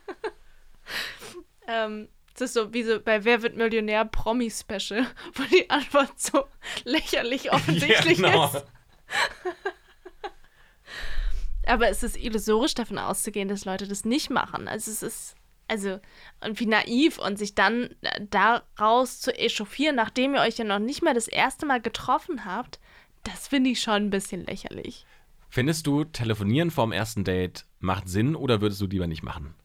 ähm, 1.68 2.08
es 2.34 2.42
ist 2.42 2.54
so 2.54 2.74
wie 2.74 2.84
so 2.84 3.00
bei 3.00 3.24
Wer 3.24 3.44
wird 3.44 3.56
Millionär 3.56 4.04
Promi-Special, 4.04 5.08
wo 5.36 5.44
die 5.44 5.70
Antwort 5.70 6.20
so 6.20 6.46
lächerlich 6.84 7.52
offensichtlich 7.54 8.18
genau. 8.18 8.48
ist. 8.48 8.66
Aber 11.68 11.90
es 11.90 12.04
ist 12.04 12.18
illusorisch 12.18 12.76
davon 12.76 13.00
auszugehen, 13.00 13.48
dass 13.48 13.66
Leute 13.66 13.88
das 13.88 14.06
nicht 14.06 14.30
machen. 14.30 14.68
Also 14.68 14.92
es 14.92 15.02
ist, 15.02 15.36
also, 15.68 16.00
und 16.42 16.60
wie 16.60 16.68
naiv 16.68 17.18
und 17.18 17.38
sich 17.38 17.56
dann 17.56 17.90
äh, 18.02 18.22
daraus 18.30 19.20
zu 19.20 19.36
echauffieren, 19.36 19.96
nachdem 19.96 20.36
ihr 20.36 20.42
euch 20.42 20.58
ja 20.58 20.66
noch 20.66 20.80
nicht 20.80 21.02
mal 21.02 21.14
das 21.14 21.28
erste 21.28 21.66
Mal 21.66 21.82
getroffen 21.82 22.46
habt, 22.46 22.80
das 23.24 23.48
finde 23.48 23.72
ich 23.72 23.82
schon 23.82 23.96
ein 23.96 24.10
bisschen 24.12 24.46
lächerlich. 24.46 25.06
Findest 25.50 25.88
du, 25.88 26.04
telefonieren 26.04 26.70
vorm 26.70 26.92
ersten 26.92 27.24
Date 27.24 27.66
macht 27.80 28.10
Sinn 28.10 28.36
oder 28.36 28.62
würdest 28.62 28.82
du 28.82 28.86
lieber 28.86 29.08
nicht 29.08 29.24
machen? 29.24 29.56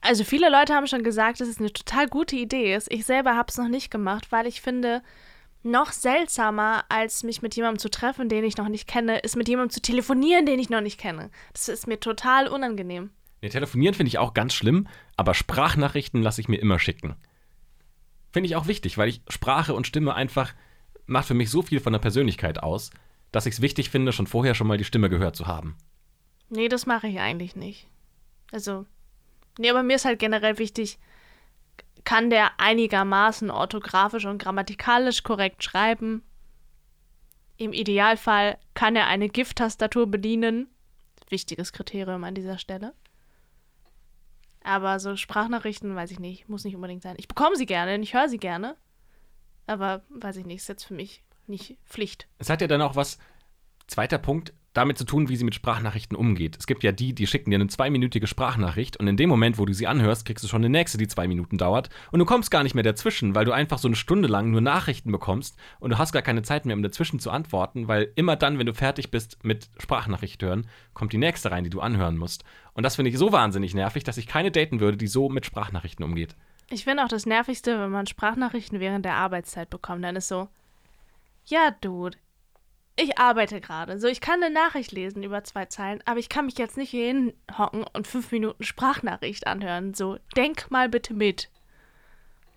Also 0.00 0.24
viele 0.24 0.50
Leute 0.50 0.74
haben 0.74 0.88
schon 0.88 1.04
gesagt, 1.04 1.40
dass 1.40 1.46
es 1.46 1.58
eine 1.58 1.72
total 1.72 2.08
gute 2.08 2.34
Idee 2.34 2.74
ist. 2.74 2.90
Ich 2.90 3.04
selber 3.04 3.36
habe 3.36 3.50
es 3.50 3.56
noch 3.56 3.68
nicht 3.68 3.90
gemacht, 3.90 4.32
weil 4.32 4.48
ich 4.48 4.60
finde, 4.60 5.02
noch 5.62 5.92
seltsamer, 5.92 6.84
als 6.88 7.22
mich 7.22 7.42
mit 7.42 7.54
jemandem 7.54 7.78
zu 7.78 7.90
treffen, 7.90 8.28
den 8.28 8.44
ich 8.44 8.56
noch 8.56 8.68
nicht 8.68 8.88
kenne, 8.88 9.18
ist 9.18 9.36
mit 9.36 9.48
jemandem 9.48 9.70
zu 9.70 9.80
telefonieren, 9.80 10.46
den 10.46 10.58
ich 10.58 10.70
noch 10.70 10.80
nicht 10.80 10.98
kenne. 10.98 11.30
Das 11.52 11.68
ist 11.68 11.86
mir 11.86 12.00
total 12.00 12.48
unangenehm. 12.48 13.10
Nee, 13.40 13.48
telefonieren 13.48 13.94
finde 13.94 14.08
ich 14.08 14.18
auch 14.18 14.34
ganz 14.34 14.54
schlimm, 14.54 14.86
aber 15.16 15.34
Sprachnachrichten 15.34 16.22
lasse 16.22 16.40
ich 16.40 16.48
mir 16.48 16.60
immer 16.60 16.78
schicken. 16.78 17.16
Finde 18.32 18.46
ich 18.46 18.56
auch 18.56 18.66
wichtig, 18.66 18.98
weil 18.98 19.08
ich 19.08 19.22
Sprache 19.28 19.74
und 19.74 19.86
Stimme 19.86 20.14
einfach 20.14 20.54
macht 21.06 21.26
für 21.26 21.34
mich 21.34 21.50
so 21.50 21.62
viel 21.62 21.80
von 21.80 21.92
der 21.92 22.00
Persönlichkeit 22.00 22.62
aus, 22.62 22.90
dass 23.30 23.46
ich 23.46 23.54
es 23.54 23.60
wichtig 23.60 23.90
finde, 23.90 24.12
schon 24.12 24.26
vorher 24.26 24.54
schon 24.54 24.66
mal 24.66 24.78
die 24.78 24.84
Stimme 24.84 25.10
gehört 25.10 25.36
zu 25.36 25.46
haben. 25.46 25.76
Nee, 26.48 26.68
das 26.68 26.86
mache 26.86 27.08
ich 27.08 27.18
eigentlich 27.18 27.56
nicht. 27.56 27.88
Also, 28.52 28.86
nee, 29.58 29.70
aber 29.70 29.82
mir 29.82 29.96
ist 29.96 30.04
halt 30.04 30.18
generell 30.18 30.58
wichtig, 30.58 30.98
kann 32.04 32.30
der 32.30 32.58
einigermaßen 32.58 33.50
orthografisch 33.50 34.24
und 34.24 34.38
grammatikalisch 34.38 35.22
korrekt 35.22 35.62
schreiben? 35.62 36.22
Im 37.56 37.72
Idealfall 37.72 38.58
kann 38.74 38.96
er 38.96 39.06
eine 39.06 39.28
Gift-Tastatur 39.28 40.06
bedienen. 40.06 40.68
Wichtiges 41.28 41.72
Kriterium 41.72 42.24
an 42.24 42.34
dieser 42.34 42.58
Stelle. 42.58 42.94
Aber 44.64 45.00
so 45.00 45.16
Sprachnachrichten, 45.16 45.94
weiß 45.94 46.10
ich 46.10 46.20
nicht, 46.20 46.48
muss 46.48 46.64
nicht 46.64 46.74
unbedingt 46.74 47.02
sein. 47.02 47.16
Ich 47.18 47.28
bekomme 47.28 47.56
sie 47.56 47.66
gerne, 47.66 47.98
ich 47.98 48.14
höre 48.14 48.28
sie 48.28 48.38
gerne. 48.38 48.76
Aber 49.66 50.02
weiß 50.08 50.36
ich 50.36 50.46
nicht, 50.46 50.58
ist 50.58 50.68
jetzt 50.68 50.84
für 50.84 50.94
mich 50.94 51.22
nicht 51.46 51.78
Pflicht. 51.84 52.28
Es 52.38 52.50
hat 52.50 52.60
ja 52.60 52.66
dann 52.66 52.82
auch 52.82 52.96
was, 52.96 53.18
zweiter 53.86 54.18
Punkt, 54.18 54.52
damit 54.72 54.98
zu 54.98 55.04
tun, 55.04 55.28
wie 55.28 55.36
sie 55.36 55.44
mit 55.44 55.54
Sprachnachrichten 55.54 56.16
umgeht. 56.16 56.56
Es 56.58 56.66
gibt 56.66 56.82
ja 56.82 56.92
die, 56.92 57.14
die 57.14 57.26
schicken 57.26 57.50
dir 57.50 57.56
eine 57.56 57.66
zweiminütige 57.66 58.26
Sprachnachricht 58.26 58.96
und 58.96 59.06
in 59.06 59.16
dem 59.16 59.28
Moment, 59.28 59.58
wo 59.58 59.66
du 59.66 59.74
sie 59.74 59.86
anhörst, 59.86 60.24
kriegst 60.24 60.44
du 60.44 60.48
schon 60.48 60.62
eine 60.62 60.70
nächste, 60.70 60.98
die 60.98 61.08
zwei 61.08 61.28
Minuten 61.28 61.58
dauert 61.58 61.90
und 62.10 62.18
du 62.18 62.24
kommst 62.24 62.50
gar 62.50 62.62
nicht 62.62 62.74
mehr 62.74 62.82
dazwischen, 62.82 63.34
weil 63.34 63.44
du 63.44 63.52
einfach 63.52 63.78
so 63.78 63.88
eine 63.88 63.96
Stunde 63.96 64.28
lang 64.28 64.50
nur 64.50 64.60
Nachrichten 64.60 65.12
bekommst 65.12 65.56
und 65.80 65.90
du 65.90 65.98
hast 65.98 66.12
gar 66.12 66.22
keine 66.22 66.42
Zeit 66.42 66.64
mehr, 66.64 66.76
um 66.76 66.82
dazwischen 66.82 67.20
zu 67.20 67.30
antworten, 67.30 67.88
weil 67.88 68.12
immer 68.14 68.36
dann, 68.36 68.58
wenn 68.58 68.66
du 68.66 68.74
fertig 68.74 69.10
bist 69.10 69.44
mit 69.44 69.68
Sprachnachricht 69.78 70.42
hören, 70.42 70.66
kommt 70.94 71.12
die 71.12 71.18
nächste 71.18 71.50
rein, 71.50 71.64
die 71.64 71.70
du 71.70 71.80
anhören 71.80 72.16
musst. 72.16 72.44
Und 72.74 72.84
das 72.84 72.96
finde 72.96 73.10
ich 73.10 73.18
so 73.18 73.32
wahnsinnig 73.32 73.74
nervig, 73.74 74.04
dass 74.04 74.16
ich 74.16 74.26
keine 74.26 74.50
daten 74.50 74.80
würde, 74.80 74.96
die 74.96 75.06
so 75.06 75.28
mit 75.28 75.44
Sprachnachrichten 75.44 76.04
umgeht. 76.04 76.34
Ich 76.70 76.84
finde 76.84 77.04
auch 77.04 77.08
das 77.08 77.26
Nervigste, 77.26 77.78
wenn 77.78 77.90
man 77.90 78.06
Sprachnachrichten 78.06 78.80
während 78.80 79.04
der 79.04 79.16
Arbeitszeit 79.16 79.68
bekommt. 79.68 80.02
Dann 80.04 80.16
ist 80.16 80.28
so, 80.28 80.48
ja, 81.44 81.76
Dude, 81.82 82.16
ich 82.96 83.18
arbeite 83.18 83.60
gerade. 83.60 83.98
So, 83.98 84.06
ich 84.06 84.20
kann 84.20 84.42
eine 84.42 84.52
Nachricht 84.52 84.92
lesen 84.92 85.22
über 85.22 85.44
zwei 85.44 85.66
Zeilen, 85.66 86.00
aber 86.04 86.18
ich 86.18 86.28
kann 86.28 86.46
mich 86.46 86.58
jetzt 86.58 86.76
nicht 86.76 86.90
hier 86.90 87.06
hinhocken 87.06 87.84
und 87.92 88.06
fünf 88.06 88.30
Minuten 88.32 88.62
Sprachnachricht 88.62 89.46
anhören. 89.46 89.94
So, 89.94 90.18
denk 90.36 90.70
mal 90.70 90.88
bitte 90.88 91.14
mit. 91.14 91.50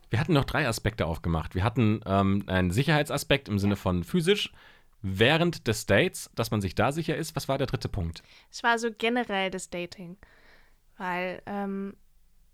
Wir 0.09 0.19
hatten 0.19 0.33
noch 0.33 0.45
drei 0.45 0.67
Aspekte 0.67 1.05
aufgemacht. 1.05 1.55
Wir 1.55 1.63
hatten 1.63 2.01
ähm, 2.05 2.43
einen 2.47 2.71
Sicherheitsaspekt 2.71 3.49
im 3.49 3.59
Sinne 3.59 3.75
von 3.75 4.03
physisch, 4.03 4.51
während 5.01 5.67
des 5.67 5.85
Dates, 5.85 6.29
dass 6.35 6.51
man 6.51 6.61
sich 6.61 6.75
da 6.75 6.91
sicher 6.91 7.15
ist. 7.15 7.35
Was 7.35 7.47
war 7.47 7.57
der 7.57 7.67
dritte 7.67 7.89
Punkt? 7.89 8.23
Es 8.51 8.63
war 8.63 8.79
so 8.79 8.89
generell 8.95 9.51
das 9.51 9.69
Dating. 9.69 10.17
Weil, 10.97 11.41
ähm, 11.45 11.95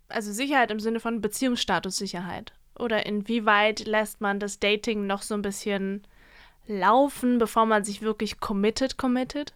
also 0.08 0.32
Sicherheit 0.32 0.72
im 0.72 0.80
Sinne 0.80 1.00
von 1.00 1.22
Beziehungsstatussicherheit. 1.22 2.54
Oder 2.78 3.06
inwieweit 3.06 3.86
lässt 3.86 4.22
man 4.22 4.40
das 4.40 4.60
Dating 4.60 5.08
noch 5.08 5.22
so 5.22 5.34
ein 5.34 5.42
bisschen 5.42 6.06
laufen, 6.68 7.38
bevor 7.38 7.66
man 7.66 7.84
sich 7.84 8.02
wirklich 8.02 8.40
committed, 8.40 8.98
committed? 8.98 9.54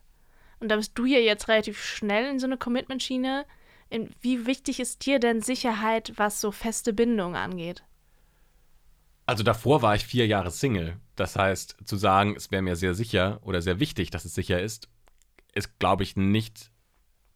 Und 0.59 0.69
da 0.69 0.75
bist 0.75 0.93
du 0.95 1.05
ja 1.05 1.19
jetzt 1.19 1.47
relativ 1.47 1.83
schnell 1.83 2.29
in 2.29 2.39
so 2.39 2.47
eine 2.47 2.57
Commitment-Schiene. 2.57 3.45
Wie 4.21 4.45
wichtig 4.45 4.79
ist 4.79 5.05
dir 5.05 5.19
denn 5.19 5.41
Sicherheit, 5.41 6.13
was 6.15 6.41
so 6.41 6.51
feste 6.51 6.93
Bindungen 6.93 7.35
angeht? 7.35 7.83
Also 9.25 9.43
davor 9.43 9.81
war 9.81 9.95
ich 9.95 10.05
vier 10.05 10.27
Jahre 10.27 10.51
Single. 10.51 10.97
Das 11.15 11.35
heißt, 11.35 11.77
zu 11.85 11.95
sagen, 11.95 12.35
es 12.35 12.51
wäre 12.51 12.61
mir 12.61 12.75
sehr 12.75 12.93
sicher 12.93 13.39
oder 13.43 13.61
sehr 13.61 13.79
wichtig, 13.79 14.11
dass 14.11 14.25
es 14.25 14.35
sicher 14.35 14.61
ist, 14.61 14.87
ist, 15.53 15.79
glaube 15.79 16.03
ich, 16.03 16.15
nicht 16.15 16.71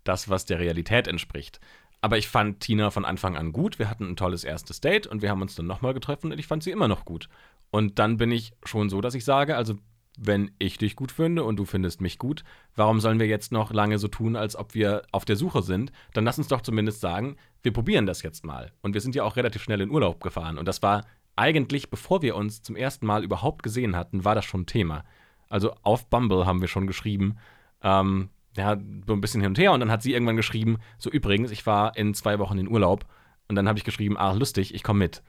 das, 0.03 0.29
was 0.29 0.45
der 0.45 0.59
Realität 0.59 1.07
entspricht. 1.07 1.59
Aber 2.01 2.17
ich 2.17 2.27
fand 2.27 2.61
Tina 2.61 2.91
von 2.91 3.05
Anfang 3.05 3.35
an 3.35 3.51
gut. 3.51 3.79
Wir 3.79 3.89
hatten 3.89 4.07
ein 4.09 4.15
tolles 4.15 4.43
erstes 4.43 4.81
Date 4.81 5.07
und 5.07 5.21
wir 5.21 5.29
haben 5.29 5.41
uns 5.41 5.55
dann 5.55 5.65
nochmal 5.65 5.93
getroffen 5.93 6.31
und 6.31 6.39
ich 6.39 6.47
fand 6.47 6.63
sie 6.63 6.71
immer 6.71 6.87
noch 6.87 7.05
gut. 7.05 7.27
Und 7.71 7.99
dann 7.99 8.17
bin 8.17 8.31
ich 8.31 8.53
schon 8.63 8.89
so, 8.89 9.01
dass 9.01 9.15
ich 9.15 9.25
sage, 9.25 9.55
also 9.55 9.75
wenn 10.17 10.51
ich 10.59 10.77
dich 10.77 10.95
gut 10.95 11.11
finde 11.11 11.43
und 11.43 11.57
du 11.57 11.65
findest 11.65 12.01
mich 12.01 12.17
gut, 12.17 12.43
warum 12.75 12.99
sollen 12.99 13.19
wir 13.19 13.27
jetzt 13.27 13.51
noch 13.51 13.71
lange 13.71 13.97
so 13.99 14.07
tun, 14.07 14.35
als 14.35 14.55
ob 14.55 14.73
wir 14.73 15.03
auf 15.11 15.23
der 15.23 15.37
Suche 15.37 15.61
sind? 15.61 15.91
Dann 16.13 16.25
lass 16.25 16.37
uns 16.37 16.49
doch 16.49 16.61
zumindest 16.61 16.99
sagen, 16.99 17.37
wir 17.63 17.71
probieren 17.71 18.05
das 18.05 18.21
jetzt 18.21 18.45
mal. 18.45 18.71
Und 18.81 18.93
wir 18.93 19.01
sind 19.01 19.15
ja 19.15 19.23
auch 19.23 19.37
relativ 19.37 19.63
schnell 19.63 19.81
in 19.81 19.91
Urlaub 19.91 20.21
gefahren. 20.21 20.57
Und 20.57 20.67
das 20.67 20.81
war 20.81 21.05
eigentlich, 21.35 21.89
bevor 21.89 22.21
wir 22.21 22.35
uns 22.35 22.61
zum 22.61 22.75
ersten 22.75 23.05
Mal 23.05 23.23
überhaupt 23.23 23.63
gesehen 23.63 23.95
hatten, 23.95 24.25
war 24.25 24.35
das 24.35 24.43
schon 24.43 24.65
Thema. 24.65 25.05
Also 25.47 25.73
auf 25.83 26.09
Bumble 26.09 26.45
haben 26.45 26.59
wir 26.61 26.67
schon 26.67 26.85
geschrieben, 26.85 27.37
ähm, 27.81 28.29
ja, 28.57 28.77
so 29.07 29.13
ein 29.13 29.21
bisschen 29.21 29.41
hin 29.41 29.51
und 29.51 29.57
her. 29.57 29.71
Und 29.71 29.79
dann 29.79 29.91
hat 29.91 30.03
sie 30.03 30.13
irgendwann 30.13 30.35
geschrieben, 30.35 30.79
so 30.97 31.09
übrigens, 31.09 31.51
ich 31.51 31.65
war 31.65 31.95
in 31.95 32.13
zwei 32.13 32.39
Wochen 32.39 32.59
in 32.59 32.67
Urlaub. 32.67 33.05
Und 33.47 33.55
dann 33.55 33.69
habe 33.69 33.79
ich 33.79 33.85
geschrieben, 33.85 34.17
ah, 34.17 34.33
lustig, 34.33 34.75
ich 34.75 34.83
komme 34.83 34.99
mit. 34.99 35.23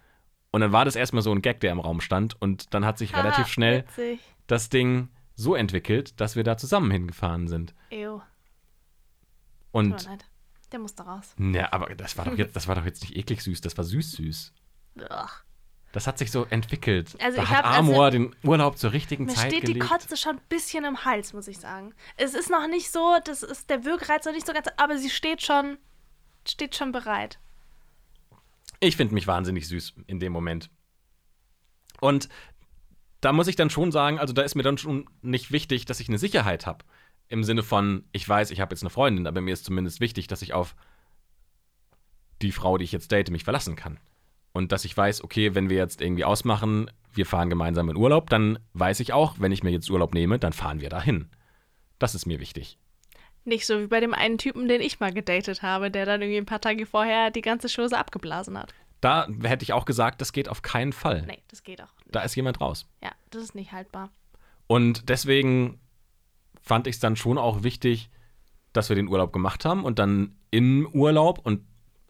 Und 0.53 0.63
dann 0.63 0.73
war 0.73 0.85
das 0.85 0.97
erstmal 0.97 1.23
so 1.23 1.33
ein 1.33 1.43
Gag, 1.43 1.61
der 1.61 1.73
im 1.73 1.81
Raum 1.81 2.01
stand. 2.01 2.41
Und 2.41 2.75
dann 2.75 2.85
hat 2.85 2.99
sich 2.99 3.15
ah, 3.15 3.21
relativ 3.21 3.47
schnell 3.47 3.85
witzig. 3.85 4.21
das 4.47 4.69
Ding 4.69 5.09
so 5.35 5.55
entwickelt, 5.55 6.21
dass 6.21 6.37
wir 6.37 6.45
da 6.45 6.57
zusammen 6.57 6.91
hingefahren 6.91 7.49
sind. 7.49 7.75
Ew. 7.91 8.21
Und. 9.73 10.09
Der 10.73 10.79
muss 10.79 10.95
da 10.95 11.05
raus. 11.05 11.35
Ja, 11.39 11.73
aber 11.73 11.95
das 11.97 12.17
war 12.17 12.25
doch 12.25 12.39
jetzt, 12.39 12.55
das 12.55 12.69
war 12.69 12.77
doch 12.77 12.85
jetzt 12.85 13.03
nicht 13.03 13.17
eklig 13.17 13.43
süß, 13.43 13.61
das 13.61 13.77
war 13.77 13.85
süß 13.85 14.13
süß. 14.13 14.53
Ach. 15.09 15.45
Das 15.93 16.07
hat 16.07 16.19
sich 16.19 16.31
so 16.31 16.45
entwickelt. 16.45 17.17
Also 17.21 17.39
da 17.39 17.49
hat 17.49 17.65
hab, 17.65 17.79
Amor 17.79 18.05
also, 18.05 18.19
den 18.19 18.37
Urlaub 18.45 18.79
zur 18.79 18.93
richtigen 18.93 19.25
mir 19.25 19.35
Zeit 19.35 19.51
steht 19.51 19.63
gelegt. 19.63 19.83
die 19.83 19.89
Kotze 19.89 20.17
schon 20.17 20.37
ein 20.37 20.43
bisschen 20.49 20.85
im 20.85 21.05
Hals, 21.05 21.33
muss 21.33 21.49
ich 21.49 21.59
sagen. 21.59 21.93
Es 22.17 22.35
ist 22.35 22.49
noch 22.49 22.69
nicht 22.69 22.93
so, 22.93 23.17
das 23.25 23.43
ist 23.43 23.69
der 23.71 23.85
Wirkreiz 23.85 24.25
noch 24.25 24.33
nicht 24.33 24.47
so 24.47 24.53
ganz, 24.53 24.69
aber 24.77 24.99
sie 24.99 25.11
steht 25.11 25.43
schon, 25.43 25.79
steht 26.47 26.77
schon 26.77 26.93
bereit. 26.93 27.41
Ich 28.81 28.97
finde 28.97 29.15
mich 29.15 29.27
wahnsinnig 29.27 29.69
süß 29.69 29.95
in 30.07 30.21
dem 30.21 30.33
Moment. 30.33 30.71
Und 32.01 32.29
da 33.21 33.33
muss 33.33 33.49
ich 33.49 33.57
dann 33.57 33.71
schon 33.71 33.93
sagen, 33.93 34.19
also 34.19 34.33
da 34.33 34.43
ist 34.43 34.55
mir 34.55 34.63
dann 34.63 34.79
schon 34.79 35.09
nicht 35.21 35.53
wichtig, 35.53 35.85
dass 35.85 36.01
ich 36.01 36.09
eine 36.09 36.19
Sicherheit 36.19 36.67
habe. 36.67 36.85
Im 37.29 37.45
Sinne 37.45 37.63
von, 37.63 38.05
ich 38.13 38.27
weiß, 38.27 38.51
ich 38.51 38.61
habe 38.61 38.75
jetzt 38.75 38.83
eine 38.83 38.91
Freundin, 38.91 39.27
aber 39.27 39.41
mir 39.41 39.53
ist 39.53 39.67
zumindest 39.67 40.01
wichtig, 40.01 40.27
dass 40.27 40.43
ich 40.43 40.55
auf 40.55 40.75
die 42.43 42.53
Frau, 42.53 42.79
die 42.79 42.85
ich 42.85 42.93
jetzt 42.93 43.13
date, 43.13 43.31
mich 43.31 43.45
verlassen 43.45 43.77
kann. 43.77 44.01
Und 44.53 44.73
dass 44.73 44.85
ich 44.85 44.97
weiß, 44.97 45.23
okay, 45.23 45.55
wenn 45.55 45.69
wir 45.69 45.77
jetzt 45.77 46.01
irgendwie 46.01 46.25
ausmachen, 46.25 46.91
wir 47.13 47.27
fahren 47.27 47.51
gemeinsam 47.51 47.89
in 47.91 47.97
Urlaub, 47.97 48.31
dann 48.31 48.59
weiß 48.73 49.01
ich 49.01 49.13
auch, 49.13 49.37
wenn 49.39 49.53
ich 49.53 49.63
mir 49.63 49.71
jetzt 49.71 49.91
Urlaub 49.91 50.15
nehme, 50.15 50.39
dann 50.39 50.53
fahren 50.53 50.81
wir 50.81 50.89
dahin. 50.89 51.29
Das 51.99 52.15
ist 52.15 52.27
mir 52.27 52.41
wichtig. 52.41 52.79
Nicht 53.45 53.67
so 53.67 53.81
wie 53.81 53.87
bei 53.87 54.01
dem 54.01 54.15
einen 54.15 54.39
Typen, 54.39 54.69
den 54.69 54.81
ich 54.81 55.01
mal 55.01 55.13
gedatet 55.13 55.63
habe, 55.63 55.91
der 55.91 56.07
dann 56.07 56.21
irgendwie 56.21 56.39
ein 56.39 56.47
paar 56.47 56.61
Tage 56.61 56.87
vorher 56.87 57.31
die 57.31 57.41
ganze 57.41 57.69
Chose 57.69 57.97
abgeblasen 57.97 58.59
hat. 58.59 58.75
Da 59.01 59.29
hätte 59.43 59.63
ich 59.63 59.73
auch 59.73 59.87
gesagt, 59.87 60.21
das 60.21 60.33
geht 60.33 60.49
auf 60.49 60.63
keinen 60.63 60.93
Fall. 60.93 61.25
Nee, 61.27 61.39
das 61.49 61.63
geht 61.63 61.81
auch 61.81 61.95
nicht. 62.05 62.15
Da 62.15 62.23
ist 62.23 62.35
jemand 62.35 62.61
raus. 62.61 62.87
Ja, 63.03 63.13
das 63.31 63.43
ist 63.43 63.55
nicht 63.55 63.73
haltbar. 63.73 64.11
Und 64.67 65.09
deswegen 65.09 65.81
fand 66.61 66.87
ich 66.87 66.97
es 66.97 67.01
dann 67.01 67.17
schon 67.17 67.39
auch 67.39 67.63
wichtig, 67.63 68.11
dass 68.73 68.89
wir 68.89 68.97
den 68.97 69.09
Urlaub 69.09 69.33
gemacht 69.33 69.65
haben 69.65 69.85
und 69.85 69.99
dann 69.99 70.37
im 70.51 70.87
Urlaub, 70.93 71.45
und 71.45 71.63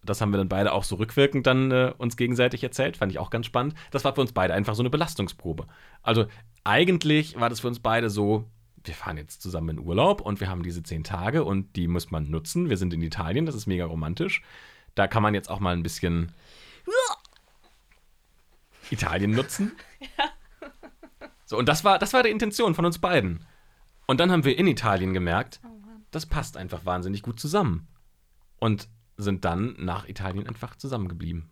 das 0.03 0.21
haben 0.21 0.33
wir 0.33 0.38
dann 0.38 0.49
beide 0.49 0.73
auch 0.73 0.85
so 0.85 0.97
rückwirkend 0.97 1.47
dann 1.47 1.71
äh, 1.71 1.93
uns 1.97 2.16
gegenseitig 2.16 2.62
erzählt, 2.62 2.97
fand 2.97 3.12
ich 3.12 3.19
auch 3.19 3.31
ganz 3.31 3.47
spannend. 3.47 3.75
Das 3.90 4.05
war 4.05 4.14
für 4.14 4.21
uns 4.21 4.33
beide 4.33 4.55
einfach 4.55 4.75
so 4.75 4.83
eine 4.83 4.90
Belastungsprobe. 4.90 5.66
Also 6.03 6.27
eigentlich 6.64 7.38
war 7.38 7.49
das 7.49 7.61
für 7.61 7.69
uns 7.69 7.81
beide 7.81 8.11
so, 8.11 8.45
wir 8.85 8.95
fahren 8.95 9.16
jetzt 9.16 9.43
zusammen 9.43 9.71
in 9.71 9.79
Urlaub 9.79 10.21
und 10.21 10.40
wir 10.40 10.49
haben 10.49 10.62
diese 10.62 10.83
zehn 10.83 11.05
Tage 11.05 11.45
und 11.45 11.77
die 11.77 11.88
muss 11.88 12.11
man 12.11 12.31
nutzen. 12.31 12.71
Wir 12.71 12.77
sind 12.77 12.93
in 12.95 13.03
Italien, 13.03 13.47
das 13.47 13.55
ist 13.55 13.66
mega 13.66 13.85
romantisch. 13.85 14.43
Da 14.95 15.07
kann 15.07 15.23
man 15.23 15.35
jetzt 15.35 15.51
auch 15.51 15.61
mal 15.61 15.75
ein 15.75 15.83
bisschen 15.83 16.33
Italien 18.90 19.31
nutzen. 19.33 19.73
Ja. 20.01 20.25
So, 21.45 21.59
und 21.59 21.69
das 21.69 21.83
war, 21.85 21.99
das 21.99 22.12
war 22.12 22.23
die 22.23 22.31
Intention 22.31 22.75
von 22.75 22.85
uns 22.85 22.99
beiden. 22.99 23.45
Und 24.07 24.21
dann 24.21 24.31
haben 24.31 24.45
wir 24.45 24.57
in 24.57 24.66
Italien 24.66 25.12
gemerkt, 25.12 25.61
oh 25.64 25.69
das 26.11 26.27
passt 26.27 26.57
einfach 26.57 26.85
wahnsinnig 26.85 27.23
gut 27.23 27.40
zusammen. 27.40 27.88
Und 28.59 28.88
sind 29.16 29.45
dann 29.45 29.75
nach 29.79 30.09
Italien 30.09 30.47
einfach 30.47 30.77
zusammengeblieben. 30.77 31.51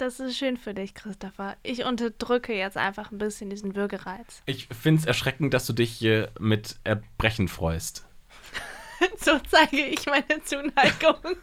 Das 0.00 0.18
ist 0.18 0.38
schön 0.38 0.56
für 0.56 0.72
dich, 0.72 0.94
Christopher. 0.94 1.58
Ich 1.62 1.84
unterdrücke 1.84 2.54
jetzt 2.54 2.78
einfach 2.78 3.12
ein 3.12 3.18
bisschen 3.18 3.50
diesen 3.50 3.76
Würgereiz. 3.76 4.42
Ich 4.46 4.66
finde 4.68 5.00
es 5.00 5.06
erschreckend, 5.06 5.52
dass 5.52 5.66
du 5.66 5.74
dich 5.74 5.92
hier 5.92 6.30
mit 6.40 6.76
Erbrechen 6.84 7.48
freust. 7.48 8.08
so 9.18 9.38
zeige 9.50 9.84
ich 9.84 10.06
meine 10.06 10.42
Zuneigung. 10.42 11.36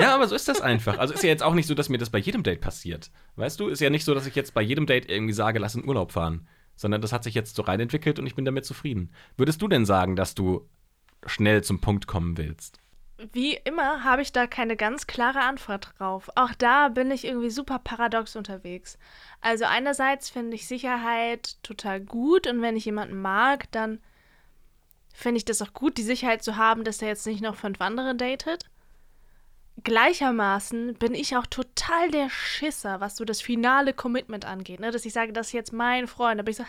Ja, 0.00 0.16
aber 0.16 0.26
so 0.26 0.34
ist 0.34 0.48
das 0.48 0.60
einfach. 0.60 0.98
Also 0.98 1.14
ist 1.14 1.22
ja 1.22 1.28
jetzt 1.28 1.44
auch 1.44 1.54
nicht 1.54 1.68
so, 1.68 1.74
dass 1.74 1.88
mir 1.88 1.98
das 1.98 2.10
bei 2.10 2.18
jedem 2.18 2.42
Date 2.42 2.60
passiert. 2.60 3.12
Weißt 3.36 3.60
du, 3.60 3.68
ist 3.68 3.80
ja 3.80 3.88
nicht 3.88 4.04
so, 4.04 4.12
dass 4.12 4.26
ich 4.26 4.34
jetzt 4.34 4.54
bei 4.54 4.62
jedem 4.62 4.86
Date 4.86 5.08
irgendwie 5.08 5.34
sage, 5.34 5.60
lass 5.60 5.76
in 5.76 5.86
Urlaub 5.86 6.10
fahren. 6.10 6.48
Sondern 6.74 7.00
das 7.00 7.12
hat 7.12 7.22
sich 7.22 7.34
jetzt 7.34 7.54
so 7.54 7.62
reinentwickelt 7.62 8.18
und 8.18 8.26
ich 8.26 8.34
bin 8.34 8.44
damit 8.44 8.64
zufrieden. 8.64 9.12
Würdest 9.36 9.62
du 9.62 9.68
denn 9.68 9.86
sagen, 9.86 10.16
dass 10.16 10.34
du 10.34 10.68
schnell 11.26 11.62
zum 11.62 11.80
Punkt 11.80 12.08
kommen 12.08 12.36
willst? 12.38 12.81
Wie 13.30 13.54
immer 13.54 14.02
habe 14.02 14.22
ich 14.22 14.32
da 14.32 14.46
keine 14.46 14.76
ganz 14.76 15.06
klare 15.06 15.40
Antwort 15.40 15.92
drauf. 15.98 16.28
Auch 16.34 16.52
da 16.54 16.88
bin 16.88 17.10
ich 17.10 17.24
irgendwie 17.24 17.50
super 17.50 17.78
paradox 17.78 18.34
unterwegs. 18.34 18.98
Also 19.40 19.64
einerseits 19.64 20.28
finde 20.30 20.56
ich 20.56 20.66
Sicherheit 20.66 21.62
total 21.62 22.00
gut 22.00 22.46
und 22.46 22.62
wenn 22.62 22.76
ich 22.76 22.84
jemanden 22.84 23.20
mag, 23.20 23.70
dann 23.70 24.00
finde 25.14 25.38
ich 25.38 25.44
das 25.44 25.62
auch 25.62 25.72
gut, 25.72 25.98
die 25.98 26.02
Sicherheit 26.02 26.42
zu 26.42 26.56
haben, 26.56 26.84
dass 26.84 27.02
er 27.02 27.08
jetzt 27.08 27.26
nicht 27.26 27.42
noch 27.42 27.54
fünf 27.54 27.80
andere 27.80 28.14
datet 28.14 28.66
gleichermaßen 29.82 30.94
bin 30.94 31.14
ich 31.14 31.36
auch 31.36 31.46
total 31.46 32.10
der 32.10 32.28
Schisser, 32.30 33.00
was 33.00 33.16
so 33.16 33.24
das 33.24 33.40
finale 33.40 33.92
Commitment 33.92 34.44
angeht. 34.44 34.80
Ne? 34.80 34.90
Dass 34.90 35.04
ich 35.04 35.12
sage, 35.12 35.32
das 35.32 35.48
ist 35.48 35.52
jetzt 35.52 35.72
mein 35.72 36.06
Freund. 36.06 36.38
Da 36.38 36.42
bin 36.42 36.52
ich 36.52 36.58
so, 36.58 36.64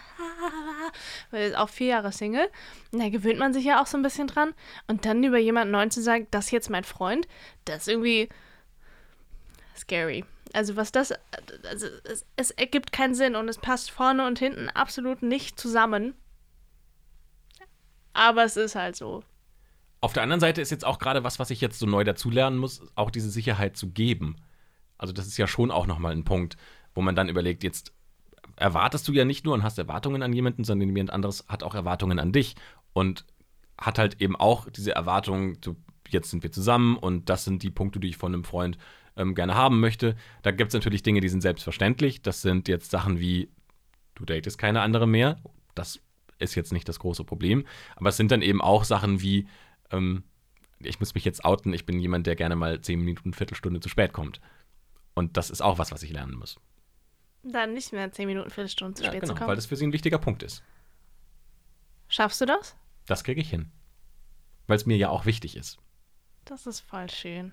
weil 1.32 1.56
auch 1.56 1.70
vier 1.70 1.88
Jahre 1.88 2.12
Single. 2.12 2.50
Und 2.92 3.00
da 3.00 3.10
gewöhnt 3.10 3.39
man 3.39 3.54
sich 3.54 3.66
ja 3.66 3.82
auch 3.82 3.88
so 3.88 3.98
ein 3.98 4.04
bisschen 4.04 4.28
dran. 4.28 4.54
Und 4.88 5.06
dann 5.06 5.24
über 5.24 5.38
jemanden 5.38 5.72
neuen 5.72 5.92
zu 5.92 6.02
sagen, 6.02 6.28
das 6.32 6.46
ist 6.46 6.52
jetzt 6.52 6.70
mein 6.70 6.84
Freund, 6.84 7.28
das 7.66 7.80
ist 7.80 7.88
irgendwie 7.89 8.30
scary. 9.76 10.24
Also 10.54 10.76
was 10.76 10.92
das, 10.92 11.13
also 11.68 11.88
es, 12.04 12.26
es 12.36 12.52
ergibt 12.52 12.92
keinen 12.92 13.16
Sinn 13.16 13.36
und 13.36 13.50
es 13.50 13.58
passt 13.58 13.92
vorne 13.92 14.26
und 14.26 14.39
hinten 14.39 14.70
absolut 14.70 15.24
nicht 15.24 15.60
zusammen. 15.60 16.16
Aber 18.14 18.43
es 18.43 18.56
ist 18.56 18.76
halt 18.76 18.95
so. 18.95 19.24
Auf 20.04 20.12
der 20.12 20.24
anderen 20.24 20.41
Seite 20.41 20.60
ist 20.60 20.70
jetzt 20.70 20.84
auch 20.84 20.99
gerade 20.99 21.24
was, 21.24 21.39
was 21.39 21.49
ich 21.49 21.62
jetzt 21.62 21.80
so 21.80 21.86
neu 21.86 22.04
dazulernen 22.04 22.60
muss, 22.60 22.82
auch 22.95 23.10
diese 23.10 23.30
Sicherheit 23.30 23.78
zu 23.78 23.89
geben. 23.89 24.36
Also 24.97 25.14
das 25.14 25.28
ist 25.28 25.38
ja 25.38 25.47
schon 25.47 25.72
auch 25.72 25.88
nochmal 25.88 26.12
ein 26.12 26.26
Punkt, 26.26 26.58
wo 26.93 27.01
man 27.01 27.16
dann 27.16 27.30
überlegt, 27.30 27.64
jetzt 27.64 27.93
erwartest 28.58 29.08
du 29.08 29.14
ja 29.14 29.24
nicht 29.24 29.45
nur 29.45 29.54
und 29.54 29.64
hast 29.64 29.78
Erwartungen 29.78 30.22
an 30.22 30.34
jemanden, 30.34 30.66
sondern 30.66 30.89
jemand 30.89 31.14
anderes 31.14 31.45
hat 31.47 31.64
auch 31.64 31.74
Erwartungen 31.74 32.20
an 32.20 32.34
dich 32.34 32.56
und 32.91 33.24
hat 33.80 33.97
halt 33.97 34.20
eben 34.20 34.36
auch 34.36 34.70
diese 34.70 34.93
Erwartungen, 34.93 35.60
so, 35.64 35.78
jetzt 36.10 36.32
sind 36.32 36.43
wir 36.43 36.51
zusammen 36.51 36.97
und 36.97 37.30
das 37.30 37.45
sind 37.45 37.64
die 37.64 37.72
Punkte, 37.72 38.01
die 38.01 38.10
ich 38.10 38.18
von 38.18 38.34
einem 38.34 38.43
Freund 38.43 38.78
ähm, 39.16 39.36
gerne 39.36 39.56
haben 39.56 39.80
möchte. 39.80 40.18
Da 40.41 40.51
gibt 40.51 40.68
es 40.68 40.74
natürlich 40.74 41.04
Dinge, 41.04 41.22
die 41.22 41.30
sind 41.30 41.39
selbstverständlich. 41.39 42.22
Das 42.22 42.41
sind 42.41 42.68
jetzt 42.68 42.91
Sachen 42.91 43.22
wie, 43.22 43.47
du 44.16 44.26
datest 44.26 44.58
keine 44.58 44.82
andere 44.82 45.08
mehr. 45.08 45.38
Das 45.76 46.01
ist 46.39 46.56
jetzt 46.56 46.74
nicht 46.74 46.89
das 46.89 46.99
große 46.99 47.24
Problem. 47.24 47.66
Aber 47.95 48.10
es 48.10 48.18
sind 48.18 48.32
dann 48.32 48.41
eben 48.41 48.62
auch 48.62 48.84
Sachen 48.84 49.22
wie, 49.22 49.47
ähm, 49.94 50.24
ich 50.80 51.00
muss 51.00 51.14
mich 51.16 51.24
jetzt 51.24 51.46
outen, 51.46 51.74
ich 51.74 51.86
bin 51.86 52.00
jemand, 52.00 52.28
der 52.28 52.36
gerne 52.36 52.56
mal 52.56 52.82
zehn 52.82 53.00
Minuten, 53.00 53.34
Viertelstunde 53.34 53.80
zu 53.80 53.88
spät 53.89 54.12
kommt. 54.14 54.41
Und 55.14 55.38
das 55.38 55.50
ist 55.50 55.62
auch 55.62 55.78
was, 55.78 55.91
was 55.91 56.04
ich 56.04 56.12
lernen 56.12 56.36
muss. 56.36 56.60
Dann 57.44 57.74
nicht 57.74 57.91
mehr 57.94 58.12
10 58.12 58.26
Minuten, 58.28 58.50
Viertelstunde 58.50 58.94
zu 58.96 59.04
Ja, 59.04 59.10
spät 59.10 59.22
genau, 59.22 59.34
zu 59.34 59.38
kommen. 59.38 59.50
weil 59.50 59.56
das 59.56 59.66
für 59.66 59.76
sie 59.76 59.86
ein 59.86 59.94
wichtiger 59.94 60.18
Punkt 60.18 60.44
ist. 60.44 60.64
Schaffst 62.08 62.39
du 62.41 62.46
das? 62.46 62.76
Das 63.06 63.24
kriege 63.24 63.41
ich 63.41 63.50
hin. 63.50 63.72
Weil 64.68 64.78
es 64.78 64.86
mir 64.86 64.98
ja 64.98 65.10
auch 65.10 65.26
wichtig 65.26 65.56
ist. 65.58 65.78
Das 66.46 66.66
ist 66.68 66.80
voll 66.80 67.10
schön. 67.10 67.52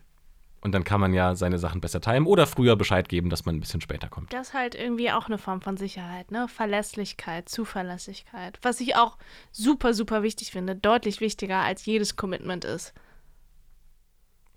Und 0.63 0.73
dann 0.73 0.85
kann 0.85 1.01
man 1.01 1.15
ja 1.15 1.35
seine 1.35 1.59
Sachen 1.59 1.81
besser 1.81 2.03
timen 2.03 2.27
oder 2.27 2.47
früher 2.47 2.77
Bescheid 2.77 3.09
geben, 3.09 3.31
dass 3.31 3.47
man 3.47 3.57
ein 3.57 3.61
bisschen 3.61 3.81
später 3.81 4.09
kommt. 4.09 4.33
Das 4.33 4.49
ist 4.49 4.55
halt 4.55 4.75
irgendwie 4.75 5.11
auch 5.11 5.27
eine 5.27 5.39
Form 5.39 5.63
von 5.63 5.79
Sicherheit, 5.79 6.31
ne? 6.31 6.49
Verlässlichkeit, 6.49 7.49
Zuverlässigkeit. 7.49 8.59
Was 8.61 8.81
ich 8.81 8.97
auch 8.97 9.17
super, 9.51 9.95
super 9.95 10.23
wichtig 10.23 10.51
finde. 10.51 10.77
Deutlich 10.77 11.21
wichtiger 11.21 11.61
als 11.61 11.87
jedes 11.87 12.17
Commitment 12.17 12.67
ist. 12.67 12.93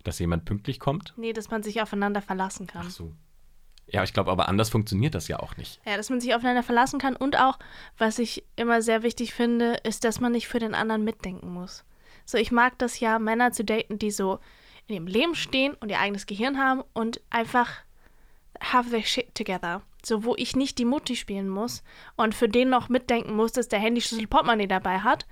Dass 0.03 0.19
jemand 0.19 0.43
pünktlich 0.43 0.81
kommt. 0.81 1.13
Nee, 1.15 1.31
dass 1.31 1.49
man 1.49 1.63
sich 1.63 1.81
aufeinander 1.81 2.21
verlassen 2.21 2.67
kann. 2.67 2.85
Ach 2.87 2.91
so. 2.91 3.13
Ja, 3.87 4.03
ich 4.03 4.13
glaube, 4.13 4.31
aber 4.31 4.49
anders 4.49 4.69
funktioniert 4.69 5.15
das 5.15 5.27
ja 5.27 5.39
auch 5.39 5.55
nicht. 5.55 5.79
Ja, 5.85 5.95
dass 5.95 6.09
man 6.09 6.19
sich 6.19 6.33
aufeinander 6.35 6.63
verlassen 6.63 6.99
kann 6.99 7.15
und 7.15 7.37
auch, 7.37 7.59
was 7.97 8.19
ich 8.19 8.43
immer 8.55 8.81
sehr 8.81 9.03
wichtig 9.03 9.33
finde, 9.33 9.75
ist, 9.83 10.03
dass 10.03 10.19
man 10.19 10.31
nicht 10.31 10.47
für 10.47 10.59
den 10.59 10.73
anderen 10.73 11.03
mitdenken 11.03 11.49
muss. 11.49 11.85
So, 12.25 12.37
ich 12.37 12.51
mag 12.51 12.77
das 12.79 12.99
ja, 12.99 13.19
Männer 13.19 13.51
zu 13.51 13.63
daten, 13.65 13.99
die 13.99 14.11
so 14.11 14.39
in 14.87 14.95
ihrem 14.95 15.07
Leben 15.07 15.35
stehen 15.35 15.75
und 15.79 15.89
ihr 15.89 15.99
eigenes 15.99 16.25
Gehirn 16.25 16.57
haben 16.57 16.83
und 16.93 17.21
einfach 17.29 17.69
have 18.59 18.89
their 18.89 19.03
shit 19.03 19.33
together. 19.35 19.81
So, 20.05 20.25
wo 20.25 20.35
ich 20.35 20.55
nicht 20.55 20.77
die 20.79 20.85
Mutti 20.85 21.15
spielen 21.15 21.47
muss 21.47 21.83
und 22.15 22.35
für 22.35 22.49
den 22.49 22.69
noch 22.69 22.89
mitdenken 22.89 23.35
muss, 23.35 23.53
dass 23.53 23.69
der 23.69 23.79
Handyschlüssel 23.79 24.27
Portemonnaie 24.27 24.67
dabei 24.67 24.99
hat 24.99 25.25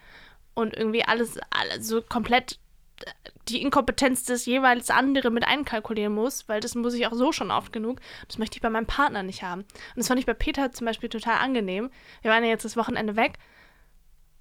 und 0.53 0.75
irgendwie 0.75 1.03
alles, 1.03 1.37
alles 1.49 1.87
so 1.87 2.01
komplett 2.01 2.57
äh, 3.05 3.11
die 3.49 3.61
Inkompetenz 3.61 4.23
des 4.23 4.45
jeweils 4.45 4.89
anderen 4.89 5.33
mit 5.33 5.45
einkalkulieren 5.45 6.13
muss, 6.13 6.47
weil 6.47 6.61
das 6.61 6.75
muss 6.75 6.93
ich 6.93 7.07
auch 7.07 7.13
so 7.13 7.31
schon 7.31 7.51
oft 7.51 7.73
genug. 7.73 7.99
Das 8.27 8.37
möchte 8.37 8.55
ich 8.55 8.61
bei 8.61 8.69
meinem 8.69 8.85
Partner 8.85 9.23
nicht 9.23 9.43
haben. 9.43 9.61
Und 9.61 9.97
das 9.97 10.07
fand 10.07 10.19
ich 10.19 10.25
bei 10.25 10.33
Peter 10.33 10.71
zum 10.71 10.85
Beispiel 10.85 11.09
total 11.09 11.39
angenehm. 11.39 11.89
Wir 12.21 12.31
waren 12.31 12.43
ja 12.43 12.49
jetzt 12.49 12.63
das 12.63 12.77
Wochenende 12.77 13.15
weg 13.15 13.39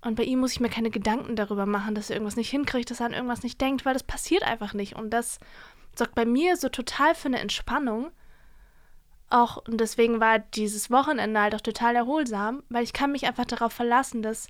und 0.02 0.14
bei 0.14 0.22
ihm 0.22 0.40
muss 0.40 0.52
ich 0.52 0.60
mir 0.60 0.70
keine 0.70 0.90
Gedanken 0.90 1.36
darüber 1.36 1.66
machen, 1.66 1.94
dass 1.94 2.08
er 2.08 2.16
irgendwas 2.16 2.36
nicht 2.36 2.50
hinkriegt, 2.50 2.90
dass 2.90 3.00
er 3.00 3.06
an 3.06 3.12
irgendwas 3.12 3.42
nicht 3.42 3.60
denkt, 3.60 3.84
weil 3.84 3.92
das 3.92 4.02
passiert 4.02 4.42
einfach 4.42 4.72
nicht. 4.72 4.96
Und 4.96 5.10
das 5.10 5.38
sorgt 5.94 6.14
bei 6.14 6.24
mir 6.24 6.56
so 6.56 6.68
total 6.70 7.14
für 7.14 7.28
eine 7.28 7.40
Entspannung. 7.40 8.10
Auch, 9.28 9.58
und 9.58 9.78
deswegen 9.78 10.18
war 10.18 10.38
dieses 10.38 10.90
Wochenende 10.90 11.40
halt 11.40 11.54
auch 11.54 11.60
total 11.60 11.96
erholsam, 11.96 12.62
weil 12.68 12.82
ich 12.82 12.92
kann 12.92 13.12
mich 13.12 13.26
einfach 13.26 13.44
darauf 13.44 13.72
verlassen, 13.72 14.22
dass 14.22 14.48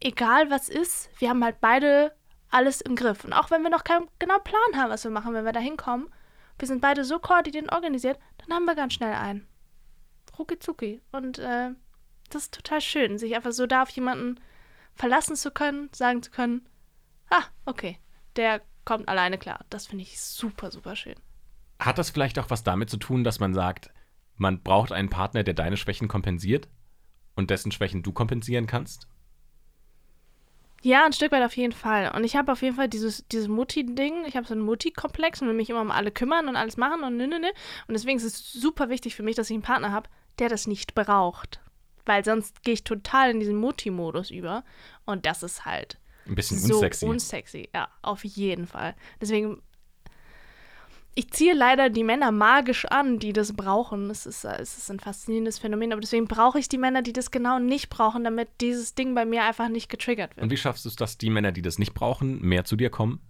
egal 0.00 0.50
was 0.50 0.68
ist, 0.68 1.08
wir 1.20 1.30
haben 1.30 1.44
halt 1.44 1.60
beide 1.60 2.12
alles 2.50 2.80
im 2.80 2.96
Griff. 2.96 3.24
Und 3.24 3.32
auch 3.32 3.50
wenn 3.50 3.62
wir 3.62 3.70
noch 3.70 3.84
keinen 3.84 4.08
genauen 4.18 4.42
Plan 4.42 4.80
haben, 4.80 4.90
was 4.90 5.04
wir 5.04 5.10
machen, 5.10 5.34
wenn 5.34 5.44
wir 5.44 5.52
da 5.52 5.60
hinkommen, 5.60 6.12
wir 6.58 6.68
sind 6.68 6.80
beide 6.80 7.04
so 7.04 7.18
koordiniert 7.18 7.64
und 7.64 7.72
organisiert, 7.72 8.18
dann 8.38 8.54
haben 8.54 8.64
wir 8.64 8.74
ganz 8.74 8.94
schnell 8.94 9.14
einen. 9.14 9.46
Rucki 10.38 10.58
zucki. 10.58 11.00
Und 11.12 11.38
äh, 11.38 11.70
das 12.34 12.44
ist 12.44 12.54
total 12.54 12.80
schön, 12.80 13.18
sich 13.18 13.34
einfach 13.34 13.52
so 13.52 13.66
da 13.66 13.82
auf 13.82 13.90
jemanden 13.90 14.40
verlassen 14.94 15.36
zu 15.36 15.50
können, 15.50 15.88
sagen 15.92 16.22
zu 16.22 16.30
können, 16.30 16.66
ah, 17.30 17.44
okay, 17.64 17.98
der 18.36 18.60
kommt 18.84 19.08
alleine 19.08 19.38
klar. 19.38 19.64
Das 19.70 19.86
finde 19.86 20.02
ich 20.02 20.20
super, 20.20 20.70
super 20.70 20.96
schön. 20.96 21.14
Hat 21.78 21.98
das 21.98 22.10
vielleicht 22.10 22.38
auch 22.38 22.50
was 22.50 22.64
damit 22.64 22.90
zu 22.90 22.96
tun, 22.96 23.24
dass 23.24 23.40
man 23.40 23.54
sagt, 23.54 23.90
man 24.36 24.62
braucht 24.62 24.92
einen 24.92 25.10
Partner, 25.10 25.42
der 25.42 25.54
deine 25.54 25.76
Schwächen 25.76 26.08
kompensiert 26.08 26.68
und 27.34 27.50
dessen 27.50 27.72
Schwächen 27.72 28.02
du 28.02 28.12
kompensieren 28.12 28.66
kannst? 28.66 29.08
Ja, 30.84 31.04
ein 31.04 31.12
Stück 31.12 31.30
weit 31.30 31.44
auf 31.44 31.56
jeden 31.56 31.72
Fall. 31.72 32.12
Und 32.14 32.24
ich 32.24 32.34
habe 32.34 32.50
auf 32.50 32.60
jeden 32.60 32.74
Fall 32.74 32.88
dieses, 32.88 33.26
dieses 33.28 33.46
Mutti-Ding. 33.46 34.24
Ich 34.26 34.36
habe 34.36 34.46
so 34.46 34.54
einen 34.54 34.64
Mutti-Komplex 34.64 35.40
und 35.40 35.48
will 35.48 35.54
mich 35.54 35.70
immer 35.70 35.80
um 35.80 35.92
alle 35.92 36.10
kümmern 36.10 36.48
und 36.48 36.56
alles 36.56 36.76
machen 36.76 37.04
und 37.04 37.16
nö, 37.16 37.28
nö, 37.28 37.38
nö. 37.38 37.48
Und 37.86 37.94
deswegen 37.94 38.16
ist 38.16 38.24
es 38.24 38.52
super 38.52 38.88
wichtig 38.88 39.14
für 39.14 39.22
mich, 39.22 39.36
dass 39.36 39.48
ich 39.48 39.54
einen 39.54 39.62
Partner 39.62 39.92
habe, 39.92 40.10
der 40.40 40.48
das 40.48 40.66
nicht 40.66 40.96
braucht. 40.96 41.60
Weil 42.04 42.24
sonst 42.24 42.62
gehe 42.62 42.74
ich 42.74 42.84
total 42.84 43.30
in 43.30 43.40
diesen 43.40 43.56
Mutti-Modus 43.56 44.30
über. 44.30 44.64
Und 45.04 45.24
das 45.26 45.42
ist 45.42 45.64
halt 45.64 45.98
Ein 46.26 46.34
bisschen 46.34 46.58
so 46.58 46.74
unsexy. 46.74 47.06
unsexy. 47.06 47.68
Ja, 47.74 47.88
auf 48.02 48.24
jeden 48.24 48.66
Fall. 48.66 48.94
Deswegen, 49.20 49.62
ich 51.14 51.30
ziehe 51.30 51.52
leider 51.54 51.90
die 51.90 52.04
Männer 52.04 52.32
magisch 52.32 52.86
an, 52.86 53.18
die 53.18 53.32
das 53.32 53.52
brauchen. 53.54 54.08
Es 54.10 54.24
ist, 54.24 54.44
es 54.44 54.78
ist 54.78 54.90
ein 54.90 54.98
faszinierendes 54.98 55.58
Phänomen, 55.58 55.92
aber 55.92 56.00
deswegen 56.00 56.26
brauche 56.26 56.58
ich 56.58 56.68
die 56.68 56.78
Männer, 56.78 57.02
die 57.02 57.12
das 57.12 57.30
genau 57.30 57.58
nicht 57.58 57.90
brauchen, 57.90 58.24
damit 58.24 58.48
dieses 58.60 58.94
Ding 58.94 59.14
bei 59.14 59.24
mir 59.26 59.44
einfach 59.44 59.68
nicht 59.68 59.88
getriggert 59.90 60.36
wird. 60.36 60.44
und 60.44 60.50
wie 60.50 60.56
schaffst 60.56 60.84
du 60.84 60.88
es, 60.88 60.96
dass 60.96 61.18
die 61.18 61.28
Männer, 61.30 61.52
die 61.52 61.62
das 61.62 61.78
nicht 61.78 61.92
brauchen, 61.94 62.40
mehr 62.40 62.64
zu 62.64 62.76
dir 62.76 62.88
kommen? 62.90 63.20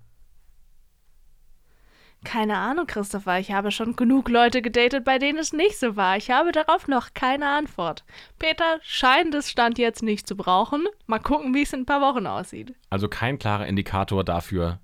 Keine 2.25 2.57
Ahnung, 2.57 2.87
Christopher. 2.87 3.39
Ich 3.39 3.53
habe 3.53 3.71
schon 3.71 3.97
genug 3.97 4.29
Leute 4.29 4.63
gedatet, 4.63 5.05
bei 5.05 5.19
denen 5.19 5.39
es 5.39 5.53
nicht 5.53 5.79
so 5.79 5.97
war. 5.97 6.17
Ich 6.17 6.31
habe 6.31 6.53
darauf 6.53 6.89
noch 6.89 7.15
keine 7.15 7.49
Antwort. 7.49 8.05
Peter 8.39 8.79
scheint 8.83 9.35
es 9.35 9.51
Stand 9.51 9.79
jetzt 9.79 10.03
nicht 10.03 10.27
zu 10.27 10.37
brauchen. 10.37 10.87
Mal 11.07 11.19
gucken, 11.19 11.55
wie 11.55 11.63
es 11.63 11.73
in 11.73 11.81
ein 11.81 11.87
paar 11.87 12.01
Wochen 12.01 12.27
aussieht. 12.27 12.75
Also 12.91 13.09
kein 13.09 13.39
klarer 13.39 13.67
Indikator 13.67 14.25
dafür, 14.25 14.79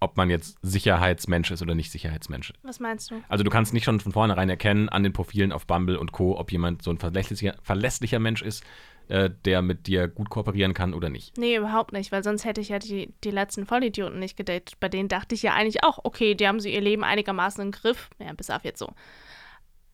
ob 0.00 0.16
man 0.16 0.30
jetzt 0.30 0.58
Sicherheitsmensch 0.62 1.50
ist 1.50 1.62
oder 1.62 1.74
nicht 1.74 1.92
Sicherheitsmensch. 1.92 2.52
Was 2.62 2.80
meinst 2.80 3.10
du? 3.10 3.22
Also 3.28 3.44
du 3.44 3.50
kannst 3.50 3.74
nicht 3.74 3.84
schon 3.84 4.00
von 4.00 4.12
vornherein 4.12 4.48
erkennen 4.48 4.88
an 4.88 5.02
den 5.02 5.12
Profilen 5.12 5.52
auf 5.52 5.66
Bumble 5.66 5.98
und 5.98 6.12
Co., 6.12 6.38
ob 6.38 6.52
jemand 6.52 6.82
so 6.82 6.90
ein 6.90 6.98
verlässlicher, 6.98 7.54
verlässlicher 7.62 8.18
Mensch 8.18 8.42
ist, 8.42 8.64
äh, 9.08 9.30
der 9.44 9.62
mit 9.62 9.86
dir 9.86 10.06
gut 10.06 10.28
kooperieren 10.28 10.74
kann 10.74 10.94
oder 10.94 11.08
nicht. 11.08 11.36
Nee, 11.38 11.56
überhaupt 11.56 11.92
nicht, 11.92 12.12
weil 12.12 12.22
sonst 12.22 12.44
hätte 12.44 12.60
ich 12.60 12.68
ja 12.68 12.78
die, 12.78 13.14
die 13.24 13.30
letzten 13.30 13.66
Vollidioten 13.66 14.18
nicht 14.18 14.36
gedatet. 14.36 14.78
Bei 14.80 14.88
denen 14.88 15.08
dachte 15.08 15.34
ich 15.34 15.42
ja 15.42 15.54
eigentlich 15.54 15.82
auch, 15.82 16.00
okay, 16.04 16.34
die 16.34 16.46
haben 16.46 16.60
sie 16.60 16.74
ihr 16.74 16.80
Leben 16.80 17.04
einigermaßen 17.04 17.62
im 17.62 17.72
Griff. 17.72 18.10
Ja, 18.18 18.32
bis 18.34 18.50
auf 18.50 18.64
jetzt 18.64 18.78
so. 18.78 18.92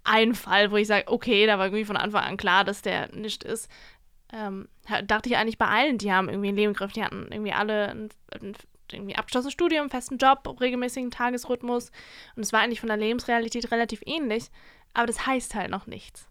Ein 0.03 0.35
Fall, 0.35 0.71
wo 0.71 0.77
ich 0.77 0.89
sage, 0.89 1.05
okay, 1.07 1.47
da 1.47 1.59
war 1.59 1.67
irgendwie 1.67 1.85
von 1.85 1.97
Anfang 1.97 2.25
an 2.25 2.37
klar, 2.37 2.65
dass 2.65 2.83
der 2.83 3.15
nicht 3.15 3.45
ist. 3.45 3.71
Ähm, 4.33 4.69
dachte 5.07 5.29
ich 5.29 5.37
eigentlich 5.37 5.59
bei 5.59 5.67
allen, 5.67 5.97
die 5.97 6.13
haben 6.13 6.29
irgendwie 6.29 6.49
ein 6.49 6.57
Leben 6.57 6.73
im 6.73 6.77
Griff. 6.77 6.93
Die 6.93 7.05
hatten 7.05 7.29
irgendwie 7.31 7.53
alle 7.53 7.91
ein, 7.91 8.09
ein 8.33 8.57
irgendwie 8.93 9.17
abgeschlossenes 9.17 9.53
Studium, 9.53 9.91
festen 9.91 10.19
Job, 10.19 10.61
regelmäßigen 10.61 11.11
Tagesrhythmus. 11.11 11.91
Und 12.35 12.43
es 12.43 12.53
war 12.53 12.61
eigentlich 12.61 12.81
von 12.81 12.89
der 12.89 12.99
Lebensrealität 12.99 13.71
relativ 13.71 14.03
ähnlich. 14.05 14.51
Aber 14.93 15.07
das 15.07 15.27
heißt 15.27 15.55
halt 15.55 15.71
noch 15.71 15.87
nichts. 15.87 16.29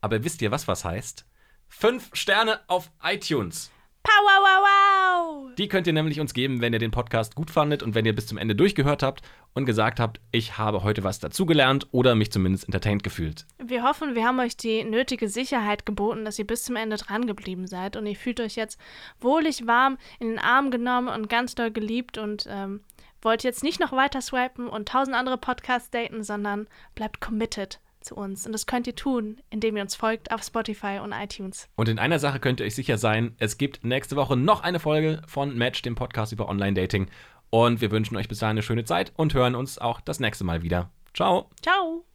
Aber 0.00 0.22
wisst 0.22 0.42
ihr, 0.42 0.50
was 0.50 0.68
was 0.68 0.84
heißt? 0.84 1.26
Fünf 1.72 2.10
Sterne 2.12 2.60
auf 2.66 2.90
iTunes. 3.02 3.70
Pow, 4.02 4.12
wow, 4.22 4.42
wow, 4.42 5.46
wow! 5.48 5.54
Die 5.56 5.68
könnt 5.68 5.86
ihr 5.86 5.92
nämlich 5.92 6.20
uns 6.20 6.34
geben, 6.34 6.60
wenn 6.60 6.72
ihr 6.72 6.78
den 6.78 6.90
Podcast 6.90 7.34
gut 7.36 7.50
fandet 7.50 7.82
und 7.82 7.94
wenn 7.94 8.04
ihr 8.04 8.14
bis 8.14 8.26
zum 8.26 8.36
Ende 8.36 8.54
durchgehört 8.54 9.02
habt 9.02 9.22
und 9.54 9.64
gesagt 9.64 9.98
habt, 9.98 10.20
ich 10.32 10.58
habe 10.58 10.82
heute 10.82 11.04
was 11.04 11.20
dazugelernt 11.20 11.86
oder 11.92 12.14
mich 12.16 12.32
zumindest 12.32 12.64
entertained 12.64 13.02
gefühlt. 13.02 13.46
Wir 13.58 13.82
hoffen, 13.82 14.14
wir 14.14 14.26
haben 14.26 14.40
euch 14.40 14.56
die 14.56 14.84
nötige 14.84 15.28
Sicherheit 15.28 15.86
geboten, 15.86 16.24
dass 16.24 16.38
ihr 16.38 16.46
bis 16.46 16.64
zum 16.64 16.76
Ende 16.76 16.96
dran 16.96 17.26
geblieben 17.26 17.66
seid 17.66 17.96
und 17.96 18.04
ihr 18.04 18.16
fühlt 18.16 18.40
euch 18.40 18.56
jetzt 18.56 18.78
wohlig 19.20 19.66
warm 19.66 19.96
in 20.18 20.28
den 20.28 20.38
Arm 20.38 20.70
genommen 20.70 21.08
und 21.08 21.30
ganz 21.30 21.54
doll 21.54 21.70
geliebt 21.70 22.18
und 22.18 22.46
ähm, 22.50 22.82
wollt 23.22 23.42
jetzt 23.42 23.62
nicht 23.62 23.80
noch 23.80 23.92
weiter 23.92 24.20
swipen 24.20 24.68
und 24.68 24.88
tausend 24.88 25.16
andere 25.16 25.38
Podcasts 25.38 25.90
daten, 25.90 26.24
sondern 26.24 26.66
bleibt 26.94 27.20
committed 27.20 27.80
zu 28.00 28.16
uns. 28.16 28.46
Und 28.46 28.52
das 28.52 28.66
könnt 28.66 28.86
ihr 28.86 28.94
tun, 28.94 29.40
indem 29.50 29.76
ihr 29.76 29.82
uns 29.82 29.96
folgt 29.96 30.32
auf 30.32 30.42
Spotify 30.42 31.00
und 31.02 31.12
iTunes. 31.12 31.68
Und 31.76 31.88
in 31.88 31.98
einer 31.98 32.18
Sache 32.18 32.40
könnt 32.40 32.60
ihr 32.60 32.66
euch 32.66 32.74
sicher 32.74 32.98
sein, 32.98 33.34
es 33.38 33.58
gibt 33.58 33.84
nächste 33.84 34.16
Woche 34.16 34.36
noch 34.36 34.62
eine 34.62 34.80
Folge 34.80 35.22
von 35.26 35.56
Match, 35.56 35.82
dem 35.82 35.94
Podcast 35.94 36.32
über 36.32 36.48
Online-Dating. 36.48 37.08
Und 37.50 37.80
wir 37.80 37.90
wünschen 37.90 38.16
euch 38.16 38.28
bis 38.28 38.38
dahin 38.38 38.54
eine 38.54 38.62
schöne 38.62 38.84
Zeit 38.84 39.12
und 39.16 39.34
hören 39.34 39.54
uns 39.54 39.78
auch 39.78 40.00
das 40.00 40.20
nächste 40.20 40.44
Mal 40.44 40.62
wieder. 40.62 40.90
Ciao! 41.14 41.50
Ciao! 41.62 42.09